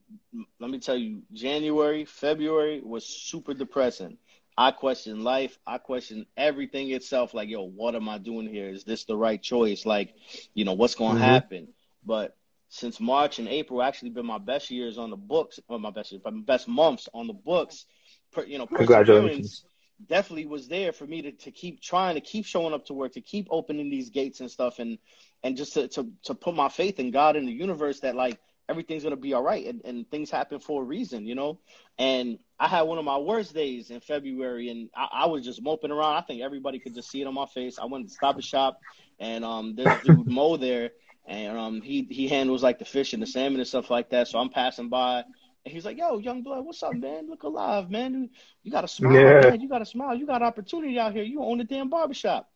let 0.60 0.70
me 0.70 0.80
tell 0.80 0.98
you, 0.98 1.22
January, 1.32 2.06
February 2.06 2.82
was 2.84 3.06
super 3.06 3.54
depressing. 3.54 4.18
I 4.58 4.72
questioned 4.72 5.24
life. 5.24 5.58
I 5.66 5.78
questioned 5.78 6.26
everything 6.36 6.90
itself. 6.92 7.34
Like, 7.34 7.50
yo, 7.50 7.64
what 7.64 7.96
am 7.96 8.10
I 8.10 8.18
doing 8.18 8.48
here? 8.48 8.70
Is 8.70 8.84
this 8.84 9.06
the 9.06 9.16
right 9.16 9.42
choice? 9.42 9.86
Like, 9.86 10.14
you 10.54 10.66
know, 10.66 10.74
what's 10.74 10.96
going 10.96 11.16
to 11.16 11.22
mm-hmm. 11.22 11.32
happen? 11.32 11.68
But 12.06 12.36
since 12.74 13.00
March 13.00 13.38
and 13.38 13.48
April 13.48 13.84
actually 13.84 14.10
been 14.10 14.26
my 14.26 14.40
best 14.40 14.72
years 14.72 14.98
on 14.98 15.12
the 15.12 15.16
books, 15.16 15.60
or 15.68 15.80
my 15.80 15.92
best 15.92 16.12
years, 16.12 16.24
my 16.26 16.32
best 16.32 16.68
months 16.68 17.08
on 17.14 17.28
the 17.28 17.34
books. 17.34 17.86
Per, 18.32 18.46
you 18.46 18.58
know, 18.58 18.66
congratulations 18.66 19.64
definitely 20.10 20.48
was 20.48 20.68
there 20.68 20.92
for 20.92 21.06
me 21.06 21.22
to, 21.22 21.32
to 21.34 21.52
keep 21.52 21.82
trying 21.82 22.16
to 22.16 22.22
keep 22.22 22.46
showing 22.46 22.74
up 22.74 22.86
to 22.88 22.94
work, 22.94 23.14
to 23.14 23.22
keep 23.22 23.48
opening 23.52 23.92
these 23.92 24.10
gates 24.10 24.40
and 24.40 24.50
stuff 24.50 24.80
and 24.80 24.98
and 25.44 25.56
just 25.56 25.74
to, 25.74 25.88
to, 25.90 26.10
to 26.24 26.34
put 26.34 26.56
my 26.56 26.68
faith 26.68 27.00
in 27.00 27.12
God 27.12 27.36
and 27.36 27.48
the 27.48 27.52
universe 27.52 28.00
that 28.00 28.16
like 28.16 28.40
everything's 28.68 29.04
gonna 29.04 29.18
be 29.18 29.36
all 29.36 29.44
right 29.44 29.68
and, 29.68 29.82
and 29.86 30.10
things 30.10 30.32
happen 30.32 30.60
for 30.60 30.82
a 30.82 30.86
reason, 30.86 31.28
you 31.28 31.36
know? 31.36 31.60
And 32.00 32.40
I 32.60 32.68
had 32.68 32.84
one 32.84 32.98
of 32.98 33.06
my 33.06 33.18
worst 33.18 33.54
days 33.54 33.92
in 33.92 34.00
February 34.00 34.70
and 34.70 34.90
I, 34.96 35.10
I 35.12 35.26
was 35.28 35.46
just 35.46 35.62
moping 35.62 35.92
around. 35.92 36.16
I 36.16 36.22
think 36.22 36.42
everybody 36.42 36.80
could 36.80 36.96
just 36.96 37.12
see 37.12 37.22
it 37.22 37.28
on 37.28 37.36
my 37.36 37.46
face. 37.46 37.78
I 37.78 37.86
went 37.86 38.08
to 38.08 38.14
Stop 38.14 38.42
& 38.42 38.44
Shop 38.44 38.82
and 39.20 39.46
um 39.46 39.76
there's 39.76 39.98
dude 39.98 40.28
Mo 40.28 40.58
there 40.58 40.90
and 41.26 41.58
um 41.58 41.82
he 41.82 42.08
he 42.10 42.28
handles 42.28 42.64
like 42.64 42.80
the 42.80 42.86
fish 42.86 43.14
and 43.14 43.22
the 43.22 43.28
salmon 43.28 43.60
and 43.60 43.68
stuff 43.68 43.90
like 43.90 44.10
that. 44.10 44.28
So 44.28 44.40
I'm 44.40 44.50
passing 44.50 44.90
by 44.90 45.24
and 45.66 45.74
he's 45.74 45.86
like, 45.86 45.98
"Yo, 45.98 46.18
young 46.18 46.44
blood, 46.44 46.66
what's 46.66 46.84
up, 46.84 46.94
man? 46.94 47.30
Look 47.30 47.44
alive, 47.44 47.90
man. 47.90 48.30
You 48.64 48.72
got 48.72 48.84
a 48.84 48.88
smile, 48.88 49.14
yeah. 49.14 49.50
man. 49.50 49.62
You 49.62 49.70
got 49.70 49.82
a 49.82 49.86
smile. 49.86 50.16
You 50.16 50.26
got 50.26 50.42
opportunity 50.42 51.00
out 51.00 51.14
here. 51.14 51.24
You 51.24 51.42
own 51.42 51.62
a 51.62 51.64
damn 51.64 51.90
barbershop." 51.90 52.50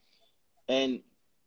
And 0.67 1.01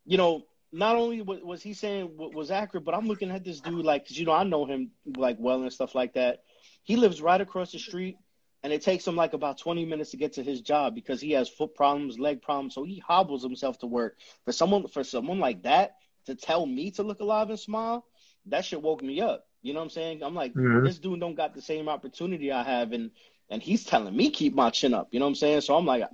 you 0.06 0.16
know, 0.16 0.46
not 0.72 0.96
only 0.96 1.20
was 1.20 1.62
he 1.62 1.74
saying 1.74 2.12
what 2.16 2.34
was 2.34 2.50
accurate, 2.50 2.84
but 2.84 2.94
I'm 2.94 3.06
looking 3.06 3.30
at 3.30 3.44
this 3.44 3.60
dude 3.60 3.84
like, 3.84 4.08
cause 4.08 4.16
you 4.16 4.24
know 4.24 4.32
I 4.32 4.44
know 4.44 4.64
him 4.64 4.92
like 5.16 5.36
well 5.38 5.62
and 5.62 5.72
stuff 5.72 5.94
like 5.94 6.14
that. 6.14 6.42
He 6.82 6.96
lives 6.96 7.20
right 7.20 7.40
across 7.40 7.72
the 7.72 7.78
street, 7.78 8.16
and 8.62 8.72
it 8.72 8.80
takes 8.80 9.06
him 9.06 9.16
like 9.16 9.34
about 9.34 9.58
20 9.58 9.84
minutes 9.84 10.12
to 10.12 10.16
get 10.16 10.34
to 10.34 10.42
his 10.42 10.62
job 10.62 10.94
because 10.94 11.20
he 11.20 11.32
has 11.32 11.48
foot 11.50 11.74
problems, 11.74 12.18
leg 12.18 12.40
problems, 12.40 12.74
so 12.74 12.84
he 12.84 13.02
hobbles 13.06 13.42
himself 13.42 13.78
to 13.80 13.86
work. 13.86 14.16
For 14.46 14.52
someone 14.52 14.88
for 14.88 15.04
someone 15.04 15.40
like 15.40 15.64
that 15.64 15.96
to 16.26 16.34
tell 16.34 16.66
me 16.66 16.90
to 16.92 17.02
look 17.02 17.20
alive 17.20 17.50
and 17.50 17.58
smile, 17.58 18.04
that 18.46 18.64
shit 18.64 18.82
woke 18.82 19.02
me 19.02 19.20
up. 19.20 19.46
You 19.62 19.74
know 19.74 19.80
what 19.80 19.84
I'm 19.84 19.90
saying? 19.90 20.22
I'm 20.22 20.34
like, 20.34 20.54
mm-hmm. 20.54 20.84
this 20.84 20.98
dude 20.98 21.20
don't 21.20 21.34
got 21.34 21.54
the 21.54 21.62
same 21.62 21.88
opportunity 21.88 22.50
I 22.50 22.62
have, 22.62 22.92
and 22.92 23.10
and 23.50 23.62
he's 23.62 23.84
telling 23.84 24.16
me 24.16 24.30
keep 24.30 24.54
my 24.54 24.70
chin 24.70 24.94
up. 24.94 25.08
You 25.10 25.18
know 25.18 25.26
what 25.26 25.30
I'm 25.30 25.34
saying? 25.36 25.60
So 25.62 25.76
I'm 25.76 25.84
like, 25.84 26.04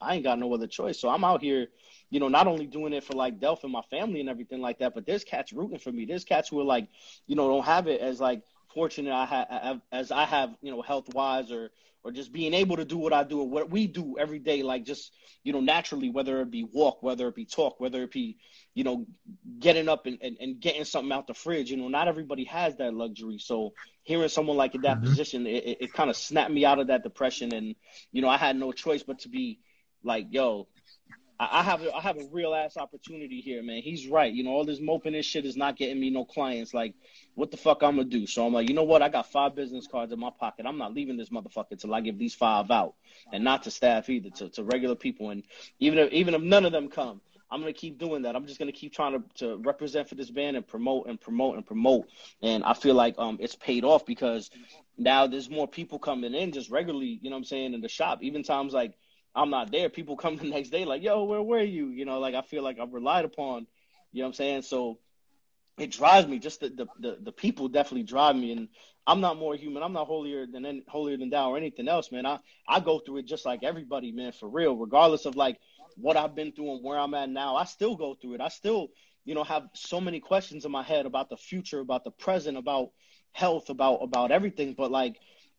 I 0.00 0.14
ain't 0.16 0.24
got 0.24 0.38
no 0.38 0.52
other 0.52 0.66
choice. 0.66 0.98
So 0.98 1.08
I'm 1.08 1.24
out 1.24 1.40
here, 1.40 1.68
you 2.10 2.18
know, 2.18 2.28
not 2.28 2.48
only 2.48 2.66
doing 2.66 2.92
it 2.92 3.04
for 3.04 3.12
like 3.14 3.38
Delph 3.38 3.62
and 3.62 3.72
my 3.72 3.82
family 3.90 4.20
and 4.20 4.28
everything 4.28 4.60
like 4.60 4.80
that, 4.80 4.94
but 4.94 5.06
there's 5.06 5.22
cats 5.22 5.52
rooting 5.52 5.78
for 5.78 5.92
me. 5.92 6.04
There's 6.04 6.24
cats 6.24 6.48
who 6.48 6.60
are 6.60 6.64
like, 6.64 6.88
you 7.26 7.36
know, 7.36 7.48
don't 7.48 7.64
have 7.64 7.86
it 7.86 8.00
as 8.00 8.20
like 8.20 8.42
fortunate 8.74 9.14
I 9.14 9.24
have 9.24 9.80
as 9.92 10.10
I 10.10 10.24
have, 10.24 10.54
you 10.60 10.72
know, 10.72 10.82
health 10.82 11.14
wise 11.14 11.52
or 11.52 11.70
or 12.02 12.12
just 12.12 12.32
being 12.32 12.54
able 12.54 12.76
to 12.76 12.84
do 12.84 12.96
what 12.96 13.12
I 13.12 13.24
do 13.24 13.40
or 13.40 13.48
what 13.48 13.70
we 13.70 13.86
do 13.86 14.16
every 14.18 14.38
day, 14.38 14.62
like 14.62 14.84
just 14.84 15.12
you 15.44 15.52
know 15.52 15.60
naturally, 15.60 16.10
whether 16.10 16.40
it 16.40 16.50
be 16.50 16.64
walk, 16.64 17.02
whether 17.02 17.28
it 17.28 17.34
be 17.34 17.44
talk, 17.44 17.78
whether 17.78 18.02
it 18.02 18.12
be 18.12 18.38
you 18.74 18.84
know 18.84 19.06
getting 19.58 19.88
up 19.88 20.06
and, 20.06 20.18
and, 20.22 20.36
and 20.40 20.60
getting 20.60 20.84
something 20.84 21.12
out 21.12 21.26
the 21.26 21.34
fridge. 21.34 21.70
You 21.70 21.76
know, 21.76 21.88
not 21.88 22.08
everybody 22.08 22.44
has 22.44 22.76
that 22.76 22.94
luxury. 22.94 23.38
So 23.38 23.74
hearing 24.02 24.28
someone 24.28 24.56
like 24.56 24.74
in 24.74 24.82
that 24.82 24.98
mm-hmm. 24.98 25.06
position, 25.06 25.46
it, 25.46 25.64
it, 25.64 25.78
it 25.82 25.92
kind 25.92 26.10
of 26.10 26.16
snapped 26.16 26.50
me 26.50 26.64
out 26.64 26.78
of 26.78 26.88
that 26.88 27.02
depression, 27.02 27.54
and 27.54 27.74
you 28.12 28.22
know 28.22 28.28
I 28.28 28.36
had 28.36 28.56
no 28.56 28.72
choice 28.72 29.02
but 29.02 29.20
to 29.20 29.28
be 29.28 29.60
like, 30.02 30.28
yo, 30.30 30.68
I 31.40 31.62
have 31.62 31.82
a, 31.82 31.94
I 31.94 32.02
have 32.02 32.18
a 32.18 32.28
real 32.30 32.54
ass 32.54 32.76
opportunity 32.76 33.40
here, 33.40 33.62
man. 33.62 33.80
He's 33.80 34.06
right. 34.06 34.30
You 34.30 34.44
know, 34.44 34.50
all 34.50 34.66
this 34.66 34.78
moping 34.78 35.14
and 35.14 35.24
shit 35.24 35.46
is 35.46 35.56
not 35.56 35.74
getting 35.74 35.98
me 35.98 36.10
no 36.10 36.22
clients. 36.22 36.74
Like, 36.74 36.94
what 37.34 37.50
the 37.50 37.56
fuck 37.56 37.82
I'm 37.82 37.96
gonna 37.96 38.08
do? 38.08 38.26
So 38.26 38.46
I'm 38.46 38.52
like, 38.52 38.68
you 38.68 38.74
know 38.74 38.84
what? 38.84 39.00
I 39.00 39.08
got 39.08 39.32
five 39.32 39.54
business 39.54 39.86
cards 39.86 40.12
in 40.12 40.20
my 40.20 40.28
pocket. 40.38 40.66
I'm 40.66 40.76
not 40.76 40.92
leaving 40.92 41.16
this 41.16 41.30
motherfucker 41.30 41.78
till 41.78 41.94
I 41.94 42.02
give 42.02 42.18
these 42.18 42.34
five 42.34 42.70
out, 42.70 42.94
and 43.32 43.42
not 43.42 43.62
to 43.62 43.70
staff 43.70 44.10
either, 44.10 44.28
to, 44.30 44.50
to 44.50 44.64
regular 44.64 44.94
people. 44.94 45.30
And 45.30 45.42
even 45.78 45.98
if 45.98 46.12
even 46.12 46.34
if 46.34 46.42
none 46.42 46.66
of 46.66 46.72
them 46.72 46.90
come, 46.90 47.22
I'm 47.50 47.60
gonna 47.60 47.72
keep 47.72 47.98
doing 47.98 48.22
that. 48.22 48.36
I'm 48.36 48.46
just 48.46 48.58
gonna 48.58 48.70
keep 48.70 48.92
trying 48.92 49.14
to, 49.14 49.24
to 49.38 49.56
represent 49.64 50.10
for 50.10 50.16
this 50.16 50.30
band 50.30 50.58
and 50.58 50.66
promote 50.66 51.06
and 51.06 51.18
promote 51.18 51.56
and 51.56 51.66
promote. 51.66 52.08
And 52.42 52.62
I 52.64 52.74
feel 52.74 52.94
like 52.94 53.14
um 53.18 53.38
it's 53.40 53.56
paid 53.56 53.84
off 53.84 54.04
because 54.04 54.50
now 54.98 55.26
there's 55.26 55.48
more 55.48 55.66
people 55.66 55.98
coming 55.98 56.34
in 56.34 56.52
just 56.52 56.68
regularly. 56.68 57.18
You 57.22 57.30
know 57.30 57.36
what 57.36 57.40
I'm 57.40 57.44
saying 57.44 57.72
in 57.72 57.80
the 57.80 57.88
shop. 57.88 58.18
Even 58.22 58.42
times 58.42 58.74
like 58.74 58.92
I'm 59.34 59.50
not 59.50 59.70
there, 59.70 59.88
people 59.88 60.16
come 60.16 60.36
the 60.36 60.44
next 60.44 60.70
day 60.70 60.84
like, 60.84 61.02
yo, 61.02 61.24
where 61.24 61.42
were 61.42 61.62
you? 61.62 61.88
You 61.88 62.04
know, 62.04 62.18
like 62.18 62.34
I 62.34 62.42
feel 62.42 62.62
like 62.62 62.78
I'm 62.80 62.90
relied 62.90 63.24
upon. 63.24 63.66
You 64.12 64.22
know 64.22 64.26
what 64.26 64.28
I'm 64.28 64.34
saying? 64.34 64.62
So 64.62 64.98
it 65.78 65.90
drives 65.90 66.26
me. 66.26 66.38
Just 66.38 66.60
the, 66.60 66.68
the, 66.68 66.86
the, 66.98 67.18
the, 67.22 67.32
people 67.32 67.68
definitely 67.68 68.02
drive 68.02 68.36
me, 68.36 68.52
and 68.52 68.68
I'm 69.06 69.20
not 69.20 69.38
more 69.38 69.54
human. 69.54 69.82
I'm 69.82 69.92
not 69.92 70.06
holier 70.06 70.46
than 70.46 70.82
holier 70.88 71.16
than 71.16 71.30
thou 71.30 71.50
or 71.52 71.56
anything 71.56 71.88
else, 71.88 72.12
man. 72.12 72.26
I 72.26 72.38
I 72.68 72.80
go 72.80 72.98
through 72.98 73.18
it 73.18 73.26
just 73.26 73.46
like 73.46 73.62
everybody, 73.62 74.12
man, 74.12 74.32
for 74.32 74.48
real. 74.48 74.76
Regardless 74.76 75.26
of 75.26 75.36
like 75.36 75.58
what 75.96 76.16
I've 76.16 76.34
been 76.34 76.52
through 76.52 76.74
and 76.74 76.84
where 76.84 76.98
I'm 76.98 77.14
at 77.14 77.30
now, 77.30 77.56
I 77.56 77.64
still 77.64 77.96
go 77.96 78.14
through 78.14 78.34
it. 78.34 78.40
I 78.40 78.48
still, 78.48 78.88
you 79.24 79.34
know, 79.34 79.44
have 79.44 79.68
so 79.74 80.00
many 80.00 80.20
questions 80.20 80.64
in 80.64 80.72
my 80.72 80.82
head 80.82 81.06
about 81.06 81.30
the 81.30 81.36
future, 81.36 81.80
about 81.80 82.04
the 82.04 82.10
present, 82.10 82.58
about 82.58 82.90
health, 83.32 83.70
about 83.70 84.00
about 84.02 84.32
everything. 84.32 84.74
But 84.76 84.90
like 84.90 85.16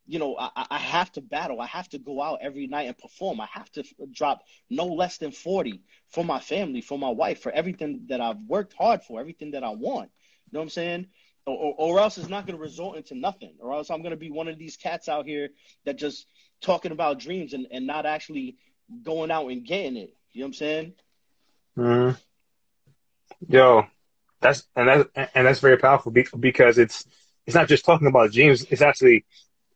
you 0.08 0.20
know, 0.20 0.36
I, 0.38 0.66
I 0.72 0.78
have 0.78 1.12
to 1.14 1.22
battle. 1.22 1.62
I 1.62 1.68
have 1.68 1.88
to 1.90 2.00
go 2.00 2.22
out 2.22 2.40
every 2.42 2.68
night 2.68 2.88
and 2.88 2.98
perform. 2.98 3.40
I 3.40 3.48
have 3.52 3.72
to 3.74 3.84
drop 4.12 4.44
no 4.70 4.88
less 4.88 5.18
than 5.18 5.32
40 5.32 5.82
for 6.10 6.26
my 6.26 6.40
family, 6.40 6.82
for 6.82 6.98
my 6.98 7.10
wife, 7.10 7.42
for 7.42 7.52
everything 7.52 8.06
that 8.10 8.20
I've 8.20 8.40
worked 8.48 8.74
hard 8.74 9.04
for, 9.04 9.20
everything 9.20 9.52
that 9.52 9.64
I 9.64 9.70
want. 9.70 10.10
You 10.48 10.54
know 10.54 10.60
what 10.60 10.64
I'm 10.64 10.70
saying? 10.70 11.08
Or, 11.46 11.56
or, 11.56 11.76
or 11.78 12.00
else 12.00 12.18
it's 12.18 12.30
not 12.30 12.46
going 12.46 12.58
to 12.58 12.62
result 12.62 12.98
into 12.98 13.16
nothing. 13.16 13.54
Or 13.60 13.74
else 13.74 13.90
I'm 13.90 14.02
going 14.02 14.12
to 14.12 14.18
be 14.18 14.32
one 14.32 14.48
of 14.48 14.58
these 14.58 14.78
cats 14.78 15.08
out 15.08 15.26
here 15.26 15.50
that 15.86 15.98
just 15.98 16.28
talking 16.62 16.92
about 16.92 17.20
dreams 17.20 17.54
and, 17.54 17.68
and 17.72 17.88
not 17.88 18.06
actually 18.06 18.58
going 19.04 19.32
out 19.32 19.48
and 19.50 19.66
getting 19.66 19.98
it. 19.98 20.16
You 20.34 20.42
know 20.42 20.46
what 20.46 20.48
I'm 20.48 20.54
saying? 20.54 20.94
Mm-hmm. 21.78 23.54
Yo, 23.54 23.86
that's 24.40 24.64
and 24.76 24.88
that's 24.88 25.10
and 25.36 25.48
that's 25.48 25.60
very 25.60 25.78
powerful 25.78 26.12
because 26.12 26.78
it's 26.78 27.06
it's 27.46 27.56
not 27.56 27.68
just 27.68 27.86
talking 27.86 28.08
about 28.08 28.32
dreams. 28.32 28.66
It's 28.70 28.82
actually 28.82 29.26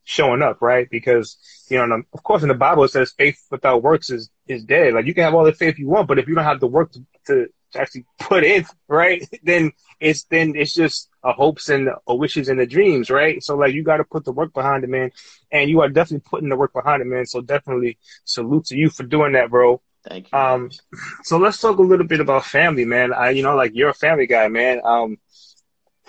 showing 0.05 0.41
up, 0.41 0.61
right? 0.61 0.87
Because, 0.89 1.37
you 1.69 1.85
know, 1.85 2.03
of 2.13 2.23
course 2.23 2.43
in 2.43 2.47
the 2.47 2.53
Bible 2.55 2.83
it 2.85 2.91
says 2.91 3.13
faith 3.17 3.43
without 3.51 3.83
works 3.83 4.09
is, 4.09 4.29
is 4.47 4.63
dead. 4.63 4.93
Like 4.93 5.05
you 5.05 5.13
can 5.13 5.23
have 5.23 5.33
all 5.33 5.43
the 5.43 5.51
faith 5.51 5.77
you 5.77 5.89
want, 5.89 6.07
but 6.07 6.19
if 6.19 6.27
you 6.27 6.35
don't 6.35 6.43
have 6.45 6.59
the 6.59 6.67
work 6.67 6.91
to, 6.93 7.05
to, 7.27 7.47
to 7.73 7.79
actually 7.79 8.05
put 8.19 8.43
in, 8.43 8.65
right? 8.87 9.27
Then 9.43 9.73
it's, 9.99 10.23
then 10.25 10.55
it's 10.55 10.73
just 10.73 11.09
a 11.23 11.33
hopes 11.33 11.69
and 11.69 11.89
a 12.07 12.15
wishes 12.15 12.47
and 12.47 12.59
the 12.59 12.65
dreams, 12.65 13.09
right? 13.09 13.43
So 13.43 13.57
like 13.57 13.73
you 13.73 13.83
got 13.83 13.97
to 13.97 14.03
put 14.05 14.23
the 14.23 14.31
work 14.31 14.53
behind 14.53 14.83
it, 14.83 14.89
man. 14.89 15.11
And 15.51 15.69
you 15.69 15.81
are 15.81 15.89
definitely 15.89 16.25
putting 16.29 16.49
the 16.49 16.55
work 16.55 16.71
behind 16.71 17.01
it, 17.01 17.05
man. 17.05 17.25
So 17.25 17.41
definitely 17.41 17.97
salute 18.23 18.65
to 18.65 18.77
you 18.77 18.89
for 18.89 19.03
doing 19.03 19.33
that, 19.33 19.49
bro. 19.49 19.81
Thank 20.07 20.31
you. 20.31 20.37
Um, 20.37 20.69
so 21.23 21.37
let's 21.37 21.59
talk 21.59 21.79
a 21.79 21.81
little 21.81 22.05
bit 22.05 22.19
about 22.19 22.45
family, 22.45 22.85
man. 22.85 23.11
I, 23.11 23.31
you 23.31 23.41
know, 23.41 23.55
like 23.55 23.71
you're 23.73 23.89
a 23.89 23.93
family 23.93 24.27
guy, 24.27 24.47
man. 24.49 24.81
Um, 24.85 25.17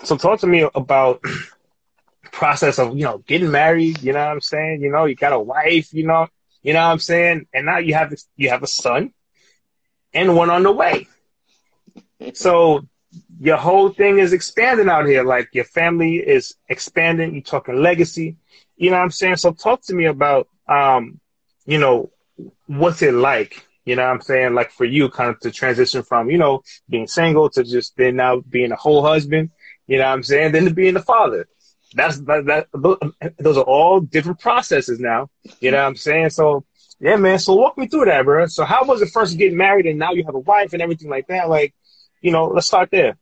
so 0.03 0.15
talk 0.17 0.41
to 0.41 0.47
me 0.47 0.67
about 0.75 1.23
process 2.31 2.79
of, 2.79 2.97
you 2.97 3.03
know, 3.03 3.19
getting 3.19 3.51
married, 3.51 4.01
you 4.01 4.13
know 4.13 4.19
what 4.19 4.31
I'm 4.31 4.41
saying? 4.41 4.81
You 4.81 4.91
know, 4.91 5.05
you 5.05 5.15
got 5.15 5.33
a 5.33 5.39
wife, 5.39 5.93
you 5.93 6.05
know, 6.05 6.27
you 6.63 6.73
know 6.73 6.85
what 6.85 6.91
I'm 6.91 6.99
saying? 6.99 7.47
And 7.53 7.65
now 7.65 7.77
you 7.79 7.93
have, 7.93 8.13
you 8.35 8.49
have 8.49 8.63
a 8.63 8.67
son 8.67 9.13
and 10.13 10.35
one 10.35 10.49
on 10.49 10.63
the 10.63 10.71
way. 10.71 11.07
so 12.33 12.87
your 13.39 13.57
whole 13.57 13.89
thing 13.89 14.19
is 14.19 14.33
expanding 14.33 14.89
out 14.89 15.05
here. 15.05 15.23
Like 15.23 15.49
your 15.53 15.65
family 15.65 16.17
is 16.17 16.55
expanding. 16.67 17.33
You're 17.33 17.43
talking 17.43 17.81
legacy. 17.81 18.37
You 18.75 18.91
know 18.91 18.97
what 18.97 19.03
I'm 19.03 19.11
saying? 19.11 19.37
So 19.37 19.53
talk 19.53 19.81
to 19.83 19.93
me 19.93 20.05
about, 20.05 20.47
um, 20.67 21.19
you 21.65 21.79
know, 21.79 22.11
what's 22.67 23.01
it 23.01 23.13
like? 23.13 23.65
You 23.85 23.95
know 23.95 24.03
what 24.03 24.11
I'm 24.11 24.21
saying? 24.21 24.53
Like 24.53 24.71
for 24.71 24.85
you 24.85 25.09
kind 25.09 25.29
of 25.29 25.39
to 25.41 25.51
transition 25.51 26.03
from, 26.03 26.29
you 26.29 26.37
know, 26.37 26.63
being 26.89 27.07
single 27.07 27.49
to 27.51 27.63
just 27.63 27.95
then 27.95 28.17
now 28.17 28.41
being 28.41 28.71
a 28.71 28.75
whole 28.75 29.01
husband, 29.01 29.51
you 29.87 29.97
know 29.97 30.05
what 30.05 30.11
I'm 30.13 30.23
saying? 30.23 30.51
Then 30.51 30.65
to 30.65 30.73
being 30.73 30.97
a 30.97 31.01
father. 31.01 31.47
That's 31.93 32.19
that, 32.21 32.45
that 32.45 32.67
those 33.39 33.57
are 33.57 33.63
all 33.63 33.99
different 33.99 34.39
processes 34.39 34.99
now. 34.99 35.29
You 35.59 35.71
know 35.71 35.77
what 35.77 35.87
I'm 35.87 35.95
saying? 35.95 36.31
So 36.31 36.65
yeah, 36.99 37.15
man. 37.15 37.39
So 37.39 37.53
walk 37.55 37.77
me 37.77 37.87
through 37.87 38.05
that, 38.05 38.25
bro. 38.25 38.45
So 38.47 38.65
how 38.65 38.85
was 38.85 39.01
it 39.01 39.09
first 39.09 39.37
getting 39.37 39.57
married 39.57 39.85
and 39.85 39.99
now 39.99 40.11
you 40.11 40.23
have 40.25 40.35
a 40.35 40.39
wife 40.39 40.73
and 40.73 40.81
everything 40.81 41.09
like 41.09 41.27
that? 41.27 41.49
Like, 41.49 41.73
you 42.21 42.31
know, 42.31 42.45
let's 42.45 42.67
start 42.67 42.89
there. 42.91 43.17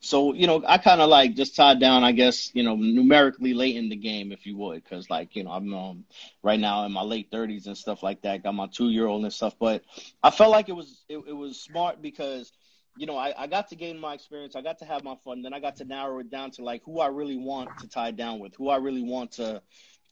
So, 0.00 0.32
you 0.32 0.46
know, 0.46 0.62
I 0.66 0.78
kind 0.78 1.00
of 1.00 1.10
like 1.10 1.34
just 1.34 1.54
tied 1.54 1.80
down, 1.80 2.02
I 2.04 2.12
guess, 2.12 2.50
you 2.54 2.62
know, 2.62 2.76
numerically 2.76 3.52
late 3.52 3.76
in 3.76 3.90
the 3.90 3.96
game, 3.96 4.32
if 4.32 4.46
you 4.46 4.56
would, 4.56 4.82
because 4.82 5.10
like, 5.10 5.36
you 5.36 5.44
know, 5.44 5.50
I'm 5.50 5.74
um, 5.74 6.04
right 6.42 6.58
now 6.58 6.84
in 6.86 6.92
my 6.92 7.02
late 7.02 7.30
30s 7.30 7.66
and 7.66 7.76
stuff 7.76 8.02
like 8.02 8.22
that. 8.22 8.42
Got 8.42 8.54
my 8.54 8.66
two 8.72 8.88
year 8.88 9.06
old 9.06 9.24
and 9.24 9.32
stuff, 9.32 9.54
but 9.58 9.82
I 10.22 10.30
felt 10.30 10.50
like 10.50 10.68
it 10.68 10.76
was 10.76 11.04
it, 11.08 11.18
it 11.28 11.32
was 11.34 11.60
smart 11.60 12.00
because 12.00 12.50
you 12.98 13.06
know, 13.06 13.16
I, 13.16 13.32
I 13.38 13.46
got 13.46 13.68
to 13.68 13.76
gain 13.76 13.98
my 13.98 14.14
experience. 14.14 14.56
I 14.56 14.60
got 14.60 14.80
to 14.80 14.84
have 14.84 15.04
my 15.04 15.14
fun. 15.24 15.42
Then 15.42 15.54
I 15.54 15.60
got 15.60 15.76
to 15.76 15.84
narrow 15.84 16.18
it 16.18 16.30
down 16.30 16.50
to 16.52 16.64
like 16.64 16.82
who 16.84 16.98
I 16.98 17.06
really 17.06 17.36
want 17.36 17.70
to 17.78 17.88
tie 17.88 18.10
down 18.10 18.40
with, 18.40 18.56
who 18.56 18.68
I 18.68 18.76
really 18.76 19.02
want 19.02 19.32
to, 19.32 19.62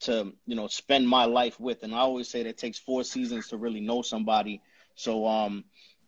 to 0.00 0.32
you 0.46 0.54
know, 0.54 0.68
spend 0.68 1.08
my 1.08 1.24
life 1.24 1.58
with. 1.58 1.82
And 1.82 1.92
I 1.92 1.98
always 1.98 2.28
say 2.28 2.44
that 2.44 2.50
it 2.50 2.58
takes 2.58 2.78
four 2.78 3.02
seasons 3.02 3.48
to 3.48 3.56
really 3.56 3.80
know 3.80 4.02
somebody. 4.02 4.62
So, 4.94 5.26
um, 5.26 5.64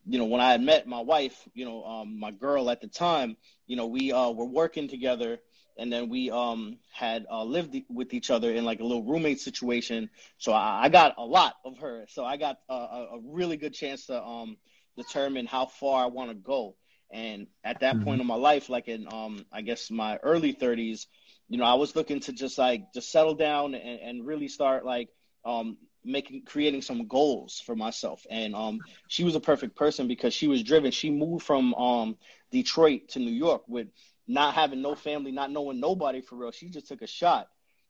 you 0.07 0.19
know, 0.19 0.27
when 0.27 0.41
I 0.41 0.53
had 0.53 0.63
met 0.63 0.87
my 0.87 1.01
wife, 1.01 1.37
you 1.53 1.65
know, 1.65 1.85
um, 1.85 2.19
my 2.19 2.31
girl 2.31 2.71
at 2.71 2.81
the 2.81 2.87
time, 2.87 3.37
you 3.67 3.77
know, 3.77 3.87
we 3.87 4.13
uh, 4.13 4.31
were 4.31 4.47
working 4.47 4.89
together, 4.89 5.39
and 5.77 5.93
then 5.93 6.09
we 6.09 6.31
um, 6.31 6.79
had 6.93 7.27
uh, 7.31 7.45
lived 7.45 7.77
with 7.91 8.15
each 8.15 8.31
other 8.31 8.53
in 8.53 8.65
like 8.65 8.81
a 8.81 8.85
little 8.85 9.05
roommate 9.05 9.41
situation. 9.41 10.11
So 10.39 10.53
I, 10.53 10.85
I 10.85 10.89
got 10.89 11.15
a 11.19 11.25
lot 11.25 11.57
of 11.65 11.79
her. 11.79 12.07
So 12.09 12.25
I 12.25 12.37
got 12.37 12.59
a, 12.69 12.75
a 12.75 13.19
really 13.23 13.57
good 13.57 13.75
chance 13.75 14.07
to 14.07 14.23
um, 14.23 14.57
determine 14.99 15.47
how 15.47 15.67
far 15.67 16.05
I 16.05 16.07
want 16.07 16.31
to 16.31 16.35
go. 16.35 16.77
And 17.11 17.47
at 17.65 17.81
that 17.81 17.95
mm-hmm. 17.95 18.05
point 18.05 18.21
in 18.21 18.27
my 18.27 18.35
life, 18.35 18.69
like 18.69 18.89
in 18.89 19.07
um, 19.11 19.47
I 19.51 19.63
guess 19.63 19.91
my 19.91 20.19
early 20.19 20.53
30s, 20.53 21.07
you 21.49 21.57
know, 21.57 21.65
I 21.65 21.75
was 21.75 21.97
looking 21.97 22.21
to 22.21 22.33
just 22.33 22.59
like 22.59 22.93
just 22.93 23.11
settle 23.11 23.35
down 23.35 23.75
and, 23.75 24.01
and 24.01 24.27
really 24.27 24.49
start 24.49 24.85
like 24.85 25.09
um, 25.45 25.79
making 26.05 26.43
creating 26.45 26.83
some 26.83 27.07
goals 27.07 27.63
for 27.65 27.75
myself. 27.75 28.27
And 28.31 28.55
um, 28.55 28.81
she 29.09 29.25
was 29.25 29.35
a 29.35 29.41
perfect 29.41 29.77
person 29.77 30.09
because 30.09 30.35
she 30.35 30.49
was 30.49 30.63
driven. 30.63 30.91
She 30.91 31.11
moved 31.11 31.45
from 31.45 31.75
um, 31.75 32.17
Detroit 32.51 33.09
to 33.11 33.19
New 33.19 33.33
York 33.33 33.63
with 33.67 33.89
not 34.27 34.55
having 34.55 34.83
no 34.83 34.95
family, 34.95 35.33
not 35.33 35.51
knowing 35.51 35.81
nobody 35.81 36.21
for 36.21 36.37
real. 36.37 36.51
She 36.51 36.69
just 36.69 36.89
took 36.89 37.01
a 37.01 37.07
shot 37.07 37.49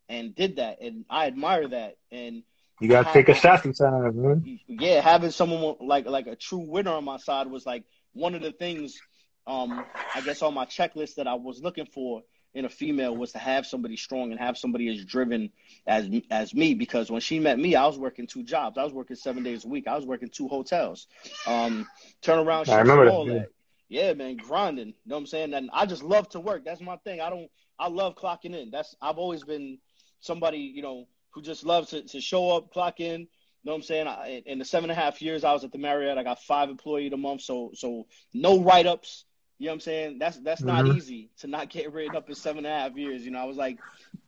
and 0.09 0.35
did 0.35 0.57
that, 0.57 0.81
and 0.81 1.05
I 1.11 1.27
admire 1.27 1.69
that. 1.69 1.97
And 2.13 2.45
you 2.81 2.89
gotta 2.89 3.12
take 3.12 3.29
a 3.29 3.35
shot 3.35 3.62
sometimes, 3.62 4.14
man. 4.14 4.59
Yeah, 4.66 5.01
having 5.01 5.31
someone 5.31 5.76
like 5.81 6.07
like 6.07 6.26
a 6.26 6.37
true 6.37 6.64
winner 6.68 6.93
on 6.93 7.05
my 7.05 7.16
side 7.16 7.49
was 7.49 7.66
like 7.66 7.85
one 8.12 8.35
of 8.35 8.43
the 8.43 8.53
things, 8.53 9.01
um, 9.47 9.85
I 10.14 10.20
guess 10.20 10.43
on 10.43 10.55
my 10.55 10.64
checklist 10.64 11.16
that 11.16 11.26
I 11.26 11.35
was 11.35 11.61
looking 11.62 11.87
for 11.87 12.22
in 12.55 12.64
a 12.64 12.68
female 12.68 13.16
was 13.16 13.33
to 13.33 13.39
have 13.39 13.66
somebody 13.66 13.97
strong 13.97 14.31
and 14.31 14.41
have 14.41 14.57
somebody 14.57 14.89
as 14.89 15.05
driven 15.05 15.51
as 15.87 16.09
as 16.31 16.55
me. 16.55 16.74
Because 16.74 17.11
when 17.11 17.20
she 17.20 17.41
met 17.41 17.59
me, 17.59 17.74
I 17.74 17.87
was 17.87 17.99
working 17.99 18.26
two 18.26 18.45
jobs. 18.45 18.79
I 18.79 18.85
was 18.85 18.93
working 18.93 19.16
seven 19.16 19.43
days 19.43 19.64
a 19.64 19.68
week. 19.68 19.89
I 19.89 19.97
was 19.97 20.07
working 20.07 20.29
two 20.29 20.49
hotels. 20.49 21.07
Um, 21.47 21.87
turn 22.22 22.39
around. 22.39 22.68
I 22.68 22.79
remember 22.79 23.05
that. 23.07 23.35
that. 23.35 23.49
Yeah, 23.89 24.12
man, 24.12 24.37
grinding. 24.37 24.89
You 24.89 24.95
know 25.07 25.16
what 25.16 25.20
I'm 25.20 25.26
saying? 25.26 25.55
And 25.55 25.70
I 25.72 25.87
just 25.87 26.03
love 26.03 26.29
to 26.31 26.41
work. 26.41 26.64
That's 26.64 26.81
my 26.81 26.97
thing. 26.99 27.20
I 27.20 27.31
don't. 27.31 27.51
I 27.79 27.89
love 27.89 28.16
clocking 28.16 28.55
in. 28.55 28.70
That's 28.70 28.95
I've 29.01 29.18
always 29.18 29.45
been 29.45 29.79
somebody. 30.20 30.59
You 30.59 30.83
know 30.83 31.09
who 31.31 31.43
just 31.43 31.64
loves 31.64 31.91
to, 31.91 32.03
to 32.03 32.20
show 32.20 32.51
up, 32.51 32.72
clock 32.72 33.01
in. 33.01 33.20
You 33.20 33.26
know 33.64 33.72
what 33.72 33.76
I'm 33.76 33.83
saying? 33.83 34.07
I, 34.07 34.43
in 34.47 34.59
the 34.59 34.64
seven 34.64 34.91
and 34.91 34.99
a 34.99 35.03
half 35.03 35.20
years 35.20 35.45
I 35.45 35.53
was 35.53 35.64
at 35.64 35.72
the 35.72 35.79
Marriott, 35.79 36.16
I 36.16 36.22
got 36.22 36.43
five 36.43 36.70
employee 36.70 37.09
a 37.09 37.16
month. 37.16 37.43
So 37.43 37.72
so 37.74 38.07
no 38.33 38.61
write 38.61 38.87
ups. 38.87 39.24
You 39.59 39.66
know 39.66 39.72
what 39.72 39.74
I'm 39.74 39.81
saying? 39.81 40.18
That's 40.20 40.39
that's 40.39 40.62
mm-hmm. 40.62 40.87
not 40.87 40.97
easy 40.97 41.31
to 41.41 41.49
not 41.49 41.68
get 41.68 41.93
written 41.93 42.14
up 42.14 42.29
in 42.29 42.37
seven 42.37 42.64
and 42.64 42.66
a 42.68 42.79
half 42.79 42.97
years. 42.97 43.24
You 43.24 43.33
know, 43.33 43.41
I 43.41 43.45
was 43.45 43.57
like 43.57 43.79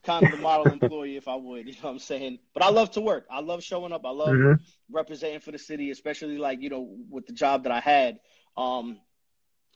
kind 0.03 0.25
of 0.25 0.31
the 0.31 0.37
model 0.37 0.67
employee 0.71 1.15
if 1.15 1.29
I 1.29 1.35
would. 1.35 1.67
You 1.67 1.73
know 1.73 1.79
what 1.83 1.91
I'm 1.91 1.99
saying? 1.99 2.39
But 2.53 2.63
I 2.63 2.69
love 2.69 2.91
to 2.91 3.01
work. 3.01 3.25
I 3.31 3.39
love 3.39 3.63
showing 3.63 3.93
up. 3.93 4.05
I 4.05 4.09
love 4.09 4.29
mm-hmm. 4.29 4.63
representing 4.91 5.39
for 5.39 5.51
the 5.51 5.57
city, 5.57 5.89
especially 5.89 6.37
like 6.37 6.61
you 6.61 6.69
know 6.69 6.97
with 7.09 7.27
the 7.27 7.33
job 7.33 7.63
that 7.63 7.71
I 7.71 7.79
had. 7.79 8.19
Um, 8.57 8.99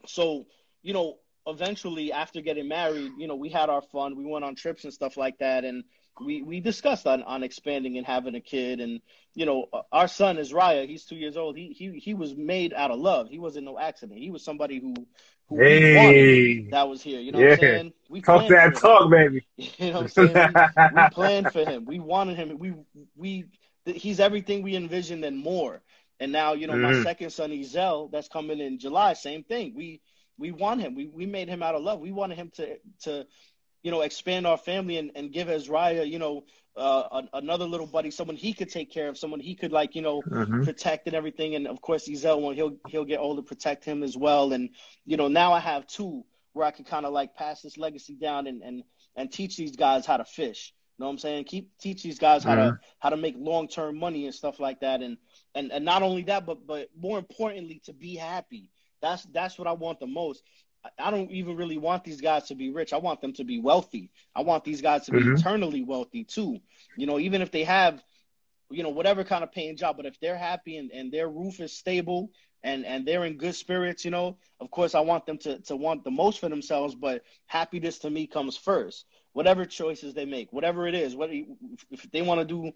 so 0.06 0.46
you 0.84 0.94
know, 0.94 1.20
eventually 1.48 2.12
after 2.12 2.42
getting 2.42 2.68
married, 2.68 3.14
you 3.18 3.28
know, 3.28 3.36
we 3.36 3.50
had 3.50 3.70
our 3.70 3.82
fun. 3.82 4.18
We 4.18 4.26
went 4.26 4.44
on 4.44 4.56
trips 4.56 4.84
and 4.84 4.94
stuff 4.94 5.16
like 5.16 5.38
that, 5.40 5.64
and 5.64 5.86
we 6.24 6.42
we 6.42 6.60
discussed 6.60 7.08
on, 7.08 7.24
on 7.24 7.44
expanding 7.44 7.98
and 7.98 8.06
having 8.06 8.36
a 8.36 8.42
kid. 8.42 8.80
And 8.80 9.02
you 9.34 9.46
know 9.46 9.68
our 9.92 10.08
son 10.08 10.38
Azariah. 10.38 10.86
He's 10.86 11.06
two 11.06 11.16
years 11.16 11.38
old. 11.38 11.58
He 11.58 11.74
he 11.78 12.00
he 12.00 12.14
was 12.14 12.36
made 12.36 12.74
out 12.74 12.92
of 12.92 13.00
love. 13.00 13.30
He 13.30 13.40
wasn't 13.40 13.66
no 13.66 13.80
accident. 13.80 14.20
He 14.20 14.32
was 14.32 14.44
somebody 14.44 14.80
who 14.80 14.94
who 15.48 15.60
hey. 15.60 16.70
that 16.70 16.88
was 16.88 17.02
here. 17.02 17.20
You 17.20 17.32
know 17.32 17.40
yeah. 17.40 17.50
what 17.50 17.54
I'm 17.54 17.60
saying? 17.60 17.94
We 18.10 18.22
talk 18.22 18.48
that 18.50 18.76
talk 18.76 19.10
baby. 19.10 19.46
You 19.58 19.92
know 19.92 20.02
what 20.02 20.02
I'm 20.02 20.08
saying? 20.08 20.34
We, 20.34 21.02
we 21.02 21.10
planned 21.10 21.52
for 21.52 21.66
him. 21.66 21.86
We 21.86 22.00
wanted 22.00 22.38
him. 22.38 22.58
We 22.58 22.74
we 23.16 23.46
he's 23.86 24.20
everything 24.20 24.64
we 24.64 24.76
envisioned 24.76 25.24
and 25.24 25.38
more. 25.38 25.82
And 26.20 26.32
now 26.32 26.54
you 26.54 26.68
know 26.68 26.74
mm. 26.74 26.82
my 26.82 26.92
mm-hmm. 26.94 27.04
second 27.04 27.30
son 27.32 27.52
Ezel 27.52 28.12
that's 28.12 28.30
coming 28.30 28.60
in 28.60 28.80
July 28.80 29.14
same 29.14 29.44
thing. 29.44 29.74
We 29.76 30.02
we 30.38 30.52
want 30.52 30.82
him. 30.82 30.96
We 30.96 31.08
we 31.08 31.26
made 31.26 31.50
him 31.50 31.62
out 31.62 31.76
of 31.76 31.84
love. 31.84 32.00
We 32.00 32.12
wanted 32.12 32.38
him 32.38 32.52
to 32.56 32.78
to 33.04 33.28
you 33.86 33.92
know, 33.92 34.02
expand 34.02 34.48
our 34.48 34.58
family 34.58 34.98
and, 34.98 35.12
and 35.14 35.32
give 35.32 35.48
Azariah, 35.48 36.06
you 36.06 36.18
know, 36.18 36.44
uh, 36.76 37.22
another 37.34 37.66
little 37.66 37.86
buddy, 37.86 38.10
someone 38.10 38.36
he 38.36 38.52
could 38.52 38.70
take 38.70 38.92
care 38.92 39.08
of, 39.10 39.16
someone 39.16 39.40
he 39.40 39.54
could 39.54 39.72
like, 39.72 39.94
you 39.94 40.02
know, 40.02 40.24
mm-hmm. 40.24 40.64
protect 40.64 41.06
and 41.06 41.16
everything. 41.16 41.54
And 41.54 41.68
of 41.68 41.82
course, 41.82 42.10
Ezel, 42.10 42.42
when 42.42 42.56
he'll 42.56 42.78
he'll 42.88 43.06
get 43.06 43.20
older, 43.20 43.44
protect 43.44 43.86
him 43.86 44.02
as 44.02 44.18
well. 44.18 44.54
And 44.54 44.72
you 45.06 45.18
know, 45.18 45.28
now 45.28 45.54
I 45.54 45.60
have 45.60 45.86
two 45.86 46.26
where 46.54 46.66
I 46.66 46.72
can 46.72 46.84
kind 46.84 47.06
of 47.06 47.14
like 47.14 47.36
pass 47.36 47.62
this 47.62 47.78
legacy 47.78 48.16
down 48.16 48.48
and 48.48 48.64
and 48.64 48.84
and 49.16 49.32
teach 49.32 49.56
these 49.56 49.76
guys 49.76 50.04
how 50.08 50.18
to 50.18 50.26
fish. 50.26 50.74
You 50.98 51.04
know 51.04 51.06
what 51.06 51.14
I'm 51.14 51.20
saying? 51.20 51.44
Keep 51.44 51.78
teach 51.78 52.02
these 52.02 52.18
guys 52.18 52.44
how 52.44 52.56
mm-hmm. 52.56 52.70
to 52.70 52.80
how 52.98 53.10
to 53.10 53.18
make 53.18 53.36
long 53.38 53.68
term 53.68 54.00
money 54.00 54.26
and 54.26 54.34
stuff 54.34 54.60
like 54.60 54.80
that. 54.80 55.04
And 55.04 55.18
and 55.54 55.72
and 55.72 55.86
not 55.86 56.02
only 56.02 56.24
that, 56.24 56.48
but 56.48 56.66
but 56.66 56.90
more 57.00 57.20
importantly, 57.20 57.84
to 57.86 57.94
be 57.94 58.16
happy. 58.16 58.72
That's 59.04 59.24
that's 59.26 59.60
what 59.60 59.68
I 59.68 59.74
want 59.74 60.00
the 60.00 60.08
most. 60.08 60.42
I 61.00 61.12
don't 61.12 61.32
even 61.32 61.56
really 61.56 61.78
want 61.78 62.04
these 62.04 62.22
guys 62.22 62.48
to 62.48 62.56
be 62.56 62.72
rich. 62.72 62.94
I 62.94 62.98
want 62.98 63.22
them 63.22 63.34
to 63.34 63.44
be 63.44 63.60
wealthy. 63.60 64.12
I 64.36 64.42
want 64.42 64.64
these 64.64 64.82
guys 64.82 65.06
to 65.06 65.12
be 65.12 65.20
mm-hmm. 65.20 65.36
eternally 65.36 65.84
wealthy 65.84 66.24
too. 66.24 66.60
You 66.98 67.08
know, 67.08 67.20
even 67.20 67.42
if 67.42 67.52
they 67.52 67.64
have, 67.64 68.04
you 68.70 68.84
know, 68.84 68.90
whatever 68.90 69.24
kind 69.24 69.44
of 69.44 69.52
paying 69.52 69.78
job, 69.78 69.98
but 69.98 70.06
if 70.06 70.20
they're 70.20 70.38
happy 70.38 70.78
and, 70.78 70.92
and 70.92 71.12
their 71.12 71.30
roof 71.30 71.60
is 71.60 71.74
stable 71.74 72.32
and, 72.64 72.86
and 72.86 73.06
they're 73.06 73.26
in 73.26 73.38
good 73.38 73.56
spirits, 73.56 74.06
you 74.06 74.12
know, 74.12 74.38
of 74.60 74.72
course 74.72 74.96
I 74.96 75.02
want 75.02 75.26
them 75.26 75.38
to, 75.40 75.60
to 75.60 75.76
want 75.76 76.04
the 76.04 76.12
most 76.12 76.40
for 76.40 76.50
themselves, 76.50 76.96
but 76.96 77.24
happiness 77.46 78.00
to 78.00 78.10
me 78.10 78.28
comes 78.28 78.58
first. 78.58 79.06
Whatever 79.34 79.66
choices 79.66 80.14
they 80.14 80.26
make, 80.26 80.54
whatever 80.54 80.88
it 80.88 80.96
is, 80.96 81.16
whether 81.16 81.34
if 81.92 82.10
they 82.12 82.22
want 82.22 82.40
to 82.40 82.46
do 82.46 82.72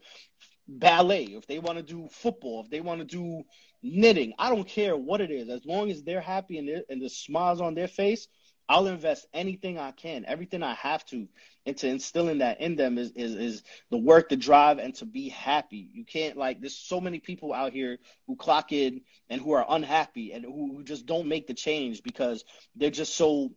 ballet, 0.67 1.23
if 1.23 1.47
they 1.47 1.59
want 1.59 1.77
to 1.77 1.83
do 1.83 2.09
football, 2.11 2.61
if 2.61 2.69
they 2.69 2.81
want 2.81 2.99
to 2.99 3.05
do 3.05 3.43
knitting, 3.81 4.33
I 4.37 4.49
don't 4.49 4.67
care 4.67 4.95
what 4.95 5.21
it 5.21 5.31
is. 5.31 5.49
As 5.49 5.65
long 5.65 5.89
as 5.91 6.03
they're 6.03 6.21
happy 6.21 6.57
and, 6.57 6.83
and 6.89 7.01
the 7.01 7.09
smiles 7.09 7.61
on 7.61 7.75
their 7.75 7.87
face, 7.87 8.27
I'll 8.69 8.85
invest 8.85 9.25
anything 9.33 9.79
I 9.79 9.91
can, 9.91 10.25
everything 10.27 10.61
I 10.61 10.75
have 10.75 11.03
to, 11.07 11.27
into 11.65 11.87
instilling 11.87 12.37
that 12.37 12.61
in 12.61 12.75
them 12.75 12.99
is, 12.99 13.11
is 13.15 13.35
is 13.35 13.63
the 13.89 13.97
work, 13.97 14.29
the 14.29 14.35
drive, 14.35 14.77
and 14.77 14.93
to 14.95 15.05
be 15.05 15.29
happy. 15.29 15.89
You 15.91 16.05
can't 16.05 16.37
like 16.37 16.61
there's 16.61 16.77
so 16.77 17.01
many 17.01 17.19
people 17.19 17.51
out 17.51 17.73
here 17.73 17.97
who 18.27 18.35
clock 18.35 18.71
in 18.71 19.01
and 19.27 19.41
who 19.41 19.53
are 19.53 19.65
unhappy 19.67 20.33
and 20.33 20.45
who, 20.45 20.77
who 20.77 20.83
just 20.83 21.07
don't 21.07 21.27
make 21.27 21.47
the 21.47 21.55
change 21.55 22.03
because 22.03 22.45
they're 22.75 22.91
just 22.91 23.15
so 23.15 23.51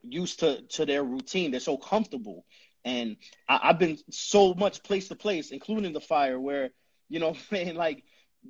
used 0.00 0.40
to 0.40 0.62
to 0.62 0.86
their 0.86 1.04
routine. 1.04 1.50
They're 1.50 1.60
so 1.60 1.76
comfortable. 1.76 2.46
And 2.86 3.18
I, 3.48 3.68
have 3.68 3.78
been 3.78 3.98
so 4.10 4.54
much 4.54 4.82
place 4.82 5.08
to 5.08 5.14
place, 5.14 5.50
including 5.50 5.92
the 5.92 6.00
fire, 6.00 6.40
where 6.40 6.70
you 7.10 7.20
know, 7.20 7.36
man, 7.50 7.74
like 7.74 8.02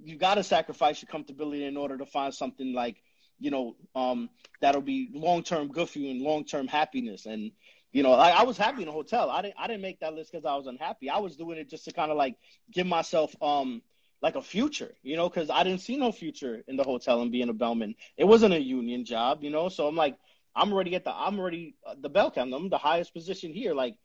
you 0.05 0.16
got 0.16 0.36
to 0.36 0.45
sacrifice 0.45 1.03
your 1.03 1.11
comfortability 1.11 1.66
in 1.66 1.76
order 1.76 1.99
to 1.99 2.07
find 2.07 2.34
something 2.34 2.72
like 2.72 3.03
you 3.38 3.51
know 3.51 3.76
um, 3.95 4.30
that'll 4.61 4.80
be 4.80 5.11
long 5.12 5.43
term 5.43 5.68
good 5.68 5.88
for 5.88 5.99
you 5.99 6.11
and 6.11 6.22
long 6.22 6.45
term 6.45 6.66
happiness. 6.66 7.26
And 7.26 7.53
you 7.93 8.03
know, 8.03 8.12
I, 8.12 8.30
I 8.30 8.43
was 8.45 8.57
happy 8.57 8.82
in 8.82 8.88
a 8.88 8.93
hotel. 8.93 9.30
I 9.30 9.43
didn't 9.43 9.55
I 9.59 9.66
didn't 9.66 9.82
make 9.82 10.01
that 10.01 10.14
list 10.14 10.32
because 10.32 10.47
I 10.47 10.57
was 10.57 10.66
unhappy. 10.66 11.11
I 11.11 11.18
was 11.18 11.36
doing 11.36 11.59
it 11.59 11.68
just 11.68 11.84
to 11.84 11.93
kind 11.93 12.11
of 12.11 12.16
like 12.16 12.36
give 12.70 12.86
myself 12.86 13.34
um 13.43 13.82
like 14.22 14.36
a 14.36 14.43
future, 14.43 14.93
you 15.03 15.16
know, 15.16 15.28
because 15.28 15.51
I 15.51 15.64
didn't 15.64 15.80
see 15.80 15.97
no 15.97 16.12
future 16.12 16.62
in 16.68 16.76
the 16.76 16.84
hotel 16.84 17.20
and 17.20 17.32
being 17.32 17.49
a 17.49 17.53
bellman. 17.53 17.97
It 18.16 18.24
wasn't 18.24 18.55
a 18.55 18.62
union 18.62 19.05
job, 19.05 19.43
you 19.43 19.51
know. 19.51 19.68
So 19.68 19.88
I'm 19.88 19.97
like, 19.97 20.16
I'm 20.55 20.72
already 20.72 20.95
at 20.95 21.05
the 21.05 21.12
I'm 21.12 21.38
already 21.38 21.74
uh, 21.86 21.95
the 22.01 22.09
bell 22.09 22.30
count. 22.30 22.55
I'm 22.55 22.70
the 22.70 22.78
highest 22.78 23.12
position 23.12 23.53
here. 23.53 23.74
Like 23.74 23.97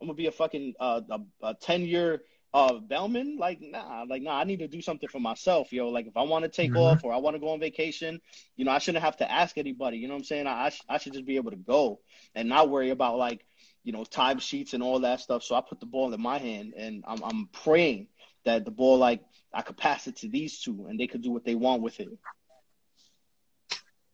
I'm 0.00 0.06
gonna 0.06 0.16
be 0.16 0.26
a 0.26 0.32
fucking 0.32 0.74
uh, 0.80 1.00
a, 1.10 1.20
a 1.42 1.54
ten 1.54 1.82
year 1.82 2.22
uh 2.54 2.74
bellman. 2.78 3.36
Like 3.36 3.60
nah, 3.60 4.04
like 4.08 4.22
nah. 4.22 4.38
I 4.38 4.44
need 4.44 4.60
to 4.60 4.68
do 4.68 4.80
something 4.80 5.08
for 5.08 5.20
myself, 5.20 5.72
yo. 5.72 5.88
Like 5.88 6.06
if 6.06 6.16
I 6.16 6.22
want 6.22 6.44
to 6.44 6.48
take 6.48 6.70
mm-hmm. 6.70 6.78
off 6.78 7.04
or 7.04 7.12
I 7.12 7.18
want 7.18 7.34
to 7.34 7.40
go 7.40 7.50
on 7.50 7.60
vacation, 7.60 8.20
you 8.56 8.64
know, 8.64 8.70
I 8.70 8.78
shouldn't 8.78 9.04
have 9.04 9.16
to 9.18 9.30
ask 9.30 9.58
anybody. 9.58 9.98
You 9.98 10.06
know 10.06 10.14
what 10.14 10.20
I'm 10.20 10.24
saying? 10.24 10.46
I 10.46 10.66
I, 10.66 10.68
sh- 10.70 10.84
I 10.88 10.98
should 10.98 11.12
just 11.12 11.26
be 11.26 11.36
able 11.36 11.50
to 11.50 11.56
go 11.56 12.00
and 12.34 12.48
not 12.48 12.70
worry 12.70 12.90
about 12.90 13.18
like 13.18 13.44
you 13.82 13.92
know 13.92 14.04
time 14.04 14.38
sheets 14.38 14.72
and 14.72 14.82
all 14.82 15.00
that 15.00 15.20
stuff. 15.20 15.42
So 15.42 15.56
I 15.56 15.62
put 15.68 15.80
the 15.80 15.86
ball 15.86 16.14
in 16.14 16.20
my 16.20 16.38
hand 16.38 16.74
and 16.76 17.04
I'm 17.06 17.22
I'm 17.24 17.48
praying 17.52 18.06
that 18.44 18.64
the 18.64 18.70
ball 18.70 18.98
like 18.98 19.20
I 19.52 19.62
could 19.62 19.76
pass 19.76 20.06
it 20.06 20.16
to 20.18 20.28
these 20.28 20.60
two 20.60 20.86
and 20.88 20.98
they 20.98 21.08
could 21.08 21.22
do 21.22 21.32
what 21.32 21.44
they 21.44 21.56
want 21.56 21.82
with 21.82 21.98
it. 21.98 22.08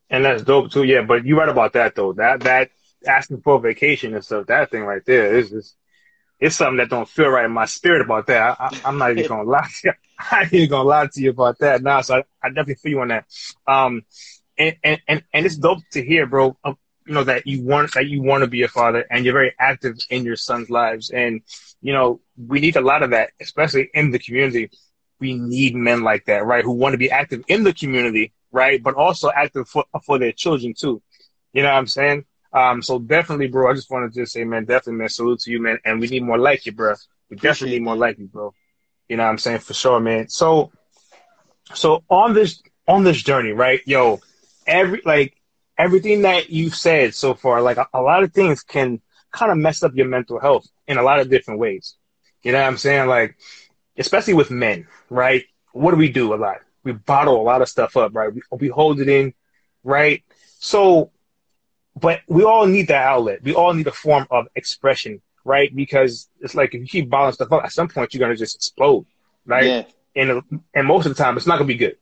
And 0.09 0.25
that's 0.25 0.43
dope 0.43 0.73
too, 0.73 0.83
yeah. 0.83 1.03
But 1.03 1.25
you're 1.27 1.39
right 1.39 1.49
about 1.49 1.75
that 1.75 1.95
though. 1.95 2.15
That 2.15 2.41
that 2.41 2.71
asking 3.07 3.43
for 3.43 3.57
a 3.57 3.61
vacation 3.61 4.15
and 4.15 4.25
stuff. 4.25 4.47
That 4.47 4.71
thing 4.71 4.83
right 4.83 5.05
there 5.05 5.37
is 5.37 5.51
just 5.51 5.77
it's 6.41 6.57
something 6.57 6.79
that 6.79 6.89
don't 6.89 7.09
feel 7.09 7.29
right 7.29 7.45
in 7.45 7.53
my 7.53 7.67
spirit 7.67 8.01
about 8.01 8.27
that. 8.29 8.57
I, 8.59 8.81
am 8.85 8.99
not 8.99 9.13
even 9.13 9.27
gonna 9.27 9.49
lie 9.49 9.69
to 9.83 9.89
you. 9.89 9.93
I 10.19 10.49
ain't 10.51 10.71
gonna 10.71 10.89
lie 10.89 11.07
to 11.07 11.21
you 11.21 11.31
about 11.31 11.59
that. 11.59 11.83
Nah, 11.83 12.01
so 12.01 12.17
I, 12.17 12.25
I 12.43 12.49
definitely 12.49 12.77
feel 12.77 12.93
you 12.93 13.01
on 13.01 13.09
that. 13.09 13.27
Um, 13.67 14.03
and, 14.57 14.77
and, 14.83 15.01
and, 15.07 15.23
and 15.33 15.47
it's 15.47 15.57
dope 15.57 15.81
to 15.93 16.05
hear, 16.05 16.27
bro, 16.27 16.57
um, 16.65 16.79
you 17.07 17.15
know, 17.15 17.25
that 17.25 17.47
you 17.47 17.63
want, 17.63 17.93
that 17.95 18.07
you 18.07 18.23
want 18.23 18.43
to 18.43 18.47
be 18.47 18.63
a 18.63 18.69
father 18.69 19.05
and 19.11 19.25
you're 19.25 19.35
very 19.35 19.55
active 19.59 19.99
in 20.11 20.25
your 20.25 20.37
son's 20.37 20.71
lives. 20.71 21.11
And, 21.11 21.43
you 21.83 21.93
know, 21.93 22.21
we 22.37 22.61
need 22.61 22.77
a 22.77 22.81
lot 22.81 23.03
of 23.03 23.11
that, 23.11 23.31
especially 23.41 23.91
in 23.93 24.11
the 24.11 24.19
community. 24.19 24.71
We 25.19 25.35
need 25.35 25.75
men 25.75 26.03
like 26.03 26.25
that, 26.27 26.47
right? 26.47 26.65
Who 26.65 26.73
want 26.73 26.95
to 26.95 26.99
be 26.99 27.11
active 27.11 27.45
in 27.49 27.65
the 27.65 27.75
community, 27.75 28.33
right? 28.53 28.83
But 28.83 28.95
also 28.95 29.31
active 29.31 29.69
for, 29.69 29.85
for 30.05 30.19
their 30.19 30.33
children 30.33 30.73
too. 30.75 31.03
You 31.53 31.63
know 31.63 31.69
what 31.69 31.77
I'm 31.77 31.87
saying? 31.87 32.25
Um, 32.53 32.83
so 32.83 32.99
definitely, 32.99 33.49
bro, 33.49 33.71
I 33.71 33.75
just 33.75 33.91
want 33.91 34.13
to 34.13 34.21
just 34.21 34.33
say, 34.33 34.45
man, 34.45 34.65
definitely, 34.65 34.95
man, 34.95 35.09
salute 35.09 35.41
to 35.41 35.51
you, 35.51 35.63
man. 35.63 35.79
And 35.85 36.01
we 36.01 36.09
need 36.09 36.25
more 36.25 36.39
like 36.39 36.67
you, 36.67 36.73
bro. 36.73 36.95
We 37.29 37.37
definitely 37.37 37.79
need 37.79 37.85
more 37.85 37.97
like 37.97 38.19
you, 38.19 38.27
bro. 38.27 38.55
You 39.09 39.17
know 39.17 39.25
what 39.25 39.31
I'm 39.31 39.39
saying? 39.39 39.61
For 39.61 39.75
sure, 39.75 40.01
man. 40.01 40.29
So, 40.29 40.73
so 41.75 42.03
on 42.09 42.35
this, 42.35 42.63
on 42.89 43.05
this 43.05 43.23
journey, 43.23 43.53
right? 43.53 43.81
Yo, 43.87 44.21
every, 44.67 45.01
like, 45.05 45.37
everything 45.79 46.23
that 46.23 46.51
you've 46.51 46.75
said 46.75 47.15
so 47.15 47.35
far, 47.35 47.63
like 47.63 47.77
a, 47.77 47.87
a 47.95 48.03
lot 48.03 48.23
of 48.23 48.33
things 48.33 48.63
can 48.63 49.01
kind 49.33 49.53
of 49.53 49.59
mess 49.59 49.83
up 49.83 49.95
your 49.95 50.07
mental 50.07 50.41
health 50.41 50.67
in 50.87 50.99
a 50.99 51.03
lot 51.03 51.21
of 51.21 51.31
different 51.31 51.61
ways. 51.61 51.97
You 52.43 52.53
know 52.53 52.61
what 52.61 52.67
I'm 52.67 52.77
saying? 52.79 53.09
Like, 53.09 53.37
especially 53.97 54.35
with 54.35 54.51
men, 54.51 54.89
right? 55.09 55.45
What 55.73 55.93
do 55.93 55.97
we 55.97 56.11
do 56.11 56.35
a 56.35 56.37
lot? 56.37 56.59
We 56.83 56.93
bottle 56.93 57.41
a 57.41 57.43
lot 57.43 57.63
of 57.63 57.69
stuff 57.69 57.97
up, 57.97 58.15
right? 58.15 58.33
We, 58.33 58.43
we 58.59 58.69
hold 58.69 59.01
it 59.01 59.09
in, 59.09 59.35
right? 59.85 60.25
So 60.59 61.13
but 61.99 62.21
we 62.29 62.45
all 62.45 62.67
need 62.67 62.89
that 62.89 63.03
outlet. 63.03 63.43
We 63.43 63.55
all 63.55 63.75
need 63.75 63.87
a 63.87 63.93
form 63.93 64.27
of 64.31 64.47
expression, 64.55 65.21
right? 65.45 65.75
Because 65.75 66.29
it's 66.41 66.55
like 66.55 66.75
if 66.75 66.81
you 66.81 66.87
keep 66.87 67.11
bottling 67.11 67.35
stuff 67.35 67.53
up, 67.53 67.65
at 67.65 67.73
some 67.73 67.89
point 67.89 68.15
you're 68.15 68.21
gonna 68.21 68.37
just 68.37 68.57
explode, 68.57 69.07
right? 69.47 69.65
Yeah. 69.65 69.83
And 70.17 70.43
and 70.75 70.87
most 70.87 71.07
of 71.07 71.15
the 71.15 71.23
time 71.23 71.37
it's 71.37 71.47
not 71.47 71.57
gonna 71.57 71.67
be 71.67 71.77
good, 71.77 71.97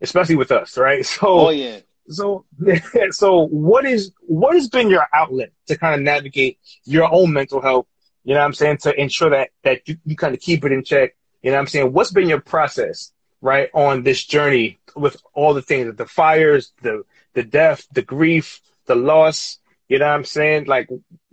especially 0.00 0.36
with 0.36 0.52
us, 0.52 0.76
right? 0.76 1.04
So, 1.14 1.48
oh 1.48 1.50
yeah. 1.50 1.80
So, 2.08 2.44
so 3.10 3.46
what 3.46 3.86
is 3.86 4.12
what 4.20 4.54
has 4.54 4.68
been 4.68 4.90
your 4.90 5.06
outlet 5.12 5.52
to 5.66 5.78
kind 5.78 5.94
of 5.94 6.00
navigate 6.00 6.58
your 6.84 7.12
own 7.12 7.32
mental 7.32 7.60
health? 7.60 7.86
You 8.24 8.34
know 8.34 8.40
what 8.40 8.46
I'm 8.46 8.54
saying 8.54 8.78
to 8.78 8.98
ensure 9.00 9.30
that 9.30 9.50
that 9.62 9.88
you, 9.88 9.96
you 10.04 10.16
kind 10.16 10.34
of 10.34 10.40
keep 10.40 10.64
it 10.64 10.72
in 10.72 10.84
check. 10.84 11.14
You 11.42 11.50
know 11.50 11.56
what 11.56 11.62
I'm 11.62 11.66
saying? 11.66 11.92
What's 11.92 12.10
been 12.10 12.28
your 12.28 12.40
process, 12.40 13.12
right, 13.42 13.68
on 13.74 14.02
this 14.02 14.24
journey 14.24 14.78
with 14.96 15.16
all 15.34 15.52
the 15.52 15.62
things, 15.62 15.94
the 15.96 16.06
fires, 16.06 16.72
the 16.82 17.04
the 17.34 17.42
death, 17.42 17.86
the 17.92 18.02
grief, 18.02 18.60
the 18.86 18.94
loss. 18.94 19.58
You 19.88 19.98
know 19.98 20.06
what 20.06 20.14
I'm 20.14 20.24
saying? 20.24 20.66
Like, 20.66 20.88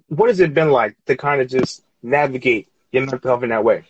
what 0.08 0.30
has 0.30 0.39
it 0.39 0.54
been 0.54 0.72
like 0.72 0.95
to 1.06 1.16
kind 1.16 1.41
of 1.41 1.47
just 1.47 1.84
navigate 2.04 2.68
your 2.91 3.06
mental 3.06 3.20
health 3.30 3.43
in 3.43 3.49
that 3.49 3.64
way? 3.64 3.86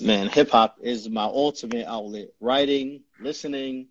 Man, 0.00 0.28
hip 0.28 0.50
hop 0.50 0.78
is 0.80 1.08
my 1.08 1.24
ultimate 1.24 1.86
outlet. 1.86 2.28
Writing, 2.40 3.02
listening, 3.20 3.88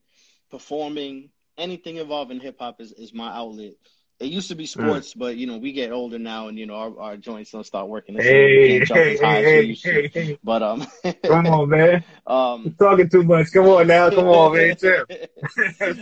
performing, 0.50 1.30
anything 1.58 1.98
involving 1.98 2.40
hip 2.40 2.58
hop 2.60 2.80
is, 2.80 2.94
is 2.94 3.14
my 3.14 3.28
outlet. 3.30 3.74
It 4.20 4.32
used 4.32 4.48
to 4.48 4.56
be 4.56 4.64
mm. 4.64 4.70
sports, 4.70 5.14
mm. 5.14 5.20
but 5.20 5.38
you 5.38 5.46
know 5.46 5.58
we 5.58 5.72
get 5.72 5.92
older 5.92 6.18
now, 6.18 6.48
and 6.48 6.58
you 6.58 6.66
know 6.66 6.76
our, 6.76 7.00
our 7.00 7.18
joints 7.18 7.52
don't 7.52 7.66
start 7.66 7.88
working. 7.88 8.16
Hey, 8.16 8.80
hey, 8.84 9.18
hey, 9.18 9.76
hey, 9.76 10.10
hey, 10.10 10.40
But 10.44 10.64
um, 10.64 10.88
come 11.24 11.48
on, 11.48 11.70
man. 11.70 12.04
Um, 12.28 12.64
You're 12.66 12.90
talking 12.90 13.10
too 13.10 13.24
much. 13.24 13.54
Come 13.54 13.68
on 13.68 13.88
now, 13.88 14.10
come 14.10 14.28
on, 14.28 14.54
man. 14.54 14.76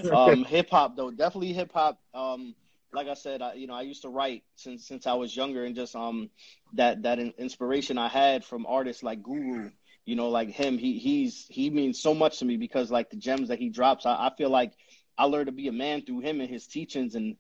um, 0.12 0.44
hip 0.44 0.72
hop 0.72 0.96
though, 0.96 1.12
definitely 1.12 1.54
hip 1.54 1.72
hop. 1.72 2.00
Um, 2.16 2.56
like 2.94 3.08
I 3.08 3.14
said, 3.14 3.44
I, 3.44 3.54
you 3.54 3.68
know, 3.68 3.76
I 3.76 3.82
used 3.82 4.02
to 4.04 4.10
write 4.10 4.44
since 4.56 4.88
since 4.88 5.06
I 5.06 5.14
was 5.14 5.36
younger, 5.36 5.66
and 5.66 5.76
just 5.76 5.96
um, 5.96 6.30
that 6.74 7.04
that 7.04 7.20
inspiration 7.20 7.98
I 7.98 8.08
had 8.08 8.44
from 8.44 8.66
artists 8.66 9.04
like 9.04 9.22
Guru. 9.22 9.70
You 10.06 10.16
know, 10.16 10.30
like 10.30 10.50
him, 10.50 10.78
he 10.78 10.98
he's 10.98 11.46
he 11.50 11.70
means 11.70 12.02
so 12.02 12.14
much 12.16 12.40
to 12.40 12.46
me 12.46 12.58
because 12.58 12.90
like 12.90 13.10
the 13.10 13.18
gems 13.18 13.50
that 13.50 13.60
he 13.60 13.70
drops, 13.70 14.06
I, 14.06 14.28
I 14.28 14.32
feel 14.36 14.50
like 14.50 14.72
I 15.18 15.26
learned 15.26 15.48
to 15.48 15.52
be 15.52 15.68
a 15.68 15.72
man 15.72 16.02
through 16.02 16.22
him 16.22 16.42
and 16.42 16.50
his 16.50 16.68
teachings 16.68 17.16
and 17.16 17.38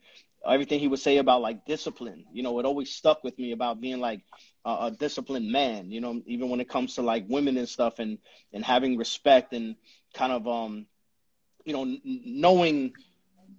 everything 0.48 0.80
he 0.80 0.88
would 0.88 1.00
say 1.00 1.18
about 1.18 1.41
like 1.41 1.66
discipline. 1.66 2.26
You 2.32 2.43
know, 2.43 2.60
it 2.60 2.66
always 2.66 2.91
stuck 2.91 3.24
with 3.24 3.38
me 3.38 3.52
about 3.52 3.82
being 3.82 4.00
like 4.00 4.22
a, 4.66 4.70
a 4.88 4.91
disciplined 4.91 5.52
man. 5.52 5.91
You 5.91 6.02
know, 6.02 6.22
even 6.28 6.50
when 6.50 6.60
it 6.62 6.70
comes 6.70 6.96
to 6.96 7.02
like 7.02 7.26
women 7.28 7.58
and 7.58 7.68
stuff, 7.68 8.00
and 8.00 8.18
and 8.54 8.64
having 8.64 8.98
respect 8.98 9.54
and 9.54 9.76
kind 10.14 10.32
of 10.32 10.48
um, 10.48 10.88
you 11.66 11.74
know, 11.74 11.84
n- 11.84 12.02
knowing 12.04 12.93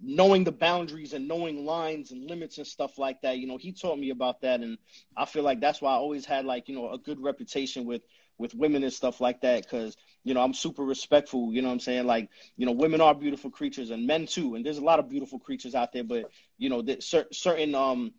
knowing 0.01 0.43
the 0.43 0.51
boundaries 0.51 1.13
and 1.13 1.27
knowing 1.27 1.65
lines 1.65 2.11
and 2.11 2.29
limits 2.29 2.57
and 2.57 2.67
stuff 2.67 2.97
like 2.97 3.21
that. 3.21 3.37
You 3.37 3.47
know, 3.47 3.57
he 3.57 3.71
taught 3.73 3.97
me 3.97 4.09
about 4.09 4.41
that, 4.41 4.61
and 4.61 4.77
I 5.15 5.25
feel 5.25 5.43
like 5.43 5.59
that's 5.61 5.81
why 5.81 5.91
I 5.91 5.95
always 5.97 6.25
had 6.25 6.45
like 6.45 6.67
you 6.69 6.75
know 6.75 6.91
a 6.91 6.97
good 6.97 7.19
reputation 7.21 7.85
with 7.85 8.01
with 8.37 8.53
women 8.55 8.83
and 8.83 8.93
stuff 8.93 9.19
like 9.21 9.41
that 9.41 9.63
because 9.63 9.95
you 10.23 10.33
know 10.33 10.41
i'm 10.41 10.53
super 10.53 10.83
respectful 10.83 11.53
you 11.53 11.61
know 11.61 11.67
what 11.69 11.73
i'm 11.73 11.79
saying? 11.79 12.05
Like 12.05 12.29
you 12.55 12.65
know 12.65 12.71
women 12.71 13.01
are 13.01 13.15
beautiful 13.15 13.49
creatures 13.49 13.89
and 13.89 14.07
men 14.07 14.25
too 14.27 14.55
and 14.55 14.65
there's 14.65 14.77
a 14.77 14.83
lot 14.83 14.99
of 14.99 15.09
beautiful 15.09 15.39
creatures 15.39 15.75
out 15.75 15.93
there 15.93 16.03
but 16.03 16.29
you 16.57 16.69
know 16.69 16.81
that 16.83 17.03
certain 17.03 17.75
um 17.75 18.13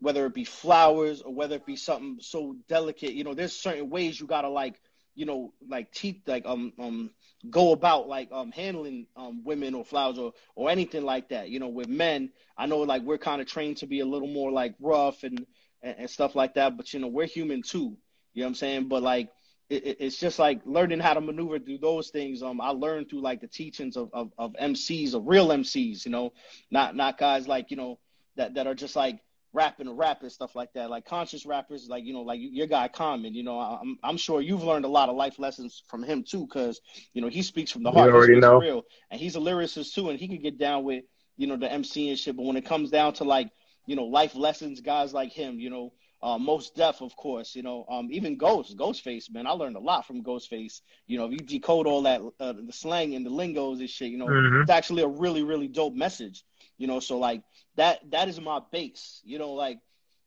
whether 0.00 0.26
it 0.26 0.34
be 0.34 0.44
flowers 0.44 1.22
or 1.22 1.32
whether 1.32 1.56
it 1.56 1.66
be 1.66 1.76
something 1.76 2.18
so 2.20 2.56
delicate 2.68 3.12
you 3.12 3.24
know 3.24 3.34
there's 3.34 3.52
certain 3.52 3.88
ways 3.88 4.18
you 4.18 4.26
gotta 4.26 4.48
like 4.48 4.80
you 5.14 5.26
know 5.26 5.52
like 5.68 5.92
teeth 5.92 6.22
like 6.26 6.44
um 6.46 6.72
um 6.78 7.10
go 7.50 7.72
about 7.72 8.08
like 8.08 8.30
um 8.32 8.50
handling 8.50 9.06
um 9.16 9.44
women 9.44 9.74
or 9.74 9.84
flowers 9.84 10.18
or 10.18 10.32
or 10.54 10.70
anything 10.70 11.04
like 11.04 11.28
that 11.28 11.50
you 11.50 11.60
know 11.60 11.68
with 11.68 11.88
men 11.88 12.30
i 12.56 12.66
know 12.66 12.78
like 12.78 13.02
we're 13.02 13.18
kind 13.18 13.40
of 13.40 13.46
trained 13.46 13.76
to 13.76 13.86
be 13.86 14.00
a 14.00 14.06
little 14.06 14.28
more 14.28 14.50
like 14.50 14.74
rough 14.80 15.22
and, 15.22 15.46
and 15.82 15.96
and 15.98 16.10
stuff 16.10 16.34
like 16.34 16.54
that 16.54 16.76
but 16.76 16.92
you 16.92 16.98
know 17.00 17.08
we're 17.08 17.26
human 17.26 17.62
too 17.62 17.96
you 18.34 18.40
know 18.42 18.46
what 18.46 18.50
i'm 18.50 18.54
saying? 18.54 18.88
But 18.88 19.02
like 19.02 19.30
it, 19.72 19.96
it's 20.00 20.18
just 20.18 20.38
like 20.38 20.60
learning 20.64 21.00
how 21.00 21.14
to 21.14 21.20
maneuver 21.20 21.58
through 21.58 21.78
those 21.78 22.10
things. 22.10 22.42
Um, 22.42 22.60
I 22.60 22.70
learned 22.70 23.08
through 23.08 23.22
like 23.22 23.40
the 23.40 23.46
teachings 23.46 23.96
of, 23.96 24.10
of, 24.12 24.32
of 24.38 24.54
MCs, 24.60 25.14
of 25.14 25.26
real 25.26 25.48
MCs, 25.48 26.04
you 26.04 26.10
know, 26.10 26.32
not 26.70 26.94
not 26.94 27.18
guys 27.18 27.48
like 27.48 27.70
you 27.70 27.76
know 27.76 27.98
that 28.36 28.54
that 28.54 28.66
are 28.66 28.74
just 28.74 28.96
like 28.96 29.20
rapping 29.54 29.86
and 29.86 29.98
rapping 29.98 30.30
stuff 30.30 30.54
like 30.54 30.72
that, 30.74 30.90
like 30.90 31.04
conscious 31.04 31.44
rappers, 31.46 31.86
like 31.88 32.04
you 32.04 32.12
know, 32.12 32.22
like 32.22 32.40
your 32.42 32.66
guy 32.66 32.88
Common. 32.88 33.34
You 33.34 33.42
know, 33.42 33.58
I'm 33.58 33.98
I'm 34.02 34.16
sure 34.16 34.40
you've 34.40 34.64
learned 34.64 34.84
a 34.84 34.88
lot 34.88 35.08
of 35.08 35.16
life 35.16 35.38
lessons 35.38 35.82
from 35.88 36.02
him 36.02 36.24
too, 36.24 36.46
because 36.46 36.80
you 37.14 37.22
know 37.22 37.28
he 37.28 37.42
speaks 37.42 37.70
from 37.70 37.82
the 37.82 37.90
heart. 37.90 38.08
You 38.08 38.16
already 38.16 38.40
know. 38.40 38.58
Real, 38.58 38.82
and 39.10 39.20
he's 39.20 39.36
a 39.36 39.40
lyricist 39.40 39.94
too, 39.94 40.10
and 40.10 40.18
he 40.18 40.28
can 40.28 40.42
get 40.42 40.58
down 40.58 40.84
with 40.84 41.04
you 41.36 41.46
know 41.46 41.56
the 41.56 41.70
MC 41.70 42.10
and 42.10 42.18
shit. 42.18 42.36
But 42.36 42.44
when 42.44 42.56
it 42.56 42.66
comes 42.66 42.90
down 42.90 43.14
to 43.14 43.24
like 43.24 43.50
you 43.86 43.96
know 43.96 44.04
life 44.04 44.34
lessons, 44.34 44.80
guys 44.80 45.12
like 45.12 45.32
him, 45.32 45.58
you 45.58 45.70
know, 45.70 45.92
uh, 46.22 46.38
Mos 46.38 46.70
Def, 46.70 47.00
of 47.00 47.16
course, 47.16 47.56
you 47.56 47.62
know, 47.62 47.84
um, 47.88 48.08
even 48.12 48.36
Ghost, 48.36 48.76
Ghostface, 48.76 49.32
man, 49.32 49.46
I 49.46 49.50
learned 49.50 49.76
a 49.76 49.80
lot 49.80 50.06
from 50.06 50.22
Ghostface. 50.22 50.80
You 51.06 51.18
know, 51.18 51.26
if 51.26 51.32
you 51.32 51.38
decode 51.38 51.86
all 51.86 52.02
that, 52.02 52.20
uh, 52.38 52.52
the 52.52 52.72
slang 52.72 53.14
and 53.14 53.26
the 53.26 53.30
lingos 53.30 53.80
and 53.80 53.90
shit, 53.90 54.10
you 54.10 54.18
know, 54.18 54.26
mm-hmm. 54.26 54.62
it's 54.62 54.70
actually 54.70 55.02
a 55.02 55.08
really, 55.08 55.42
really 55.42 55.66
dope 55.66 55.94
message. 55.94 56.44
You 56.78 56.86
know, 56.86 57.00
so 57.00 57.18
like 57.18 57.42
that, 57.76 58.08
that 58.10 58.28
is 58.28 58.40
my 58.40 58.60
base. 58.70 59.20
You 59.24 59.38
know, 59.38 59.52
like, 59.52 59.78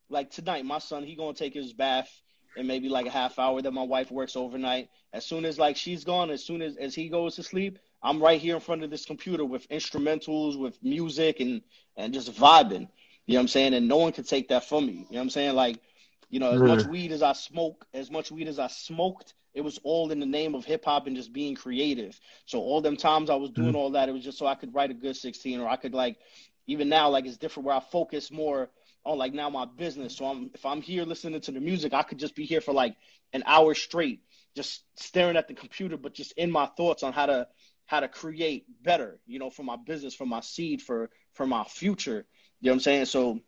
like 0.10 0.32
tonight, 0.32 0.66
my 0.66 0.80
son, 0.80 1.04
he 1.04 1.16
gonna 1.16 1.34
take 1.34 1.54
his 1.54 1.72
bath 1.72 2.10
in 2.58 2.68
maybe 2.68 2.90
like 2.90 3.06
a 3.06 3.12
half 3.12 3.40
hour. 3.40 3.62
That 3.62 3.72
my 3.72 3.84
wife 3.84 4.12
works 4.12 4.36
overnight. 4.36 4.90
As 5.14 5.26
soon 5.26 5.46
as 5.46 5.58
like 5.58 5.78
she's 5.78 6.04
gone, 6.04 6.30
as 6.30 6.44
soon 6.44 6.62
as 6.62 6.76
as 6.76 6.94
he 6.94 7.08
goes 7.08 7.36
to 7.36 7.44
sleep, 7.44 7.80
I'm 8.04 8.22
right 8.22 8.40
here 8.40 8.56
in 8.56 8.62
front 8.62 8.84
of 8.84 8.90
this 8.90 9.06
computer 9.06 9.46
with 9.46 9.68
instrumentals, 9.70 10.60
with 10.60 10.82
music, 10.84 11.40
and 11.40 11.62
and 11.96 12.14
just 12.14 12.34
vibing. 12.34 12.90
You 13.26 13.34
know 13.34 13.40
what 13.40 13.44
I'm 13.44 13.48
saying? 13.48 13.74
And 13.74 13.88
no 13.88 13.98
one 13.98 14.12
can 14.12 14.24
take 14.24 14.50
that 14.50 14.66
from 14.66 14.86
me. 14.86 14.94
You 14.94 15.00
know 15.00 15.06
what 15.10 15.22
I'm 15.22 15.30
saying? 15.32 15.56
Like, 15.56 15.80
you 16.30 16.40
know, 16.40 16.52
as 16.52 16.62
mm. 16.62 16.68
much 16.68 16.86
weed 16.86 17.12
as 17.12 17.22
I 17.22 17.34
smoke, 17.34 17.86
as 17.94 18.12
much 18.12 18.32
weed 18.32 18.48
as 18.48 18.60
I 18.60 18.68
smoked, 18.68 19.34
it 19.54 19.62
was 19.62 19.80
all 19.84 20.12
in 20.12 20.20
the 20.20 20.26
name 20.26 20.54
of 20.56 20.66
hip 20.66 20.86
hop 20.86 21.08
and 21.08 21.16
just 21.16 21.32
being 21.32 21.56
creative. 21.56 22.20
So 22.46 22.60
all 22.60 22.82
them 22.82 22.98
times 22.98 23.30
I 23.30 23.36
was 23.36 23.52
doing 23.52 23.74
mm. 23.74 23.78
all 23.78 23.92
that, 23.92 24.10
it 24.10 24.12
was 24.12 24.24
just 24.24 24.38
so 24.38 24.46
I 24.46 24.56
could 24.56 24.74
write 24.74 24.92
a 24.92 24.96
good 24.96 25.16
16 25.16 25.60
or 25.60 25.68
I 25.68 25.78
could 25.78 25.94
like 25.94 26.18
even 26.68 26.90
now 26.90 27.10
like 27.10 27.26
it's 27.26 27.38
different 27.38 27.66
where 27.66 27.76
I 27.76 27.80
focus 27.80 28.32
more 28.32 28.70
on 29.06 29.18
like 29.18 29.34
now 29.34 29.50
my 29.50 29.66
business. 29.66 30.18
So 30.18 30.26
I'm 30.26 30.50
if 30.54 30.66
I'm 30.66 30.82
here 30.82 31.04
listening 31.04 31.42
to 31.42 31.52
the 31.52 31.60
music, 31.60 31.94
I 31.94 32.04
could 32.04 32.18
just 32.18 32.36
be 32.36 32.46
here 32.46 32.62
for 32.62 32.74
like 32.74 32.96
an 33.34 33.44
hour 33.46 33.74
straight, 33.76 34.22
just 34.56 34.84
staring 34.96 35.38
at 35.38 35.48
the 35.48 35.54
computer, 35.54 35.98
but 35.98 36.14
just 36.14 36.34
in 36.34 36.52
my 36.52 36.66
thoughts 36.66 37.04
on 37.04 37.14
how 37.14 37.28
to 37.28 37.48
how 37.86 38.00
to 38.00 38.08
create 38.08 38.66
better, 38.82 39.20
you 39.28 39.38
know, 39.38 39.50
for 39.50 39.64
my 39.64 39.76
business, 39.76 40.16
for 40.16 40.26
my 40.26 40.42
seed, 40.42 40.82
for 40.82 41.10
for 41.34 41.46
my 41.46 41.64
future. 41.64 42.26
You 42.62 42.68
know 42.68 42.72
what 42.72 42.76
I'm 42.76 42.80
saying? 42.82 43.06
So, 43.06 43.42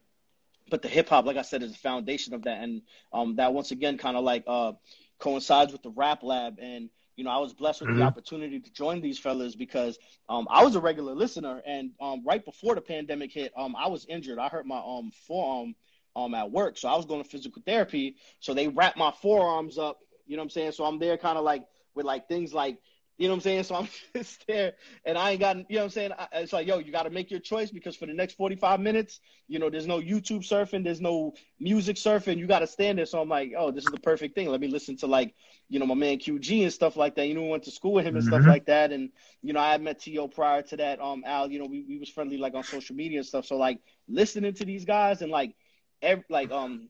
but 0.69 0.81
the 0.81 0.87
hip 0.87 1.09
hop, 1.09 1.25
like 1.25 1.37
I 1.37 1.41
said, 1.41 1.63
is 1.63 1.71
the 1.71 1.77
foundation 1.77 2.33
of 2.33 2.43
that, 2.43 2.61
and 2.61 2.81
um, 3.13 3.35
that 3.37 3.53
once 3.53 3.71
again 3.71 3.97
kind 3.97 4.17
of 4.17 4.23
like 4.23 4.43
uh, 4.47 4.73
coincides 5.19 5.71
with 5.71 5.83
the 5.83 5.89
rap 5.89 6.23
lab. 6.23 6.57
And 6.59 6.89
you 7.15 7.23
know, 7.23 7.31
I 7.31 7.37
was 7.37 7.53
blessed 7.53 7.81
with 7.81 7.89
mm-hmm. 7.89 7.99
the 7.99 8.05
opportunity 8.05 8.59
to 8.59 8.71
join 8.71 9.01
these 9.01 9.17
fellas 9.17 9.55
because 9.55 9.97
um, 10.29 10.47
I 10.49 10.63
was 10.63 10.75
a 10.75 10.79
regular 10.79 11.15
listener, 11.15 11.61
and 11.65 11.91
um, 11.99 12.23
right 12.25 12.43
before 12.43 12.75
the 12.75 12.81
pandemic 12.81 13.31
hit, 13.31 13.51
um, 13.57 13.75
I 13.75 13.87
was 13.87 14.05
injured. 14.07 14.39
I 14.39 14.49
hurt 14.49 14.65
my 14.65 14.79
um 14.79 15.11
forearm 15.27 15.75
um 16.15 16.33
at 16.33 16.51
work, 16.51 16.77
so 16.77 16.89
I 16.89 16.95
was 16.95 17.05
going 17.05 17.23
to 17.23 17.29
physical 17.29 17.61
therapy. 17.65 18.15
So 18.39 18.53
they 18.53 18.67
wrapped 18.67 18.97
my 18.97 19.11
forearms 19.21 19.77
up. 19.77 19.99
You 20.25 20.35
know 20.35 20.41
what 20.41 20.45
I'm 20.45 20.49
saying? 20.51 20.71
So 20.73 20.85
I'm 20.85 20.99
there, 20.99 21.17
kind 21.17 21.37
of 21.37 21.43
like 21.43 21.63
with 21.95 22.05
like 22.05 22.27
things 22.27 22.53
like 22.53 22.77
You 23.17 23.27
know 23.27 23.33
what 23.33 23.37
I'm 23.37 23.41
saying? 23.41 23.63
So 23.63 23.75
I'm 23.75 23.87
just 24.15 24.45
there 24.47 24.73
and 25.05 25.17
I 25.17 25.31
ain't 25.31 25.39
got, 25.39 25.57
you 25.57 25.63
know 25.69 25.79
what 25.79 25.83
I'm 25.85 25.89
saying? 25.89 26.11
I, 26.17 26.27
it's 26.33 26.53
like, 26.53 26.67
yo, 26.67 26.77
you 26.77 26.91
got 26.91 27.03
to 27.03 27.09
make 27.09 27.31
your 27.31 27.39
choice 27.39 27.71
because 27.71 27.95
for 27.95 28.05
the 28.05 28.13
next 28.13 28.35
45 28.35 28.79
minutes, 28.79 29.19
you 29.47 29.57
know, 29.57 29.69
there's 29.69 29.87
no 29.87 29.99
YouTube 29.99 30.47
surfing, 30.47 30.83
there's 30.83 31.01
no 31.01 31.33
music 31.59 31.95
surfing. 31.95 32.37
You 32.37 32.45
got 32.45 32.59
to 32.59 32.67
stand 32.67 32.99
there. 32.99 33.07
So 33.07 33.19
I'm 33.19 33.29
like, 33.29 33.53
oh, 33.57 33.71
this 33.71 33.85
is 33.85 33.91
the 33.91 33.99
perfect 33.99 34.35
thing. 34.35 34.49
Let 34.49 34.61
me 34.61 34.67
listen 34.67 34.97
to 34.97 35.07
like, 35.07 35.33
you 35.67 35.79
know, 35.79 35.85
my 35.85 35.95
man 35.95 36.19
QG 36.19 36.61
and 36.61 36.71
stuff 36.71 36.95
like 36.95 37.15
that. 37.15 37.27
You 37.27 37.33
know, 37.33 37.41
we 37.41 37.49
went 37.49 37.63
to 37.63 37.71
school 37.71 37.93
with 37.93 38.05
him 38.05 38.15
and 38.15 38.23
mm-hmm. 38.23 38.35
stuff 38.35 38.47
like 38.47 38.67
that. 38.67 38.91
And, 38.91 39.09
you 39.41 39.53
know, 39.53 39.59
I 39.59 39.71
had 39.71 39.81
met 39.81 39.99
T.O. 39.99 40.27
prior 40.27 40.61
to 40.63 40.77
that. 40.77 41.01
Um, 41.01 41.23
Al, 41.25 41.51
you 41.51 41.59
know, 41.59 41.65
we, 41.65 41.85
we 41.87 41.97
was 41.97 42.09
friendly 42.09 42.37
like 42.37 42.53
on 42.53 42.63
social 42.63 42.95
media 42.95 43.19
and 43.19 43.27
stuff. 43.27 43.45
So 43.45 43.57
like 43.57 43.79
listening 44.07 44.53
to 44.53 44.65
these 44.65 44.85
guys 44.85 45.21
and 45.21 45.31
like, 45.31 45.55
every, 46.03 46.23
like, 46.29 46.51
um, 46.51 46.89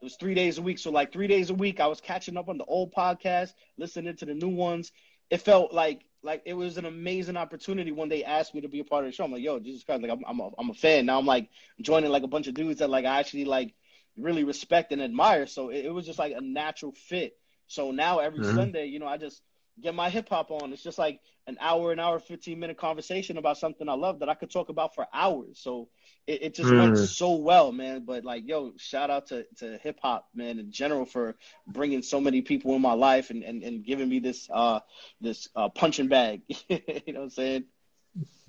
it 0.00 0.04
was 0.04 0.16
three 0.16 0.34
days 0.34 0.58
a 0.58 0.62
week. 0.62 0.78
So 0.78 0.90
like 0.90 1.12
three 1.12 1.26
days 1.26 1.48
a 1.48 1.54
week, 1.54 1.80
I 1.80 1.86
was 1.86 2.00
catching 2.00 2.36
up 2.36 2.48
on 2.48 2.58
the 2.58 2.64
old 2.64 2.92
podcast, 2.92 3.54
listening 3.78 4.14
to 4.16 4.26
the 4.26 4.34
new 4.34 4.50
ones 4.50 4.92
it 5.30 5.38
felt 5.38 5.72
like 5.72 6.04
like 6.22 6.42
it 6.46 6.54
was 6.54 6.78
an 6.78 6.86
amazing 6.86 7.36
opportunity 7.36 7.92
when 7.92 8.08
they 8.08 8.24
asked 8.24 8.54
me 8.54 8.62
to 8.62 8.68
be 8.68 8.80
a 8.80 8.84
part 8.84 9.04
of 9.04 9.10
the 9.10 9.14
show. 9.14 9.24
I'm 9.24 9.32
like, 9.32 9.42
yo, 9.42 9.58
Jesus 9.58 9.84
Christ, 9.84 10.02
like 10.02 10.10
I'm 10.10 10.24
I'm 10.26 10.40
a, 10.40 10.50
I'm 10.58 10.70
a 10.70 10.74
fan 10.74 11.06
now. 11.06 11.18
I'm 11.18 11.26
like 11.26 11.48
joining 11.80 12.10
like 12.10 12.22
a 12.22 12.28
bunch 12.28 12.46
of 12.46 12.54
dudes 12.54 12.78
that 12.78 12.90
like 12.90 13.04
I 13.04 13.18
actually 13.20 13.44
like 13.44 13.74
really 14.16 14.44
respect 14.44 14.92
and 14.92 15.02
admire. 15.02 15.46
So 15.46 15.68
it, 15.68 15.86
it 15.86 15.92
was 15.92 16.06
just 16.06 16.18
like 16.18 16.32
a 16.34 16.40
natural 16.40 16.92
fit. 16.92 17.36
So 17.66 17.90
now 17.90 18.18
every 18.18 18.40
mm-hmm. 18.40 18.56
Sunday, 18.56 18.86
you 18.86 18.98
know, 18.98 19.06
I 19.06 19.16
just 19.16 19.42
get 19.80 19.94
my 19.94 20.10
hip 20.10 20.28
hop 20.28 20.50
on. 20.50 20.72
It's 20.72 20.82
just 20.82 20.98
like 20.98 21.20
an 21.46 21.56
hour, 21.60 21.92
an 21.92 21.98
hour, 21.98 22.18
15 22.18 22.58
minute 22.58 22.78
conversation 22.78 23.38
about 23.38 23.58
something 23.58 23.88
I 23.88 23.94
love 23.94 24.20
that 24.20 24.28
I 24.28 24.34
could 24.34 24.50
talk 24.50 24.68
about 24.68 24.94
for 24.94 25.06
hours. 25.12 25.58
So 25.60 25.88
it, 26.26 26.42
it 26.42 26.54
just 26.54 26.70
mm. 26.70 26.78
went 26.78 26.98
so 27.08 27.36
well, 27.36 27.72
man. 27.72 28.04
But 28.04 28.24
like, 28.24 28.46
yo, 28.46 28.72
shout 28.76 29.10
out 29.10 29.28
to, 29.28 29.46
to 29.58 29.78
hip 29.78 29.98
hop, 30.02 30.28
man, 30.34 30.58
in 30.58 30.70
general 30.70 31.04
for 31.04 31.36
bringing 31.66 32.02
so 32.02 32.20
many 32.20 32.42
people 32.42 32.74
in 32.74 32.82
my 32.82 32.94
life 32.94 33.30
and, 33.30 33.42
and, 33.42 33.62
and 33.62 33.84
giving 33.84 34.08
me 34.08 34.20
this, 34.20 34.48
uh, 34.52 34.80
this, 35.20 35.48
uh, 35.54 35.68
punching 35.68 36.08
bag. 36.08 36.42
you 36.68 36.78
know 37.08 37.20
what 37.20 37.22
I'm 37.24 37.30
saying? 37.30 37.64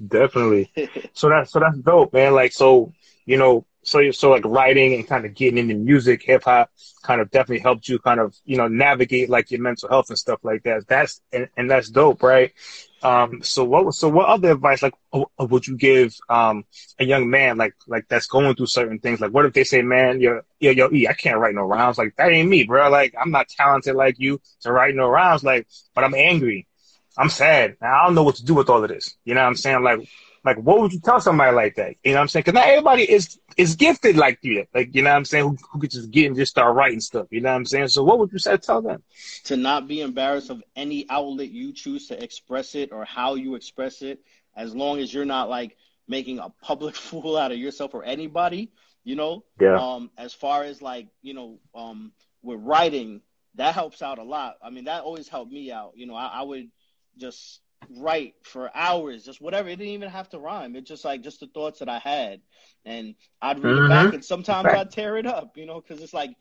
Definitely. 0.05 0.71
so 1.13 1.29
that's, 1.29 1.51
so 1.51 1.59
that's 1.59 1.77
dope, 1.79 2.13
man. 2.13 2.33
Like, 2.33 2.51
so, 2.51 2.93
you 3.25 3.37
know, 3.37 3.65
so 3.83 3.99
you 3.99 4.11
so 4.11 4.31
like 4.31 4.43
writing 4.45 4.95
and 4.95 5.07
kind 5.07 5.25
of 5.25 5.35
getting 5.35 5.59
into 5.59 5.75
music, 5.75 6.23
hip 6.23 6.43
hop, 6.45 6.71
kind 7.03 7.21
of 7.21 7.29
definitely 7.29 7.59
helped 7.59 7.87
you 7.87 7.99
kind 7.99 8.19
of 8.19 8.35
you 8.43 8.57
know 8.57 8.67
navigate 8.67 9.29
like 9.29 9.51
your 9.51 9.61
mental 9.61 9.87
health 9.89 10.09
and 10.09 10.17
stuff 10.17 10.39
like 10.41 10.63
that. 10.63 10.87
That's 10.87 11.21
and, 11.31 11.47
and 11.55 11.69
that's 11.69 11.91
dope, 11.91 12.23
right? 12.23 12.51
Um, 13.03 13.43
so 13.43 13.63
what 13.63 13.93
so 13.93 14.09
what 14.09 14.25
other 14.25 14.49
advice 14.49 14.81
like 14.81 14.95
would 15.37 15.67
you 15.67 15.77
give 15.77 16.15
um 16.29 16.63
a 16.97 17.05
young 17.05 17.29
man 17.29 17.57
like 17.57 17.75
like 17.85 18.07
that's 18.07 18.25
going 18.25 18.55
through 18.55 18.65
certain 18.65 18.97
things? 18.97 19.21
Like 19.21 19.29
what 19.31 19.45
if 19.45 19.53
they 19.53 19.63
say, 19.63 19.83
man, 19.83 20.19
yo 20.19 20.41
yo 20.59 20.71
yo, 20.71 20.89
e, 20.91 21.07
I 21.07 21.13
can't 21.13 21.37
write 21.37 21.53
no 21.53 21.61
rhymes. 21.61 21.99
Like 21.99 22.15
that 22.17 22.31
ain't 22.31 22.49
me, 22.49 22.63
bro. 22.63 22.89
Like 22.89 23.13
I'm 23.21 23.29
not 23.29 23.49
talented 23.49 23.95
like 23.95 24.15
you 24.17 24.41
to 24.61 24.71
write 24.71 24.95
no 24.95 25.07
rhymes. 25.07 25.43
Like, 25.43 25.67
but 25.93 26.03
I'm 26.03 26.15
angry. 26.15 26.65
I'm 27.17 27.29
sad. 27.29 27.77
I 27.81 28.05
don't 28.05 28.15
know 28.15 28.23
what 28.23 28.35
to 28.35 28.45
do 28.45 28.53
with 28.53 28.69
all 28.69 28.83
of 28.83 28.89
this. 28.89 29.15
You 29.23 29.33
know 29.33 29.41
what 29.41 29.47
I'm 29.47 29.55
saying? 29.55 29.83
Like 29.83 30.07
like, 30.45 30.57
what 30.57 30.79
would 30.79 30.93
you 30.93 30.99
tell 30.99 31.19
somebody 31.19 31.55
like 31.55 31.75
that? 31.75 31.95
You 32.03 32.11
know 32.11 32.17
what 32.17 32.21
I'm 32.21 32.27
saying? 32.27 32.43
Because 32.43 32.53
not 32.53 32.67
everybody 32.67 33.11
is 33.11 33.39
is 33.57 33.75
gifted 33.75 34.15
like 34.15 34.37
you. 34.43 34.65
Like, 34.75 34.93
you 34.93 35.01
know 35.01 35.09
what 35.09 35.15
I'm 35.15 35.25
saying? 35.25 35.43
Who, 35.43 35.57
who 35.71 35.79
could 35.79 35.89
just 35.89 36.11
get 36.11 36.27
and 36.27 36.35
just 36.35 36.51
start 36.51 36.75
writing 36.75 36.99
stuff. 36.99 37.25
You 37.31 37.41
know 37.41 37.49
what 37.49 37.55
I'm 37.55 37.65
saying? 37.65 37.87
So, 37.87 38.03
what 38.03 38.19
would 38.19 38.31
you 38.31 38.37
say 38.37 38.51
to 38.51 38.57
tell 38.59 38.83
them? 38.83 39.01
To 39.45 39.57
not 39.57 39.87
be 39.87 40.01
embarrassed 40.01 40.51
of 40.51 40.61
any 40.75 41.07
outlet 41.09 41.49
you 41.49 41.73
choose 41.73 42.09
to 42.09 42.23
express 42.23 42.75
it 42.75 42.91
or 42.91 43.05
how 43.05 43.33
you 43.33 43.55
express 43.55 44.03
it, 44.03 44.19
as 44.55 44.75
long 44.75 44.99
as 44.99 45.11
you're 45.11 45.25
not 45.25 45.49
like 45.49 45.77
making 46.07 46.37
a 46.37 46.49
public 46.61 46.95
fool 46.95 47.37
out 47.37 47.51
of 47.51 47.57
yourself 47.57 47.95
or 47.95 48.03
anybody. 48.03 48.71
You 49.03 49.15
know. 49.15 49.43
Yeah. 49.59 49.79
Um, 49.79 50.11
as 50.15 50.31
far 50.31 50.63
as 50.63 50.79
like 50.79 51.07
you 51.23 51.33
know, 51.33 51.57
um, 51.73 52.11
with 52.43 52.59
writing, 52.61 53.21
that 53.55 53.73
helps 53.73 54.03
out 54.03 54.19
a 54.19 54.23
lot. 54.23 54.57
I 54.63 54.69
mean, 54.69 54.83
that 54.83 55.01
always 55.01 55.27
helped 55.27 55.51
me 55.51 55.71
out. 55.71 55.93
You 55.95 56.05
know, 56.05 56.15
I, 56.15 56.27
I 56.27 56.41
would 56.43 56.69
just 57.17 57.61
write 57.89 58.35
for 58.43 58.69
hours, 58.75 59.23
just 59.23 59.41
whatever. 59.41 59.69
It 59.69 59.77
didn't 59.77 59.93
even 59.93 60.09
have 60.09 60.29
to 60.29 60.39
rhyme. 60.39 60.75
It's 60.75 60.89
just 60.89 61.05
like 61.05 61.21
just 61.21 61.39
the 61.39 61.47
thoughts 61.47 61.79
that 61.79 61.89
I 61.89 61.99
had, 61.99 62.41
and 62.85 63.15
I'd 63.41 63.63
read 63.63 63.75
mm-hmm. 63.75 63.85
it 63.85 63.89
back, 63.89 64.13
and 64.13 64.25
sometimes 64.25 64.67
I'd 64.67 64.91
tear 64.91 65.17
it 65.17 65.25
up, 65.25 65.57
you 65.57 65.65
know, 65.65 65.81
because 65.81 66.01
it's 66.01 66.13
like, 66.13 66.31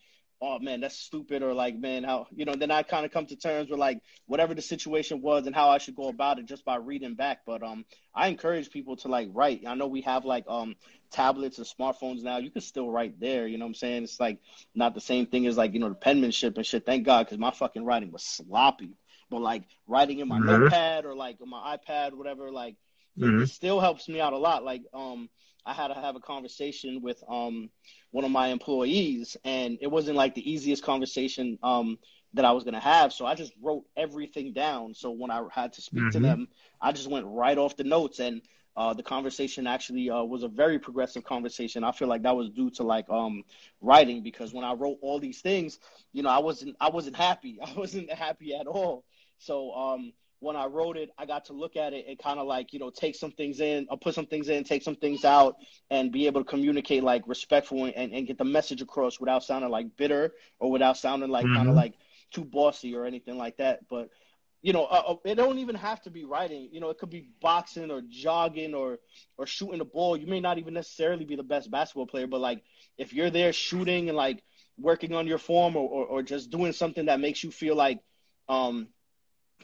oh 0.40 0.58
man, 0.58 0.80
that's 0.80 0.96
stupid, 0.96 1.42
or 1.42 1.54
like, 1.54 1.76
man, 1.76 2.04
how 2.04 2.26
you 2.34 2.44
know. 2.44 2.54
Then 2.54 2.70
I 2.70 2.82
kind 2.82 3.04
of 3.04 3.12
come 3.12 3.26
to 3.26 3.36
terms 3.36 3.70
with 3.70 3.78
like 3.78 4.00
whatever 4.26 4.54
the 4.54 4.62
situation 4.62 5.22
was 5.22 5.46
and 5.46 5.54
how 5.54 5.68
I 5.68 5.78
should 5.78 5.96
go 5.96 6.08
about 6.08 6.38
it 6.38 6.46
just 6.46 6.64
by 6.64 6.76
reading 6.76 7.14
back. 7.14 7.40
But 7.46 7.62
um, 7.62 7.84
I 8.14 8.28
encourage 8.28 8.70
people 8.70 8.96
to 8.98 9.08
like 9.08 9.28
write. 9.32 9.62
I 9.66 9.74
know 9.74 9.86
we 9.86 10.02
have 10.02 10.24
like 10.24 10.44
um 10.48 10.76
tablets 11.10 11.58
and 11.58 11.66
smartphones 11.66 12.22
now. 12.22 12.38
You 12.38 12.50
can 12.50 12.62
still 12.62 12.90
write 12.90 13.20
there. 13.20 13.46
You 13.46 13.58
know 13.58 13.64
what 13.64 13.70
I'm 13.70 13.74
saying? 13.74 14.04
It's 14.04 14.20
like 14.20 14.38
not 14.74 14.94
the 14.94 15.00
same 15.00 15.26
thing 15.26 15.46
as 15.46 15.56
like 15.56 15.72
you 15.74 15.80
know 15.80 15.88
the 15.88 15.94
penmanship 15.94 16.56
and 16.56 16.66
shit. 16.66 16.86
Thank 16.86 17.04
God, 17.04 17.26
because 17.26 17.38
my 17.38 17.50
fucking 17.50 17.84
writing 17.84 18.12
was 18.12 18.22
sloppy 18.22 18.96
like 19.40 19.62
writing 19.86 20.20
in 20.20 20.28
my 20.28 20.38
mm-hmm. 20.38 20.62
notepad 20.62 21.04
or 21.04 21.14
like 21.14 21.40
on 21.40 21.50
my 21.50 21.76
iPad, 21.76 22.14
whatever, 22.14 22.50
like 22.50 22.76
mm-hmm. 23.18 23.42
it, 23.42 23.48
still 23.48 23.80
helps 23.80 24.08
me 24.08 24.20
out 24.20 24.32
a 24.32 24.38
lot. 24.38 24.64
Like 24.64 24.82
um, 24.92 25.28
I 25.66 25.72
had 25.72 25.88
to 25.88 25.94
have 25.94 26.16
a 26.16 26.20
conversation 26.20 27.00
with 27.02 27.22
um 27.28 27.70
one 28.10 28.24
of 28.24 28.30
my 28.30 28.48
employees, 28.48 29.36
and 29.44 29.78
it 29.80 29.90
wasn't 29.90 30.16
like 30.16 30.34
the 30.34 30.50
easiest 30.50 30.82
conversation 30.82 31.58
um 31.62 31.98
that 32.34 32.44
I 32.44 32.52
was 32.52 32.64
gonna 32.64 32.80
have. 32.80 33.12
So 33.12 33.26
I 33.26 33.34
just 33.34 33.52
wrote 33.62 33.84
everything 33.96 34.52
down. 34.52 34.94
So 34.94 35.10
when 35.10 35.30
I 35.30 35.42
had 35.50 35.72
to 35.74 35.82
speak 35.82 36.02
mm-hmm. 36.02 36.10
to 36.10 36.20
them, 36.20 36.48
I 36.80 36.92
just 36.92 37.10
went 37.10 37.26
right 37.26 37.58
off 37.58 37.76
the 37.76 37.84
notes 37.84 38.20
and. 38.20 38.42
Uh, 38.76 38.92
the 38.92 39.04
conversation 39.04 39.68
actually 39.68 40.10
uh, 40.10 40.24
was 40.24 40.42
a 40.42 40.48
very 40.48 40.80
progressive 40.80 41.22
conversation. 41.22 41.84
I 41.84 41.92
feel 41.92 42.08
like 42.08 42.24
that 42.24 42.34
was 42.34 42.50
due 42.50 42.70
to 42.70 42.82
like 42.82 43.08
um, 43.08 43.44
writing 43.80 44.20
because 44.20 44.52
when 44.52 44.64
I 44.64 44.72
wrote 44.72 44.98
all 45.00 45.20
these 45.20 45.40
things, 45.40 45.78
you 46.12 46.24
know, 46.24 46.28
I 46.28 46.40
wasn't 46.40 46.74
I 46.80 46.88
wasn't 46.88 47.14
happy. 47.14 47.60
I 47.64 47.72
wasn't 47.74 48.12
happy 48.12 48.52
at 48.52 48.66
all. 48.66 49.04
So 49.38 49.72
um, 49.72 50.12
when 50.40 50.56
I 50.56 50.66
wrote 50.66 50.96
it, 50.96 51.10
I 51.18 51.26
got 51.26 51.46
to 51.46 51.52
look 51.52 51.76
at 51.76 51.92
it 51.92 52.06
and 52.08 52.18
kind 52.18 52.38
of 52.38 52.46
like, 52.46 52.72
you 52.72 52.78
know, 52.78 52.90
take 52.90 53.16
some 53.16 53.32
things 53.32 53.60
in, 53.60 53.86
or 53.90 53.98
put 53.98 54.14
some 54.14 54.26
things 54.26 54.48
in, 54.48 54.64
take 54.64 54.82
some 54.82 54.96
things 54.96 55.24
out, 55.24 55.56
and 55.90 56.12
be 56.12 56.26
able 56.26 56.42
to 56.42 56.48
communicate 56.48 57.02
like 57.02 57.22
respectful 57.26 57.84
and, 57.84 58.12
and 58.12 58.26
get 58.26 58.38
the 58.38 58.44
message 58.44 58.82
across 58.82 59.18
without 59.18 59.42
sounding 59.42 59.70
like 59.70 59.96
bitter 59.96 60.32
or 60.58 60.70
without 60.70 60.96
sounding 60.96 61.30
like 61.30 61.46
mm-hmm. 61.46 61.56
kind 61.56 61.68
of 61.68 61.74
like 61.74 61.94
too 62.32 62.44
bossy 62.44 62.94
or 62.94 63.06
anything 63.06 63.38
like 63.38 63.56
that. 63.56 63.80
But 63.88 64.10
you 64.60 64.72
know, 64.72 64.84
uh, 64.86 65.02
uh, 65.08 65.16
it 65.26 65.34
don't 65.34 65.58
even 65.58 65.74
have 65.74 66.00
to 66.02 66.10
be 66.10 66.24
writing. 66.24 66.70
You 66.72 66.80
know, 66.80 66.88
it 66.88 66.96
could 66.96 67.10
be 67.10 67.28
boxing 67.42 67.90
or 67.90 68.00
jogging 68.08 68.74
or 68.74 68.98
or 69.36 69.46
shooting 69.46 69.78
the 69.78 69.84
ball. 69.84 70.16
You 70.16 70.26
may 70.26 70.40
not 70.40 70.56
even 70.56 70.72
necessarily 70.72 71.26
be 71.26 71.36
the 71.36 71.42
best 71.42 71.70
basketball 71.70 72.06
player, 72.06 72.26
but 72.26 72.40
like 72.40 72.62
if 72.96 73.12
you're 73.12 73.28
there 73.28 73.52
shooting 73.52 74.08
and 74.08 74.16
like 74.16 74.42
working 74.78 75.14
on 75.14 75.26
your 75.26 75.38
form 75.38 75.76
or, 75.76 75.88
or, 75.88 76.06
or 76.06 76.22
just 76.22 76.50
doing 76.50 76.72
something 76.72 77.06
that 77.06 77.20
makes 77.20 77.44
you 77.44 77.50
feel 77.50 77.76
like 77.76 78.00
um 78.48 78.88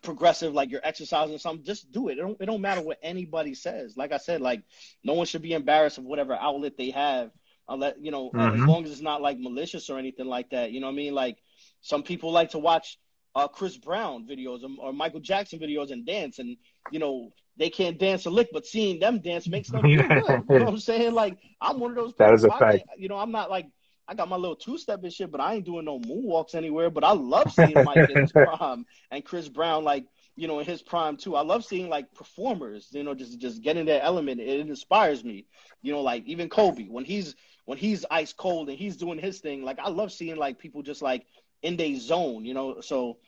progressive, 0.03 0.55
like 0.55 0.70
you're 0.70 0.80
exercising 0.84 1.38
something, 1.38 1.64
just 1.64 1.91
do 1.93 2.09
it. 2.09 2.18
It 2.18 2.22
don't, 2.22 2.41
it 2.41 2.47
don't 2.47 2.61
matter 2.61 2.80
what 2.80 2.99
anybody 3.03 3.55
says. 3.55 3.97
Like 3.97 4.12
I 4.12 4.16
said, 4.18 4.41
like 4.41 4.62
no 5.05 5.14
one 5.14 5.26
should 5.26 5.43
be 5.43 5.53
embarrassed 5.53 5.99
of 5.99 6.05
whatever 6.05 6.34
outlet 6.34 6.76
they 6.76 6.91
have, 6.91 7.30
unless 7.68 7.95
you 8.01 8.11
know, 8.11 8.30
mm-hmm. 8.30 8.62
as 8.62 8.68
long 8.68 8.84
as 8.84 8.91
it's 8.93 9.01
not 9.01 9.22
like 9.22 9.38
malicious 9.38 9.91
or 9.91 9.99
anything 9.99 10.26
like 10.26 10.51
that. 10.51 10.72
You 10.72 10.80
know 10.80 10.86
what 10.86 10.95
I 10.95 10.97
mean? 10.97 11.14
Like 11.14 11.38
some 11.80 12.03
people 12.03 12.32
like 12.32 12.51
to 12.51 12.59
watch 12.59 12.99
uh, 13.34 13.49
Chris 13.49 13.76
Brown 13.76 14.26
videos 14.26 14.62
or, 14.62 14.88
or, 14.88 14.93
Michael 14.93 15.20
Jackson 15.20 15.59
videos 15.59 15.93
and 15.93 16.05
dance, 16.05 16.38
and 16.38 16.57
you 16.91 16.99
know 16.99 17.32
they 17.57 17.70
can't 17.70 17.99
dance 17.99 18.26
a 18.26 18.30
lick, 18.30 18.49
but 18.53 18.66
seeing 18.66 18.99
them 18.99 19.20
dance 19.20 19.47
makes 19.47 19.68
them 19.68 19.82
feel 19.82 20.03
good. 20.03 20.45
You 20.49 20.59
know 20.59 20.64
what 20.64 20.68
I'm 20.68 20.78
saying? 20.78 21.12
Like 21.12 21.38
I'm 21.61 21.78
one 21.78 21.91
of 21.91 21.97
those. 21.97 22.14
That 22.18 22.34
is 22.34 22.45
a 22.45 22.51
fact. 22.51 22.84
You 22.97 23.09
know, 23.09 23.18
I'm 23.18 23.32
not 23.32 23.51
like 23.51 23.66
I 24.11 24.14
got 24.14 24.28
my 24.28 24.36
little 24.36 24.56
two 24.56 24.76
step 24.76 25.04
and 25.04 25.12
shit, 25.12 25.30
but 25.30 25.40
I 25.40 25.54
ain't 25.54 25.64
doing 25.64 25.84
no 25.84 26.00
moonwalks 26.00 26.56
anywhere. 26.56 26.90
But 26.90 27.04
I 27.04 27.12
love 27.12 27.52
seeing 27.52 27.74
Mike 27.84 28.11
in 28.11 28.18
his 28.18 28.32
prime 28.32 28.84
and 29.12 29.24
Chris 29.24 29.48
Brown, 29.48 29.84
like 29.84 30.04
you 30.34 30.48
know, 30.48 30.58
in 30.58 30.66
his 30.66 30.82
prime 30.82 31.16
too. 31.16 31.36
I 31.36 31.42
love 31.42 31.64
seeing 31.64 31.88
like 31.88 32.12
performers, 32.12 32.88
you 32.90 33.04
know, 33.04 33.14
just 33.14 33.38
just 33.38 33.62
getting 33.62 33.86
that 33.86 34.04
element. 34.04 34.40
It 34.40 34.61
inspires 34.61 35.22
me, 35.22 35.46
you 35.80 35.92
know, 35.92 36.00
like 36.00 36.26
even 36.26 36.48
Kobe 36.48 36.88
when 36.88 37.04
he's 37.04 37.36
when 37.66 37.78
he's 37.78 38.04
ice 38.11 38.32
cold 38.32 38.68
and 38.68 38.76
he's 38.76 38.96
doing 38.96 39.20
his 39.20 39.38
thing. 39.38 39.62
Like 39.62 39.78
I 39.78 39.90
love 39.90 40.11
seeing 40.11 40.36
like 40.36 40.58
people 40.58 40.82
just 40.82 41.02
like 41.02 41.24
in 41.62 41.76
their 41.76 41.94
zone, 41.96 42.44
you 42.44 42.52
know. 42.52 42.80
So 42.80 43.18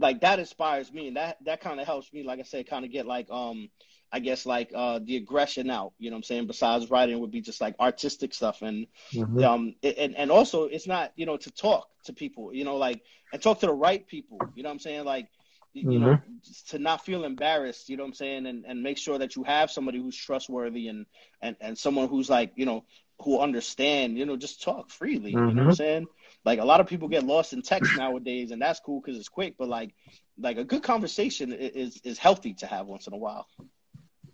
like 0.00 0.22
that 0.22 0.40
inspires 0.40 0.92
me, 0.92 1.06
and 1.06 1.16
that 1.16 1.36
that 1.44 1.60
kind 1.60 1.78
of 1.78 1.86
helps 1.86 2.12
me. 2.12 2.24
Like 2.24 2.40
I 2.40 2.42
said, 2.42 2.68
kind 2.68 2.84
of 2.84 2.90
get 2.90 3.06
like 3.06 3.30
um 3.30 3.68
I 4.14 4.20
guess 4.20 4.46
like 4.46 4.70
uh, 4.72 5.00
the 5.02 5.16
aggression 5.16 5.68
out. 5.70 5.92
You 5.98 6.08
know 6.08 6.14
what 6.14 6.18
I'm 6.18 6.22
saying? 6.22 6.46
Besides 6.46 6.88
writing 6.88 7.18
would 7.18 7.32
be 7.32 7.40
just 7.40 7.60
like 7.60 7.74
artistic 7.80 8.32
stuff 8.32 8.62
and 8.62 8.86
mm-hmm. 9.12 9.42
um 9.42 9.74
and 9.82 10.14
and 10.14 10.30
also 10.30 10.66
it's 10.66 10.86
not 10.86 11.12
you 11.16 11.26
know 11.26 11.36
to 11.36 11.50
talk 11.50 11.88
to 12.04 12.12
people. 12.12 12.54
You 12.54 12.62
know 12.62 12.76
like 12.76 13.02
and 13.32 13.42
talk 13.42 13.58
to 13.60 13.66
the 13.66 13.74
right 13.74 14.06
people. 14.06 14.38
You 14.54 14.62
know 14.62 14.68
what 14.68 14.74
I'm 14.74 14.78
saying? 14.78 15.04
Like 15.04 15.30
you 15.72 15.88
mm-hmm. 15.88 16.04
know 16.04 16.20
to 16.68 16.78
not 16.78 17.04
feel 17.04 17.24
embarrassed. 17.24 17.88
You 17.88 17.96
know 17.96 18.04
what 18.04 18.10
I'm 18.10 18.14
saying? 18.14 18.46
And 18.46 18.64
and 18.64 18.84
make 18.84 18.98
sure 18.98 19.18
that 19.18 19.34
you 19.34 19.42
have 19.42 19.72
somebody 19.72 19.98
who's 19.98 20.16
trustworthy 20.16 20.86
and 20.86 21.06
and 21.42 21.56
and 21.60 21.76
someone 21.76 22.06
who's 22.06 22.30
like 22.30 22.52
you 22.54 22.66
know 22.66 22.84
who 23.20 23.40
understand. 23.40 24.16
You 24.16 24.26
know 24.26 24.36
just 24.36 24.62
talk 24.62 24.90
freely. 24.90 25.32
Mm-hmm. 25.32 25.48
You 25.48 25.54
know 25.54 25.62
what 25.62 25.62
I'm 25.62 25.66
mm-hmm. 25.70 25.72
saying? 25.74 26.06
Like 26.44 26.60
a 26.60 26.64
lot 26.64 26.78
of 26.78 26.86
people 26.86 27.08
get 27.08 27.24
lost 27.24 27.52
in 27.52 27.62
text 27.62 27.96
nowadays, 27.96 28.52
and 28.52 28.62
that's 28.62 28.78
cool 28.78 29.00
because 29.00 29.18
it's 29.18 29.28
quick. 29.28 29.56
But 29.58 29.68
like 29.68 29.92
like 30.38 30.58
a 30.58 30.64
good 30.64 30.84
conversation 30.84 31.52
is 31.52 32.00
is 32.04 32.16
healthy 32.16 32.54
to 32.54 32.68
have 32.68 32.86
once 32.86 33.08
in 33.08 33.12
a 33.12 33.18
while. 33.18 33.48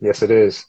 Yes, 0.01 0.22
it 0.22 0.30
is. 0.30 0.66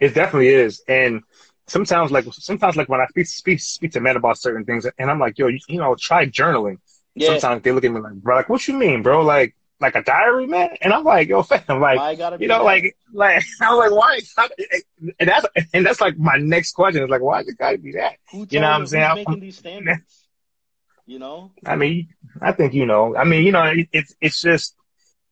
It 0.00 0.14
definitely 0.14 0.48
is. 0.48 0.82
And 0.88 1.22
sometimes, 1.66 2.10
like 2.10 2.26
sometimes, 2.32 2.76
like 2.76 2.88
when 2.88 3.00
I 3.00 3.06
speak 3.06 3.26
speak 3.26 3.60
speak 3.60 3.92
to 3.92 4.00
men 4.00 4.16
about 4.16 4.38
certain 4.38 4.64
things, 4.64 4.86
and 4.98 5.10
I'm 5.10 5.18
like, 5.18 5.38
yo, 5.38 5.48
you, 5.48 5.60
you 5.68 5.78
know, 5.78 5.94
try 5.98 6.26
journaling. 6.26 6.78
Yeah. 7.14 7.38
Sometimes 7.38 7.62
they 7.62 7.72
look 7.72 7.84
at 7.84 7.92
me 7.92 8.00
like, 8.00 8.14
bro, 8.14 8.36
like, 8.36 8.48
what 8.48 8.66
you 8.66 8.74
mean, 8.74 9.02
bro? 9.02 9.22
Like, 9.22 9.54
like 9.80 9.94
a 9.94 10.02
diary, 10.02 10.46
man. 10.46 10.70
And 10.80 10.92
I'm 10.92 11.04
like, 11.04 11.28
yo, 11.28 11.42
fam, 11.44 11.80
like, 11.80 12.18
you 12.40 12.48
know, 12.48 12.58
that? 12.58 12.64
like, 12.64 12.96
like, 13.12 13.44
I 13.60 13.74
was 13.74 13.90
like, 13.90 13.98
why? 13.98 14.20
And 15.18 15.28
that's 15.28 15.46
and 15.72 15.86
that's 15.86 16.00
like 16.00 16.18
my 16.18 16.36
next 16.36 16.72
question 16.72 17.04
is 17.04 17.10
like, 17.10 17.22
why 17.22 17.40
does 17.40 17.48
it 17.48 17.58
gotta 17.58 17.78
be 17.78 17.92
that? 17.92 18.16
you 18.32 18.60
know 18.60 18.68
what 18.68 18.80
I'm 18.80 18.86
saying? 18.86 19.14
Making 19.14 19.40
these 19.40 19.58
standards. 19.62 20.28
You 21.06 21.18
know. 21.18 21.52
I 21.66 21.76
mean, 21.76 22.08
I 22.40 22.52
think 22.52 22.72
you 22.72 22.86
know. 22.86 23.14
I 23.14 23.24
mean, 23.24 23.44
you 23.44 23.52
know, 23.52 23.64
it, 23.64 23.88
it's 23.92 24.14
it's 24.20 24.40
just, 24.40 24.74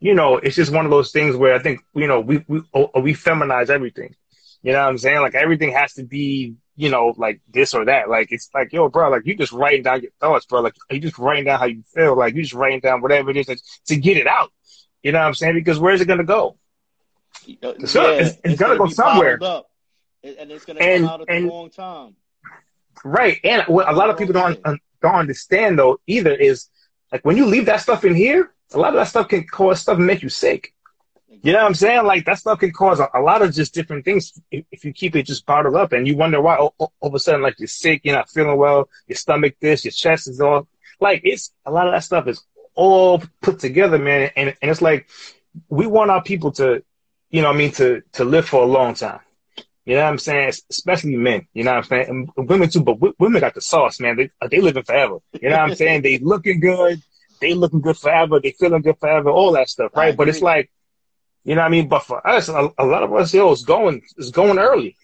you 0.02 0.14
know, 0.14 0.36
it's 0.36 0.56
just 0.56 0.72
one 0.72 0.84
of 0.84 0.90
those 0.90 1.12
things 1.12 1.36
where 1.36 1.54
I 1.54 1.60
think 1.60 1.80
you 1.94 2.06
know 2.06 2.20
we 2.20 2.44
we 2.48 2.62
oh, 2.74 2.90
oh, 2.94 3.00
we 3.00 3.14
feminize 3.14 3.70
everything. 3.70 4.14
You 4.62 4.72
know 4.72 4.80
what 4.80 4.88
I'm 4.88 4.98
saying? 4.98 5.20
Like 5.20 5.34
everything 5.34 5.72
has 5.72 5.94
to 5.94 6.04
be 6.04 6.56
you 6.74 6.88
know, 6.88 7.14
like 7.16 7.40
this 7.48 7.74
or 7.74 7.84
that. 7.84 8.08
Like 8.08 8.32
it's 8.32 8.48
like, 8.54 8.72
yo, 8.72 8.88
bro, 8.88 9.10
like 9.10 9.26
you 9.26 9.36
just 9.36 9.52
writing 9.52 9.82
down 9.82 10.02
your 10.02 10.10
thoughts, 10.20 10.46
bro. 10.46 10.60
Like 10.60 10.74
you 10.90 11.00
just 11.00 11.18
writing 11.18 11.44
down 11.44 11.58
how 11.58 11.66
you 11.66 11.84
feel. 11.94 12.16
Like 12.16 12.34
you 12.34 12.42
just 12.42 12.54
writing 12.54 12.80
down 12.80 13.02
whatever 13.02 13.30
it 13.30 13.36
is 13.36 13.46
to, 13.46 13.58
to 13.86 13.96
get 13.96 14.16
it 14.16 14.26
out. 14.26 14.50
You 15.02 15.12
know 15.12 15.18
what 15.18 15.26
I'm 15.26 15.34
saying? 15.34 15.54
Because 15.54 15.78
where's 15.78 16.00
it 16.00 16.06
gonna 16.06 16.24
go? 16.24 16.56
Yeah, 17.44 17.56
it's, 17.62 17.94
it's, 17.94 18.38
it's, 18.44 18.60
gonna, 18.60 18.78
go 18.78 18.86
somewhere. 18.88 19.38
And 20.22 20.50
it's 20.50 20.64
gonna 20.64 20.80
and, 20.80 21.04
come 21.04 21.20
out 21.20 21.28
and, 21.28 21.50
the 21.50 21.70
time. 21.70 22.16
Right. 23.04 23.38
And 23.44 23.62
what 23.66 23.88
a 23.88 23.92
lot 23.92 24.10
of 24.10 24.16
people 24.16 24.34
don't 24.34 24.62
don't 24.62 25.14
understand 25.14 25.78
though 25.78 26.00
either 26.06 26.32
is 26.32 26.68
like 27.10 27.24
when 27.24 27.36
you 27.36 27.46
leave 27.46 27.66
that 27.66 27.80
stuff 27.80 28.04
in 28.04 28.14
here, 28.14 28.54
a 28.74 28.78
lot 28.78 28.90
of 28.90 28.94
that 28.96 29.08
stuff 29.08 29.28
can 29.28 29.44
cause 29.44 29.80
stuff 29.80 29.98
and 29.98 30.06
make 30.06 30.22
you 30.22 30.28
sick. 30.28 30.74
You 31.42 31.52
know 31.52 31.58
what 31.58 31.66
I'm 31.66 31.74
saying? 31.74 32.04
Like 32.04 32.24
that 32.26 32.38
stuff 32.38 32.60
can 32.60 32.72
cause 32.72 33.00
a, 33.00 33.08
a 33.14 33.20
lot 33.20 33.42
of 33.42 33.52
just 33.52 33.74
different 33.74 34.04
things 34.04 34.32
if, 34.50 34.64
if, 34.70 34.84
you 34.84 34.92
keep 34.92 35.16
it 35.16 35.26
just 35.26 35.44
bottled 35.44 35.74
up, 35.74 35.92
and 35.92 36.06
you 36.06 36.16
wonder 36.16 36.40
why 36.40 36.56
all, 36.56 36.74
all, 36.78 36.92
of 37.00 37.14
a 37.14 37.18
sudden 37.18 37.42
like 37.42 37.58
you're 37.58 37.66
sick, 37.66 38.02
you're 38.04 38.14
not 38.14 38.30
feeling 38.30 38.56
well, 38.56 38.88
your 39.08 39.16
stomach 39.16 39.56
this, 39.60 39.84
your 39.84 39.92
chest 39.92 40.28
is 40.28 40.40
all 40.40 40.68
like 41.00 41.22
it's 41.24 41.52
a 41.66 41.70
lot 41.70 41.86
of 41.86 41.92
that 41.92 42.04
stuff 42.04 42.28
is 42.28 42.44
all 42.74 43.22
put 43.40 43.58
together, 43.58 43.98
man. 43.98 44.30
And 44.36 44.54
and 44.62 44.70
it's 44.70 44.82
like 44.82 45.08
we 45.68 45.86
want 45.86 46.10
our 46.10 46.22
people 46.22 46.52
to, 46.52 46.82
you 47.30 47.42
know, 47.42 47.50
I 47.50 47.56
mean, 47.56 47.72
to 47.72 48.02
to 48.12 48.24
live 48.24 48.48
for 48.48 48.62
a 48.62 48.66
long 48.66 48.94
time. 48.94 49.20
You 49.84 49.96
know 49.96 50.04
what 50.04 50.10
I'm 50.10 50.18
saying? 50.18 50.52
Especially 50.70 51.16
men. 51.16 51.48
You 51.54 51.64
know 51.64 51.72
what 51.72 51.78
I'm 51.78 51.84
saying? 51.84 52.30
And 52.36 52.48
women 52.48 52.70
too, 52.70 52.82
but 52.82 52.94
w- 52.94 53.14
women 53.18 53.40
got 53.40 53.54
the 53.54 53.60
sauce, 53.60 53.98
man. 53.98 54.16
They 54.16 54.30
they 54.48 54.60
living 54.60 54.84
forever. 54.84 55.18
You 55.40 55.50
know 55.50 55.56
what 55.56 55.70
I'm 55.70 55.74
saying? 55.74 56.02
they 56.02 56.18
looking 56.18 56.60
good. 56.60 57.02
They 57.42 57.52
looking 57.52 57.82
good 57.82 57.98
forever. 57.98 58.40
They 58.40 58.52
feeling 58.52 58.80
good 58.80 58.98
forever. 58.98 59.28
All 59.28 59.52
that 59.52 59.68
stuff, 59.68 59.90
right? 59.94 60.16
But 60.16 60.30
it's 60.30 60.40
like 60.40 60.70
you 61.44 61.54
know 61.54 61.62
what 61.62 61.66
I 61.66 61.70
mean? 61.70 61.88
But 61.88 62.04
for 62.04 62.26
us, 62.26 62.48
a, 62.48 62.70
a 62.78 62.84
lot 62.84 63.02
of 63.02 63.12
us, 63.12 63.34
yo, 63.34 63.50
it's 63.52 63.64
going 63.64 64.02
it's 64.16 64.30
going 64.30 64.58
early. 64.58 64.96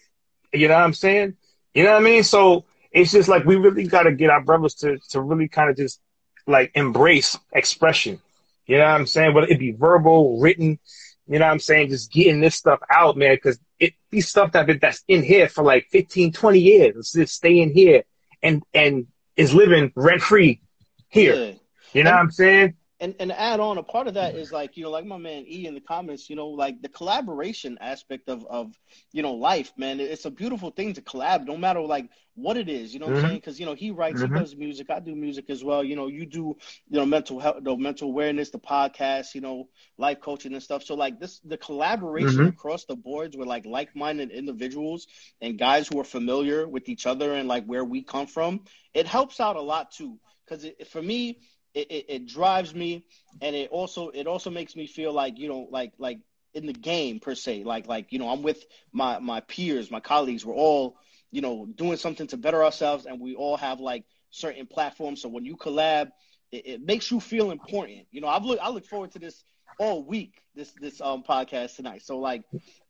You 0.53 0.67
know 0.67 0.75
what 0.75 0.83
I'm 0.83 0.93
saying? 0.93 1.35
You 1.73 1.83
know 1.83 1.91
what 1.91 2.01
I 2.01 2.05
mean? 2.05 2.23
So 2.23 2.65
it's 2.91 3.11
just 3.11 3.29
like 3.29 3.45
we 3.45 3.57
really 3.57 3.85
got 3.87 4.03
to 4.03 4.11
get 4.11 4.29
our 4.29 4.41
brothers 4.41 4.73
to 4.75 4.97
to 5.09 5.21
really 5.21 5.47
kind 5.47 5.69
of 5.69 5.77
just 5.77 5.99
like 6.47 6.71
embrace 6.75 7.37
expression. 7.53 8.21
You 8.65 8.77
know 8.77 8.85
what 8.85 8.95
I'm 8.95 9.07
saying? 9.07 9.33
Whether 9.33 9.47
it 9.47 9.59
be 9.59 9.71
verbal, 9.71 10.39
written, 10.39 10.79
you 11.27 11.39
know 11.39 11.45
what 11.45 11.51
I'm 11.51 11.59
saying? 11.59 11.89
Just 11.89 12.11
getting 12.11 12.39
this 12.39 12.55
stuff 12.55 12.79
out, 12.89 13.17
man, 13.17 13.35
because 13.35 13.59
it 13.79 13.93
these 14.09 14.29
stuff 14.29 14.53
that 14.53 14.79
that's 14.79 15.03
in 15.07 15.23
here 15.23 15.49
for 15.49 15.63
like 15.63 15.87
15, 15.91 16.31
20 16.31 16.59
years. 16.59 16.95
It's 16.95 17.13
just 17.13 17.35
staying 17.35 17.73
here 17.73 18.03
and 18.41 18.63
and 18.73 19.07
is 19.35 19.53
living 19.53 19.91
rent 19.95 20.21
free 20.21 20.61
here. 21.09 21.35
Yeah. 21.35 21.51
You 21.93 22.03
know 22.03 22.11
and, 22.11 22.17
what 22.17 22.23
I'm 22.23 22.31
saying? 22.31 22.73
and 22.99 23.15
and 23.19 23.31
add 23.31 23.59
on 23.59 23.77
a 23.77 23.83
part 23.83 24.07
of 24.07 24.15
that 24.15 24.35
is 24.35 24.51
like 24.51 24.75
you 24.75 24.83
know 24.83 24.89
like 24.89 25.05
my 25.05 25.17
man 25.17 25.45
E 25.47 25.65
in 25.65 25.73
the 25.73 25.81
comments 25.81 26.29
you 26.29 26.35
know 26.35 26.47
like 26.47 26.81
the 26.81 26.89
collaboration 26.89 27.77
aspect 27.79 28.29
of 28.29 28.45
of 28.47 28.77
you 29.13 29.21
know 29.21 29.33
life 29.33 29.71
man 29.77 29.99
it's 29.99 30.25
a 30.25 30.31
beautiful 30.31 30.69
thing 30.71 30.93
to 30.93 31.01
collab 31.01 31.45
no 31.45 31.57
matter 31.57 31.81
like 31.81 32.09
what 32.35 32.57
it 32.57 32.69
is 32.69 32.93
you 32.93 32.99
know 32.99 33.05
mm-hmm. 33.05 33.15
what 33.15 33.19
I'm 33.19 33.23
mm-hmm. 33.23 33.29
saying 33.29 33.39
because 33.39 33.59
you 33.59 33.65
know 33.65 33.73
he 33.73 33.91
writes 33.91 34.21
mm-hmm. 34.21 34.33
he 34.33 34.39
does 34.39 34.55
music 34.55 34.89
I 34.89 34.99
do 34.99 35.15
music 35.15 35.49
as 35.49 35.63
well 35.63 35.83
you 35.83 35.95
know 35.95 36.07
you 36.07 36.25
do 36.25 36.57
you 36.89 36.99
know 36.99 37.05
mental 37.05 37.39
health 37.39 37.57
the 37.61 37.75
mental 37.77 38.09
awareness 38.09 38.49
the 38.49 38.59
podcast 38.59 39.33
you 39.33 39.41
know 39.41 39.69
life 39.97 40.19
coaching 40.19 40.53
and 40.53 40.63
stuff 40.63 40.83
so 40.83 40.95
like 40.95 41.19
this 41.19 41.39
the 41.39 41.57
collaboration 41.57 42.39
mm-hmm. 42.39 42.47
across 42.47 42.85
the 42.85 42.95
boards 42.95 43.37
with 43.37 43.47
like 43.47 43.65
like-minded 43.65 44.31
individuals 44.31 45.07
and 45.41 45.57
guys 45.57 45.87
who 45.87 45.99
are 45.99 46.05
familiar 46.05 46.67
with 46.67 46.89
each 46.89 47.05
other 47.05 47.33
and 47.33 47.47
like 47.47 47.65
where 47.65 47.85
we 47.85 48.03
come 48.03 48.27
from 48.27 48.61
it 48.93 49.07
helps 49.07 49.39
out 49.39 49.55
a 49.55 49.61
lot 49.61 49.91
too 49.91 50.19
because 50.45 50.65
for 50.89 51.01
me 51.01 51.39
it, 51.73 51.91
it, 51.91 52.05
it 52.09 52.25
drives 52.27 52.73
me 52.73 53.05
and 53.41 53.55
it 53.55 53.69
also 53.69 54.09
it 54.09 54.27
also 54.27 54.49
makes 54.49 54.75
me 54.75 54.87
feel 54.87 55.13
like 55.13 55.37
you 55.37 55.47
know 55.47 55.67
like 55.71 55.93
like 55.97 56.19
in 56.53 56.65
the 56.65 56.73
game 56.73 57.19
per 57.19 57.35
se. 57.35 57.63
Like 57.63 57.87
like 57.87 58.11
you 58.11 58.19
know 58.19 58.29
i'm 58.29 58.41
with 58.43 58.63
my 58.91 59.19
my 59.19 59.41
peers 59.41 59.91
my 59.91 59.99
colleagues. 59.99 60.45
We're 60.45 60.55
all 60.55 60.97
you 61.31 61.41
know 61.41 61.65
doing 61.65 61.97
something 61.97 62.27
to 62.27 62.37
better 62.37 62.63
ourselves 62.63 63.05
and 63.05 63.19
we 63.19 63.35
all 63.35 63.57
have 63.57 63.79
like 63.79 64.05
certain 64.31 64.65
platforms. 64.67 65.21
So 65.21 65.29
when 65.29 65.45
you 65.45 65.57
collab 65.57 66.11
it, 66.51 66.65
it 66.65 66.81
makes 66.81 67.11
you 67.11 67.19
feel 67.19 67.51
important. 67.51 68.07
You 68.11 68.21
know 68.21 68.27
i've 68.27 68.43
look 68.43 68.59
i 68.61 68.69
look 68.69 68.85
forward 68.85 69.11
to 69.11 69.19
this 69.19 69.43
all 69.79 70.03
week 70.03 70.41
this 70.55 70.71
this 70.81 71.01
um 71.01 71.23
podcast 71.23 71.75
tonight. 71.75 72.01
So 72.03 72.19
like 72.19 72.43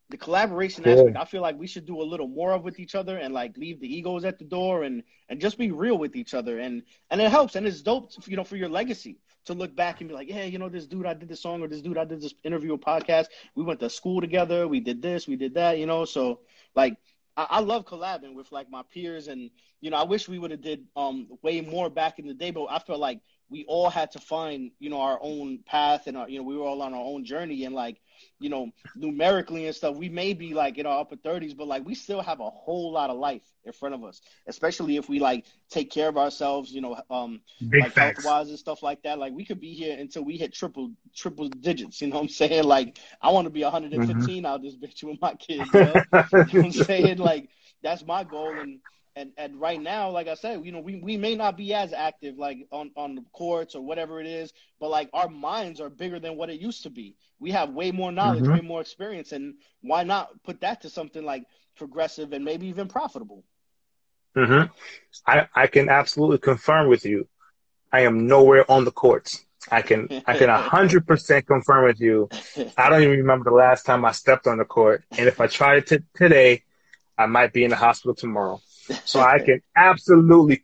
the 0.10 0.18
collaboration 0.18 0.84
yeah. 0.86 0.94
aspect, 0.94 1.18
I 1.18 1.26
feel 1.26 1.42
like 1.42 1.58
we 1.58 1.68
should 1.68 1.86
do 1.86 2.02
a 2.02 2.04
little 2.04 2.28
more 2.28 2.52
of 2.52 2.64
with 2.64 2.80
each 2.80 2.96
other 2.96 3.18
and 3.18 3.34
like 3.34 3.56
leave 3.58 3.80
the 3.80 3.94
egos 3.94 4.26
at 4.26 4.40
the 4.40 4.46
door 4.46 4.84
and 4.84 5.04
and 5.30 5.40
just 5.40 5.58
be 5.58 5.72
real 5.72 5.98
with 5.98 6.16
each 6.16 6.34
other 6.34 6.60
and 6.60 6.84
and 7.12 7.22
it 7.22 7.30
helps 7.30 7.56
and 7.56 7.68
it's 7.68 7.82
dope, 7.82 8.12
to, 8.12 8.30
you 8.30 8.36
know, 8.36 8.44
for 8.44 8.56
your 8.56 8.70
legacy 8.70 9.20
to 9.46 9.54
look 9.54 9.76
back 9.76 10.02
and 10.02 10.10
be 10.10 10.16
like, 10.16 10.28
yeah, 10.28 10.44
you 10.44 10.58
know, 10.58 10.68
this 10.68 10.88
dude 10.88 11.06
I 11.06 11.14
did 11.14 11.30
this 11.30 11.42
song 11.42 11.62
or 11.62 11.68
this 11.68 11.82
dude 11.82 11.98
I 11.98 12.06
did 12.06 12.22
this 12.22 12.34
interview 12.44 12.74
or 12.74 12.80
podcast. 12.80 13.28
We 13.56 13.64
went 13.64 13.80
to 13.82 13.90
school 13.90 14.20
together. 14.20 14.68
We 14.68 14.80
did 14.80 15.02
this, 15.02 15.28
we 15.28 15.36
did 15.36 15.54
that, 15.54 15.78
you 15.78 15.86
know. 15.86 16.06
So 16.06 16.40
like, 16.76 16.98
I, 17.38 17.46
I 17.50 17.60
love 17.60 17.86
collabing 17.86 18.34
with 18.34 18.52
like 18.52 18.70
my 18.72 18.82
peers 18.92 19.28
and 19.28 19.52
you 19.80 19.92
know, 19.92 19.98
I 19.98 20.04
wish 20.04 20.28
we 20.28 20.40
would 20.40 20.52
have 20.52 20.62
did 20.62 20.86
um 20.96 21.28
way 21.44 21.62
more 21.62 21.90
back 21.90 22.18
in 22.18 22.26
the 22.26 22.34
day, 22.34 22.50
but 22.50 22.66
I 22.66 22.80
felt 22.80 23.00
like 23.00 23.20
we 23.50 23.66
all 23.68 23.90
had 23.90 24.12
to 24.12 24.20
find 24.20 24.72
you 24.80 24.90
know 24.90 25.02
our 25.02 25.20
own 25.22 25.60
path 25.66 26.08
and 26.08 26.18
our, 26.18 26.30
you 26.30 26.40
know 26.40 26.44
we 26.44 26.58
were 26.58 26.66
all 26.66 26.82
on 26.82 26.94
our 26.94 27.04
own 27.04 27.26
journey 27.26 27.66
and 27.66 27.76
like 27.76 28.00
you 28.40 28.50
know, 28.50 28.70
numerically 28.96 29.66
and 29.66 29.76
stuff, 29.76 29.96
we 29.96 30.10
may 30.10 30.34
be 30.34 30.54
like 30.54 30.78
in 30.78 30.86
our 30.86 31.02
upper 31.02 31.16
30s, 31.16 31.56
but 31.56 31.68
like 31.68 31.86
we 31.86 31.96
still 31.96 32.22
have 32.22 32.40
a 32.40 32.50
whole 32.50 32.92
lot 32.92 33.10
of 33.10 33.18
life 33.18 33.42
in 33.66 33.74
front 33.74 33.96
of 33.96 34.04
us, 34.04 34.22
especially 34.48 34.98
if 34.98 35.10
we 35.10 35.20
like 35.20 35.46
take 35.70 35.92
care 35.92 36.08
of 36.08 36.18
ourselves, 36.18 36.72
you 36.72 36.82
know, 36.82 37.00
um, 37.10 37.42
Big 37.68 37.84
like 37.84 37.96
health 37.96 38.26
wise 38.26 38.50
and 38.50 38.60
stuff 38.60 38.82
like 38.84 39.02
that. 39.04 39.20
Like 39.20 39.34
we 39.34 39.46
could 39.46 39.60
be 39.60 39.74
here 39.74 39.98
until 39.98 40.24
we 40.24 40.38
hit 40.38 40.54
triple 40.54 40.92
triple 41.16 41.50
digits. 41.50 42.02
You 42.02 42.08
know 42.08 42.16
what 42.16 42.24
I'm 42.24 42.30
saying? 42.30 42.64
Like 42.64 42.98
I 43.22 43.32
want 43.32 43.46
to 43.46 43.52
be 43.52 43.64
115 43.64 44.18
mm-hmm. 44.18 44.46
out 44.46 44.62
this 44.62 44.76
bitch 44.76 45.04
with 45.04 45.22
my 45.22 45.34
kids. 45.36 45.70
You 45.74 45.80
know? 45.80 45.94
you 45.94 46.14
know 46.14 46.24
what 46.32 46.54
I'm 46.54 46.72
saying? 46.72 47.18
Like 47.30 47.50
that's 47.84 48.06
my 48.06 48.24
goal 48.24 48.58
and 48.58 48.80
and 49.20 49.32
and 49.38 49.60
right 49.60 49.82
now, 49.82 50.10
like 50.10 50.28
I 50.28 50.36
said, 50.36 50.66
you 50.66 50.72
know, 50.72 50.80
we, 50.80 50.96
we 50.96 51.18
may 51.18 51.36
not 51.36 51.58
be 51.58 51.74
as 51.74 51.92
active 51.92 52.38
like 52.38 52.66
on 52.72 52.92
on 52.96 53.16
the 53.16 53.24
courts 53.34 53.76
or 53.76 53.82
whatever 53.82 54.22
it 54.22 54.28
is, 54.28 54.54
but 54.80 54.90
like 54.90 55.10
our 55.14 55.28
minds 55.28 55.82
are 55.82 55.90
bigger 55.90 56.20
than 56.20 56.38
what 56.38 56.50
it 56.50 56.62
used 56.62 56.84
to 56.84 56.90
be. 56.90 57.18
We 57.38 57.52
have 57.52 57.72
way 57.72 57.92
more 57.92 58.12
knowledge, 58.12 58.44
mm-hmm. 58.44 58.54
way 58.54 58.62
more 58.62 58.80
experience, 58.80 59.34
and 59.34 59.56
why 59.82 60.04
not 60.04 60.30
put 60.44 60.62
that 60.62 60.82
to 60.82 60.90
something 60.90 61.24
like 61.24 61.44
progressive 61.76 62.32
and 62.32 62.46
maybe 62.46 62.68
even 62.68 62.88
profitable? 62.88 63.44
Mm-hmm. 64.38 64.72
I 65.28 65.48
I 65.54 65.68
can 65.68 65.90
absolutely 65.90 66.38
confirm 66.38 66.88
with 66.88 67.06
you. 67.06 67.28
I 67.92 68.02
am 68.02 68.26
nowhere 68.26 68.70
on 68.72 68.86
the 68.86 68.92
courts. 68.92 69.46
I 69.70 69.82
can 69.82 70.08
I 70.28 70.38
can 70.38 70.48
hundred 70.76 71.06
percent 71.06 71.46
confirm 71.46 71.84
with 71.84 72.00
you. 72.00 72.30
I 72.78 72.90
don't 72.90 73.04
even 73.04 73.18
remember 73.18 73.50
the 73.50 73.56
last 73.56 73.86
time 73.86 74.06
I 74.06 74.14
stepped 74.14 74.48
on 74.48 74.60
the 74.60 74.66
court, 74.66 75.04
and 75.12 75.28
if 75.28 75.42
I 75.42 75.48
tried 75.48 75.80
it 75.80 75.88
t- 75.88 76.06
today, 76.16 76.64
I 77.18 77.26
might 77.26 77.52
be 77.52 77.66
in 77.66 77.70
the 77.72 77.76
hospital 77.76 78.16
tomorrow. 78.16 78.62
So 79.06 79.20
I 79.20 79.40
can 79.40 79.62
absolutely, 79.76 80.64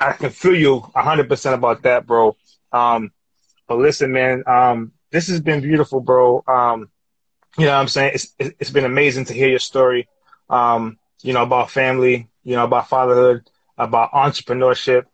I 0.00 0.12
can 0.12 0.30
feel 0.30 0.54
you 0.54 0.80
100% 0.94 1.54
about 1.54 1.82
that, 1.82 2.06
bro. 2.06 2.36
Um, 2.72 3.12
but 3.68 3.78
listen, 3.78 4.12
man, 4.12 4.44
um, 4.46 4.92
this 5.10 5.28
has 5.28 5.40
been 5.40 5.60
beautiful, 5.60 6.00
bro. 6.00 6.42
Um, 6.46 6.90
you 7.58 7.66
know 7.66 7.72
what 7.72 7.80
I'm 7.80 7.88
saying? 7.88 8.12
It's, 8.14 8.34
it's 8.38 8.70
been 8.70 8.84
amazing 8.84 9.26
to 9.26 9.34
hear 9.34 9.48
your 9.48 9.58
story, 9.58 10.08
um, 10.48 10.98
you 11.22 11.32
know, 11.32 11.42
about 11.42 11.70
family, 11.70 12.28
you 12.44 12.56
know, 12.56 12.64
about 12.64 12.88
fatherhood, 12.88 13.48
about 13.76 14.12
entrepreneurship, 14.12 15.04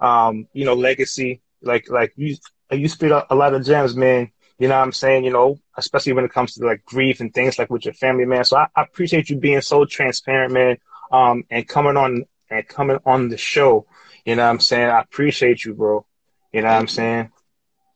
um, 0.00 0.46
you 0.52 0.64
know, 0.64 0.74
legacy. 0.74 1.40
Like, 1.62 1.88
like 1.90 2.12
you, 2.16 2.36
you 2.70 2.88
spit 2.88 3.12
out 3.12 3.26
a 3.30 3.34
lot 3.34 3.54
of 3.54 3.64
gems, 3.64 3.96
man. 3.96 4.30
You 4.58 4.68
know 4.68 4.76
what 4.76 4.84
I'm 4.84 4.92
saying? 4.92 5.24
You 5.24 5.32
know, 5.32 5.58
especially 5.76 6.12
when 6.12 6.24
it 6.24 6.32
comes 6.32 6.54
to 6.54 6.64
like 6.64 6.84
grief 6.84 7.20
and 7.20 7.32
things 7.32 7.58
like 7.58 7.70
with 7.70 7.84
your 7.84 7.94
family, 7.94 8.24
man. 8.24 8.44
So 8.44 8.56
I, 8.56 8.66
I 8.74 8.82
appreciate 8.82 9.28
you 9.28 9.36
being 9.36 9.60
so 9.60 9.84
transparent, 9.84 10.52
man 10.52 10.78
um, 11.10 11.44
and 11.50 11.66
coming 11.66 11.96
on 11.96 12.24
and 12.50 12.66
coming 12.68 12.98
on 13.04 13.28
the 13.28 13.36
show. 13.36 13.86
You 14.24 14.36
know 14.36 14.44
what 14.44 14.50
I'm 14.50 14.60
saying? 14.60 14.88
I 14.88 15.00
appreciate 15.00 15.64
you, 15.64 15.74
bro. 15.74 16.04
You 16.52 16.62
know 16.62 16.68
what 16.68 16.78
I'm 16.78 16.88
saying? 16.88 17.30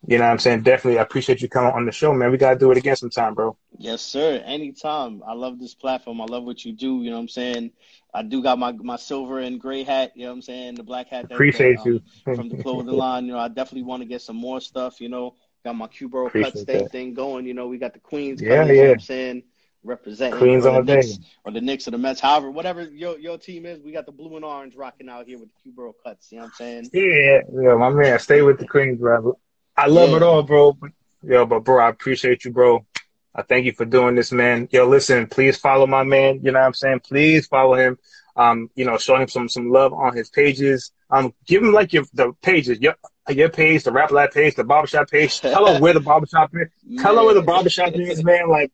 You 0.07 0.19
know 0.19 0.25
what 0.25 0.31
I'm 0.31 0.39
saying? 0.39 0.63
Definitely 0.63 0.99
I 0.99 1.03
appreciate 1.03 1.43
you 1.43 1.49
coming 1.49 1.73
on 1.73 1.85
the 1.85 1.93
show, 1.93 2.13
man. 2.15 2.31
We 2.31 2.39
gotta 2.39 2.59
do 2.59 2.71
it 2.71 2.79
again 2.79 2.97
sometime, 2.97 3.35
bro. 3.35 3.57
Yes, 3.77 4.01
sir. 4.01 4.43
Anytime. 4.45 5.23
I 5.27 5.35
love 5.35 5.59
this 5.59 5.75
platform. 5.75 6.21
I 6.21 6.25
love 6.25 6.45
what 6.45 6.65
you 6.65 6.73
do. 6.73 7.03
You 7.03 7.11
know 7.11 7.17
what 7.17 7.23
I'm 7.23 7.29
saying? 7.29 7.73
I 8.13 8.23
do 8.23 8.43
got 8.43 8.59
my 8.59 8.73
my 8.73 8.97
silver 8.97 9.41
and 9.41 9.61
gray 9.61 9.83
hat, 9.83 10.13
you 10.15 10.23
know 10.23 10.31
what 10.31 10.37
I'm 10.37 10.43
saying? 10.43 10.75
The 10.77 10.83
black 10.83 11.09
hat 11.09 11.29
that, 11.29 11.35
appreciate 11.35 11.77
that, 11.77 11.83
um, 11.83 12.03
you 12.27 12.35
from 12.35 12.49
the 12.49 12.63
clothing 12.63 12.97
line. 12.97 13.27
You 13.27 13.33
know, 13.33 13.39
I 13.39 13.49
definitely 13.49 13.85
want 13.85 14.03
to 14.03 14.09
get 14.09 14.23
some 14.23 14.37
more 14.37 14.61
stuff, 14.61 15.01
you 15.01 15.09
know. 15.09 15.35
Got 15.65 15.77
my 15.77 15.89
Q-Boro 15.89 16.31
Cutz 16.31 16.63
state 16.63 16.91
thing 16.91 17.13
going, 17.13 17.45
you 17.45 17.53
know, 17.53 17.69
we 17.69 17.77
got 17.77 17.93
the 17.93 17.99
Queens 17.99 18.41
yeah, 18.41 18.65
yeah. 18.65 18.73
you 18.73 18.75
know 18.75 18.89
what 18.89 18.93
I'm 18.95 19.01
saying? 19.01 19.43
Representing 19.85 20.39
Queens 20.39 20.67
on 20.67 20.85
the 20.85 20.95
Knicks, 20.95 21.19
or 21.45 21.53
the 21.53 21.61
Knicks 21.61 21.89
or 21.89 21.93
the 21.93 21.99
Mets, 21.99 22.21
however, 22.21 22.51
whatever 22.51 22.83
your 22.83 23.19
your 23.19 23.39
team 23.39 23.67
is, 23.67 23.81
we 23.83 23.93
got 23.93 24.07
the 24.07 24.13
blue 24.13 24.37
and 24.37 24.45
orange 24.45 24.75
rocking 24.75 25.09
out 25.09 25.27
here 25.27 25.39
with 25.39 25.49
the 25.49 25.73
Q 25.73 25.95
cuts. 26.05 26.31
You 26.31 26.39
know 26.39 26.45
what 26.45 26.49
I'm 26.49 26.55
saying? 26.55 26.91
Yeah, 26.93 27.41
yeah, 27.53 27.75
my 27.75 27.91
man, 27.91 28.19
stay 28.19 28.43
with 28.43 28.59
the 28.59 28.67
Queens, 28.67 28.99
bro. 28.99 29.39
I 29.77 29.87
love 29.87 30.11
yeah. 30.11 30.17
it 30.17 30.23
all, 30.23 30.43
bro. 30.43 30.77
Yo, 31.23 31.47
but 31.47 31.61
bro, 31.61 31.85
I 31.85 31.89
appreciate 31.89 32.45
you, 32.45 32.51
bro. 32.51 32.87
I 33.35 33.43
thank 33.43 33.65
you 33.65 33.73
for 33.73 33.85
doing 33.85 34.17
this, 34.17 34.33
man. 34.33 34.69
Yo, 34.71 34.87
listen, 34.87 35.27
please 35.27 35.57
follow 35.57 35.87
my 35.87 36.03
man. 36.03 36.41
You 36.43 36.53
know 36.53 36.59
what 36.59 36.67
I'm 36.67 36.75
saying? 36.75 37.01
Please 37.01 37.47
follow 37.47 37.75
him. 37.75 37.99
Um, 38.37 38.71
you 38.75 38.85
know, 38.85 38.97
show 38.99 39.17
him 39.17 39.29
some 39.29 39.49
some 39.49 39.71
love 39.71 39.93
on 39.93 40.17
his 40.17 40.31
pages. 40.31 40.93
Um, 41.11 41.35
give 41.47 41.63
him 41.63 41.73
like 41.73 41.93
your 41.93 42.05
the 42.13 42.33
pages, 42.43 42.81
your 42.81 42.95
your 43.29 43.49
page, 43.49 43.85
the 43.85 43.93
Rap 43.93 44.11
Lab 44.11 44.33
page, 44.33 44.55
the 44.55 44.65
barbershop 44.65 45.11
page. 45.11 45.41
Tell 45.41 45.67
him 45.67 45.81
where 45.83 45.93
the 45.93 46.01
barbershop 46.01 46.51
is. 46.55 46.69
Tell 47.01 47.19
him 47.19 47.25
where 47.25 47.35
the 47.35 47.43
barbershop 47.43 47.93
is, 47.95 48.25
man. 48.25 48.49
Like, 48.49 48.73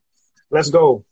let's 0.49 0.69
go. 0.69 1.05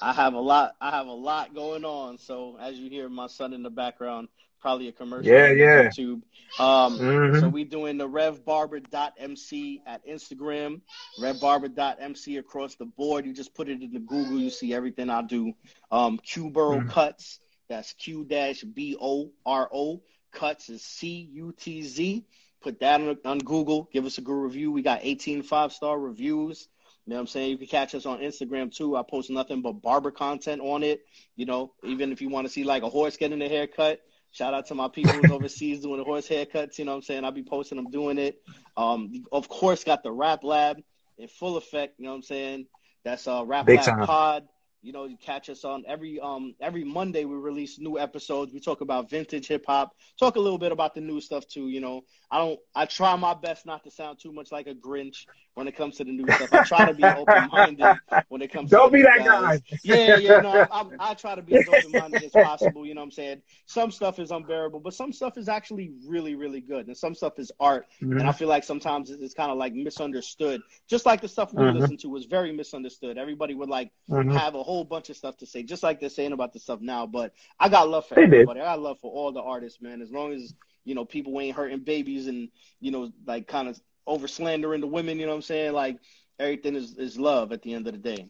I 0.00 0.12
have 0.12 0.34
a 0.34 0.40
lot. 0.40 0.76
I 0.80 0.90
have 0.90 1.06
a 1.08 1.12
lot 1.12 1.54
going 1.54 1.84
on. 1.84 2.18
So 2.18 2.56
as 2.60 2.78
you 2.78 2.88
hear 2.88 3.08
my 3.08 3.26
son 3.26 3.52
in 3.52 3.62
the 3.62 3.70
background, 3.70 4.28
probably 4.60 4.88
a 4.88 4.92
commercial. 4.92 5.30
Yeah, 5.30 5.50
yeah. 5.50 5.88
YouTube. 5.88 6.22
Um, 6.58 6.98
Mhm. 6.98 7.40
So 7.40 7.48
we 7.48 7.64
doing 7.64 7.96
the 7.98 8.08
RevBarber.mc 8.08 9.82
at 9.86 10.06
Instagram, 10.06 10.80
RevBarber.mc 11.20 12.36
across 12.36 12.74
the 12.76 12.84
board. 12.86 13.26
You 13.26 13.32
just 13.32 13.54
put 13.54 13.68
it 13.68 13.82
into 13.82 13.98
Google, 13.98 14.38
you 14.38 14.50
see 14.50 14.74
everything 14.74 15.10
I 15.10 15.22
do. 15.22 15.54
Um, 15.90 16.18
Q 16.18 16.50
Mhm. 16.50 16.88
Cuts. 16.88 17.40
That's 17.68 17.92
Q 17.94 18.24
dash 18.24 18.62
B 18.62 18.96
O 18.98 19.30
R 19.44 19.68
O. 19.72 20.02
Cuts 20.32 20.68
is 20.68 20.82
C 20.82 21.28
U 21.32 21.52
T 21.52 21.82
Z. 21.82 22.24
Put 22.60 22.80
that 22.80 23.00
on, 23.00 23.18
on 23.24 23.38
Google. 23.38 23.88
Give 23.92 24.06
us 24.06 24.18
a 24.18 24.22
good 24.22 24.32
review. 24.40 24.72
We 24.72 24.82
got 24.82 25.00
18 25.02 25.42
five 25.42 25.72
star 25.72 25.98
reviews. 25.98 26.68
You 27.08 27.14
know 27.14 27.20
what 27.20 27.22
I'm 27.22 27.26
saying? 27.28 27.50
You 27.52 27.56
can 27.56 27.68
catch 27.68 27.94
us 27.94 28.04
on 28.04 28.18
Instagram 28.18 28.70
too. 28.70 28.94
I 28.94 29.02
post 29.02 29.30
nothing 29.30 29.62
but 29.62 29.80
barber 29.80 30.10
content 30.10 30.60
on 30.60 30.82
it. 30.82 31.00
You 31.36 31.46
know, 31.46 31.72
even 31.82 32.12
if 32.12 32.20
you 32.20 32.28
want 32.28 32.46
to 32.46 32.52
see 32.52 32.64
like 32.64 32.82
a 32.82 32.90
horse 32.90 33.16
getting 33.16 33.40
a 33.40 33.48
haircut, 33.48 34.02
shout 34.30 34.52
out 34.52 34.66
to 34.66 34.74
my 34.74 34.88
people 34.88 35.18
overseas 35.32 35.80
doing 35.80 35.96
the 35.96 36.04
horse 36.04 36.28
haircuts. 36.28 36.76
You 36.76 36.84
know 36.84 36.90
what 36.90 36.96
I'm 36.96 37.02
saying? 37.04 37.24
I'll 37.24 37.32
be 37.32 37.42
posting 37.42 37.76
them 37.76 37.90
doing 37.90 38.18
it. 38.18 38.42
Um, 38.76 39.24
of 39.32 39.48
course, 39.48 39.84
got 39.84 40.02
the 40.02 40.12
Rap 40.12 40.44
Lab 40.44 40.82
in 41.16 41.28
full 41.28 41.56
effect. 41.56 41.94
You 41.98 42.04
know 42.04 42.10
what 42.10 42.16
I'm 42.16 42.22
saying? 42.24 42.66
That's 43.04 43.26
uh, 43.26 43.42
Rap 43.46 43.64
Big 43.64 43.78
Lab 43.78 43.86
time. 43.86 44.06
Pod. 44.06 44.48
You 44.82 44.92
know, 44.92 45.06
you 45.06 45.16
catch 45.16 45.50
us 45.50 45.64
on 45.64 45.84
every 45.88 46.20
um 46.20 46.54
every 46.60 46.84
Monday. 46.84 47.24
We 47.24 47.34
release 47.36 47.78
new 47.80 47.98
episodes. 47.98 48.52
We 48.52 48.60
talk 48.60 48.80
about 48.80 49.10
vintage 49.10 49.48
hip 49.48 49.64
hop. 49.66 49.92
Talk 50.18 50.36
a 50.36 50.40
little 50.40 50.58
bit 50.58 50.70
about 50.72 50.94
the 50.94 51.00
new 51.00 51.20
stuff 51.20 51.46
too. 51.48 51.68
You 51.68 51.80
know, 51.80 52.02
I 52.30 52.38
don't. 52.38 52.60
I 52.74 52.86
try 52.86 53.16
my 53.16 53.34
best 53.34 53.66
not 53.66 53.82
to 53.84 53.90
sound 53.90 54.18
too 54.20 54.32
much 54.32 54.52
like 54.52 54.68
a 54.68 54.74
Grinch 54.74 55.26
when 55.54 55.66
it 55.66 55.74
comes 55.76 55.96
to 55.96 56.04
the 56.04 56.12
new 56.12 56.30
stuff. 56.30 56.52
I 56.52 56.60
try 56.60 56.84
to 56.84 56.94
be 56.94 57.12
open 57.12 57.48
minded 57.48 57.98
when 58.28 58.40
it 58.40 58.52
comes. 58.52 58.70
Don't 58.70 58.86
to 58.88 58.92
be 58.92 59.02
that 59.02 59.18
new 59.18 59.24
guy. 59.24 59.60
Yeah, 59.82 60.14
yeah. 60.14 60.36
No, 60.38 60.68
I'm, 60.70 60.92
I 61.00 61.14
try 61.14 61.34
to 61.34 61.42
be 61.42 61.56
as 61.56 61.68
open 61.68 61.92
minded 61.92 62.22
as 62.22 62.36
possible. 62.36 62.86
You 62.86 62.94
know 62.94 63.00
what 63.00 63.06
I'm 63.06 63.10
saying? 63.12 63.42
Some 63.66 63.90
stuff 63.90 64.18
is 64.20 64.30
unbearable, 64.30 64.80
but 64.80 64.94
some 64.94 65.12
stuff 65.12 65.36
is 65.38 65.48
actually 65.48 65.90
really, 66.06 66.36
really 66.36 66.60
good, 66.60 66.86
and 66.86 66.96
some 66.96 67.14
stuff 67.14 67.38
is 67.38 67.50
art. 67.58 67.86
Mhm. 68.00 68.20
And 68.20 68.28
I 68.28 68.32
feel 68.32 68.48
like 68.48 68.62
sometimes 68.64 69.10
it's 69.10 69.34
kind 69.34 69.50
of 69.50 69.58
like 69.58 69.74
misunderstood. 69.74 70.62
Just 70.88 71.04
like 71.04 71.20
the 71.20 71.28
stuff 71.28 71.52
we 71.52 71.66
Mhm. 71.66 71.74
listen 71.74 71.96
to 71.98 72.08
was 72.08 72.26
very 72.26 72.52
misunderstood. 72.52 73.18
Everybody 73.18 73.54
would 73.54 73.68
like 73.68 73.90
Mhm. 74.08 74.32
have 74.32 74.54
a 74.54 74.62
whole 74.68 74.84
bunch 74.84 75.08
of 75.10 75.16
stuff 75.16 75.36
to 75.38 75.46
say, 75.46 75.62
just 75.62 75.82
like 75.82 76.00
they're 76.00 76.10
saying 76.10 76.32
about 76.32 76.52
the 76.52 76.58
stuff 76.58 76.80
now. 76.80 77.06
But 77.06 77.32
I 77.58 77.68
got 77.68 77.88
love 77.88 78.06
for 78.06 78.16
They 78.16 78.26
did. 78.26 78.32
everybody. 78.32 78.60
I 78.60 78.64
got 78.64 78.80
love 78.80 78.98
for 79.00 79.10
all 79.10 79.32
the 79.32 79.40
artists, 79.42 79.80
man. 79.80 80.02
As 80.02 80.10
long 80.10 80.32
as 80.32 80.54
you 80.84 80.94
know 80.94 81.04
people 81.04 81.40
ain't 81.40 81.56
hurting 81.56 81.80
babies 81.80 82.26
and 82.26 82.48
you 82.80 82.90
know 82.90 83.10
like 83.26 83.46
kind 83.46 83.68
of 83.68 83.80
over 84.06 84.28
slandering 84.28 84.80
the 84.80 84.86
women. 84.86 85.18
You 85.18 85.26
know 85.26 85.32
what 85.32 85.36
I'm 85.36 85.42
saying? 85.42 85.72
Like 85.72 85.98
everything 86.38 86.74
is 86.74 86.96
is 86.98 87.18
love 87.18 87.52
at 87.52 87.62
the 87.62 87.72
end 87.74 87.86
of 87.86 87.94
the 87.94 87.98
day. 87.98 88.28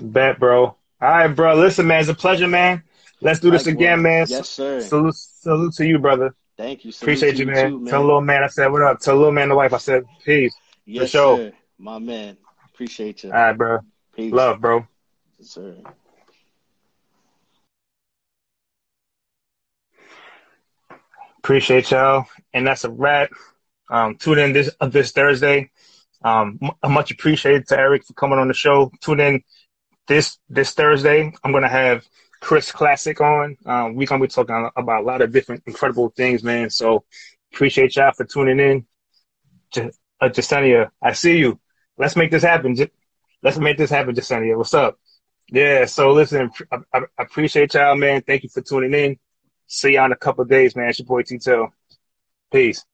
Bet, 0.00 0.38
bro. 0.38 0.64
All 0.66 0.76
right, 1.00 1.28
bro. 1.28 1.54
Listen, 1.54 1.86
man, 1.86 2.00
it's 2.00 2.08
a 2.08 2.14
pleasure, 2.14 2.48
man. 2.48 2.82
Let's 3.20 3.40
do 3.40 3.50
this 3.50 3.66
Likewise. 3.66 3.74
again, 3.74 4.02
man. 4.02 4.26
Yes, 4.26 4.48
sir. 4.48 4.80
Salute, 4.80 5.14
salute 5.14 5.74
to 5.74 5.86
you, 5.86 5.98
brother. 5.98 6.34
Thank 6.56 6.84
you. 6.84 6.92
Salute 6.92 7.14
Appreciate 7.14 7.38
you, 7.38 7.46
man. 7.46 7.70
Too, 7.70 7.86
Tell 7.86 8.00
little 8.02 8.20
man 8.20 8.42
I 8.42 8.46
said 8.46 8.68
what 8.70 8.82
up. 8.82 9.00
Tell 9.00 9.16
little 9.16 9.32
man 9.32 9.48
the 9.48 9.54
wife 9.56 9.72
I 9.72 9.78
said 9.78 10.04
peace. 10.24 10.54
yes, 10.86 11.10
sure. 11.10 11.36
sir. 11.36 11.52
My 11.78 11.98
man. 11.98 12.36
Appreciate 12.72 13.24
you. 13.24 13.30
All 13.30 13.36
right, 13.36 13.56
bro. 13.56 13.78
Peace. 14.14 14.32
Love, 14.32 14.60
bro. 14.60 14.86
Yes, 15.38 15.50
sir. 15.50 15.76
Appreciate 21.38 21.90
y'all. 21.90 22.26
And 22.52 22.66
that's 22.66 22.84
a 22.84 22.90
wrap. 22.90 23.30
Um, 23.90 24.16
tune 24.16 24.38
in 24.38 24.52
this 24.52 24.70
uh, 24.80 24.88
this 24.88 25.12
Thursday. 25.12 25.70
Um, 26.22 26.58
m- 26.62 26.92
much 26.92 27.10
appreciated 27.10 27.66
to 27.68 27.78
Eric 27.78 28.04
for 28.04 28.12
coming 28.12 28.38
on 28.38 28.48
the 28.48 28.54
show. 28.54 28.90
Tune 29.00 29.20
in 29.20 29.42
this 30.06 30.38
this 30.48 30.72
Thursday. 30.74 31.32
I'm 31.42 31.52
gonna 31.52 31.68
have 31.68 32.04
Chris 32.40 32.70
Classic 32.70 33.20
on. 33.20 33.56
Um, 33.66 33.94
we're 33.94 34.06
gonna 34.06 34.22
be 34.22 34.28
talking 34.28 34.70
about 34.76 35.02
a 35.02 35.06
lot 35.06 35.22
of 35.22 35.32
different 35.32 35.62
incredible 35.66 36.10
things, 36.10 36.42
man. 36.42 36.70
So 36.70 37.04
appreciate 37.52 37.96
y'all 37.96 38.12
for 38.12 38.24
tuning 38.24 38.60
in. 38.60 38.86
J- 39.72 39.90
uh, 40.20 40.28
Jasenia, 40.28 40.90
I 41.02 41.12
see 41.12 41.38
you. 41.38 41.58
Let's 41.96 42.16
make 42.16 42.30
this 42.30 42.42
happen. 42.42 42.76
J- 42.76 42.90
Let's 43.42 43.58
make 43.58 43.78
this 43.78 43.90
happen, 43.90 44.14
Jasenia. 44.14 44.56
What's 44.56 44.74
up? 44.74 44.98
Yeah. 45.48 45.86
So 45.86 46.12
listen, 46.12 46.50
I, 46.70 46.78
I 46.92 46.98
I 47.18 47.22
appreciate 47.22 47.74
y'all, 47.74 47.96
man. 47.96 48.22
Thank 48.22 48.42
you 48.42 48.48
for 48.48 48.60
tuning 48.60 48.94
in. 48.94 49.18
See 49.66 49.94
y'all 49.94 50.06
in 50.06 50.12
a 50.12 50.16
couple 50.16 50.44
days, 50.44 50.76
man. 50.76 50.88
It's 50.88 50.98
your 50.98 51.06
boy 51.06 51.22
T-Tail. 51.22 51.72
Peace. 52.52 52.84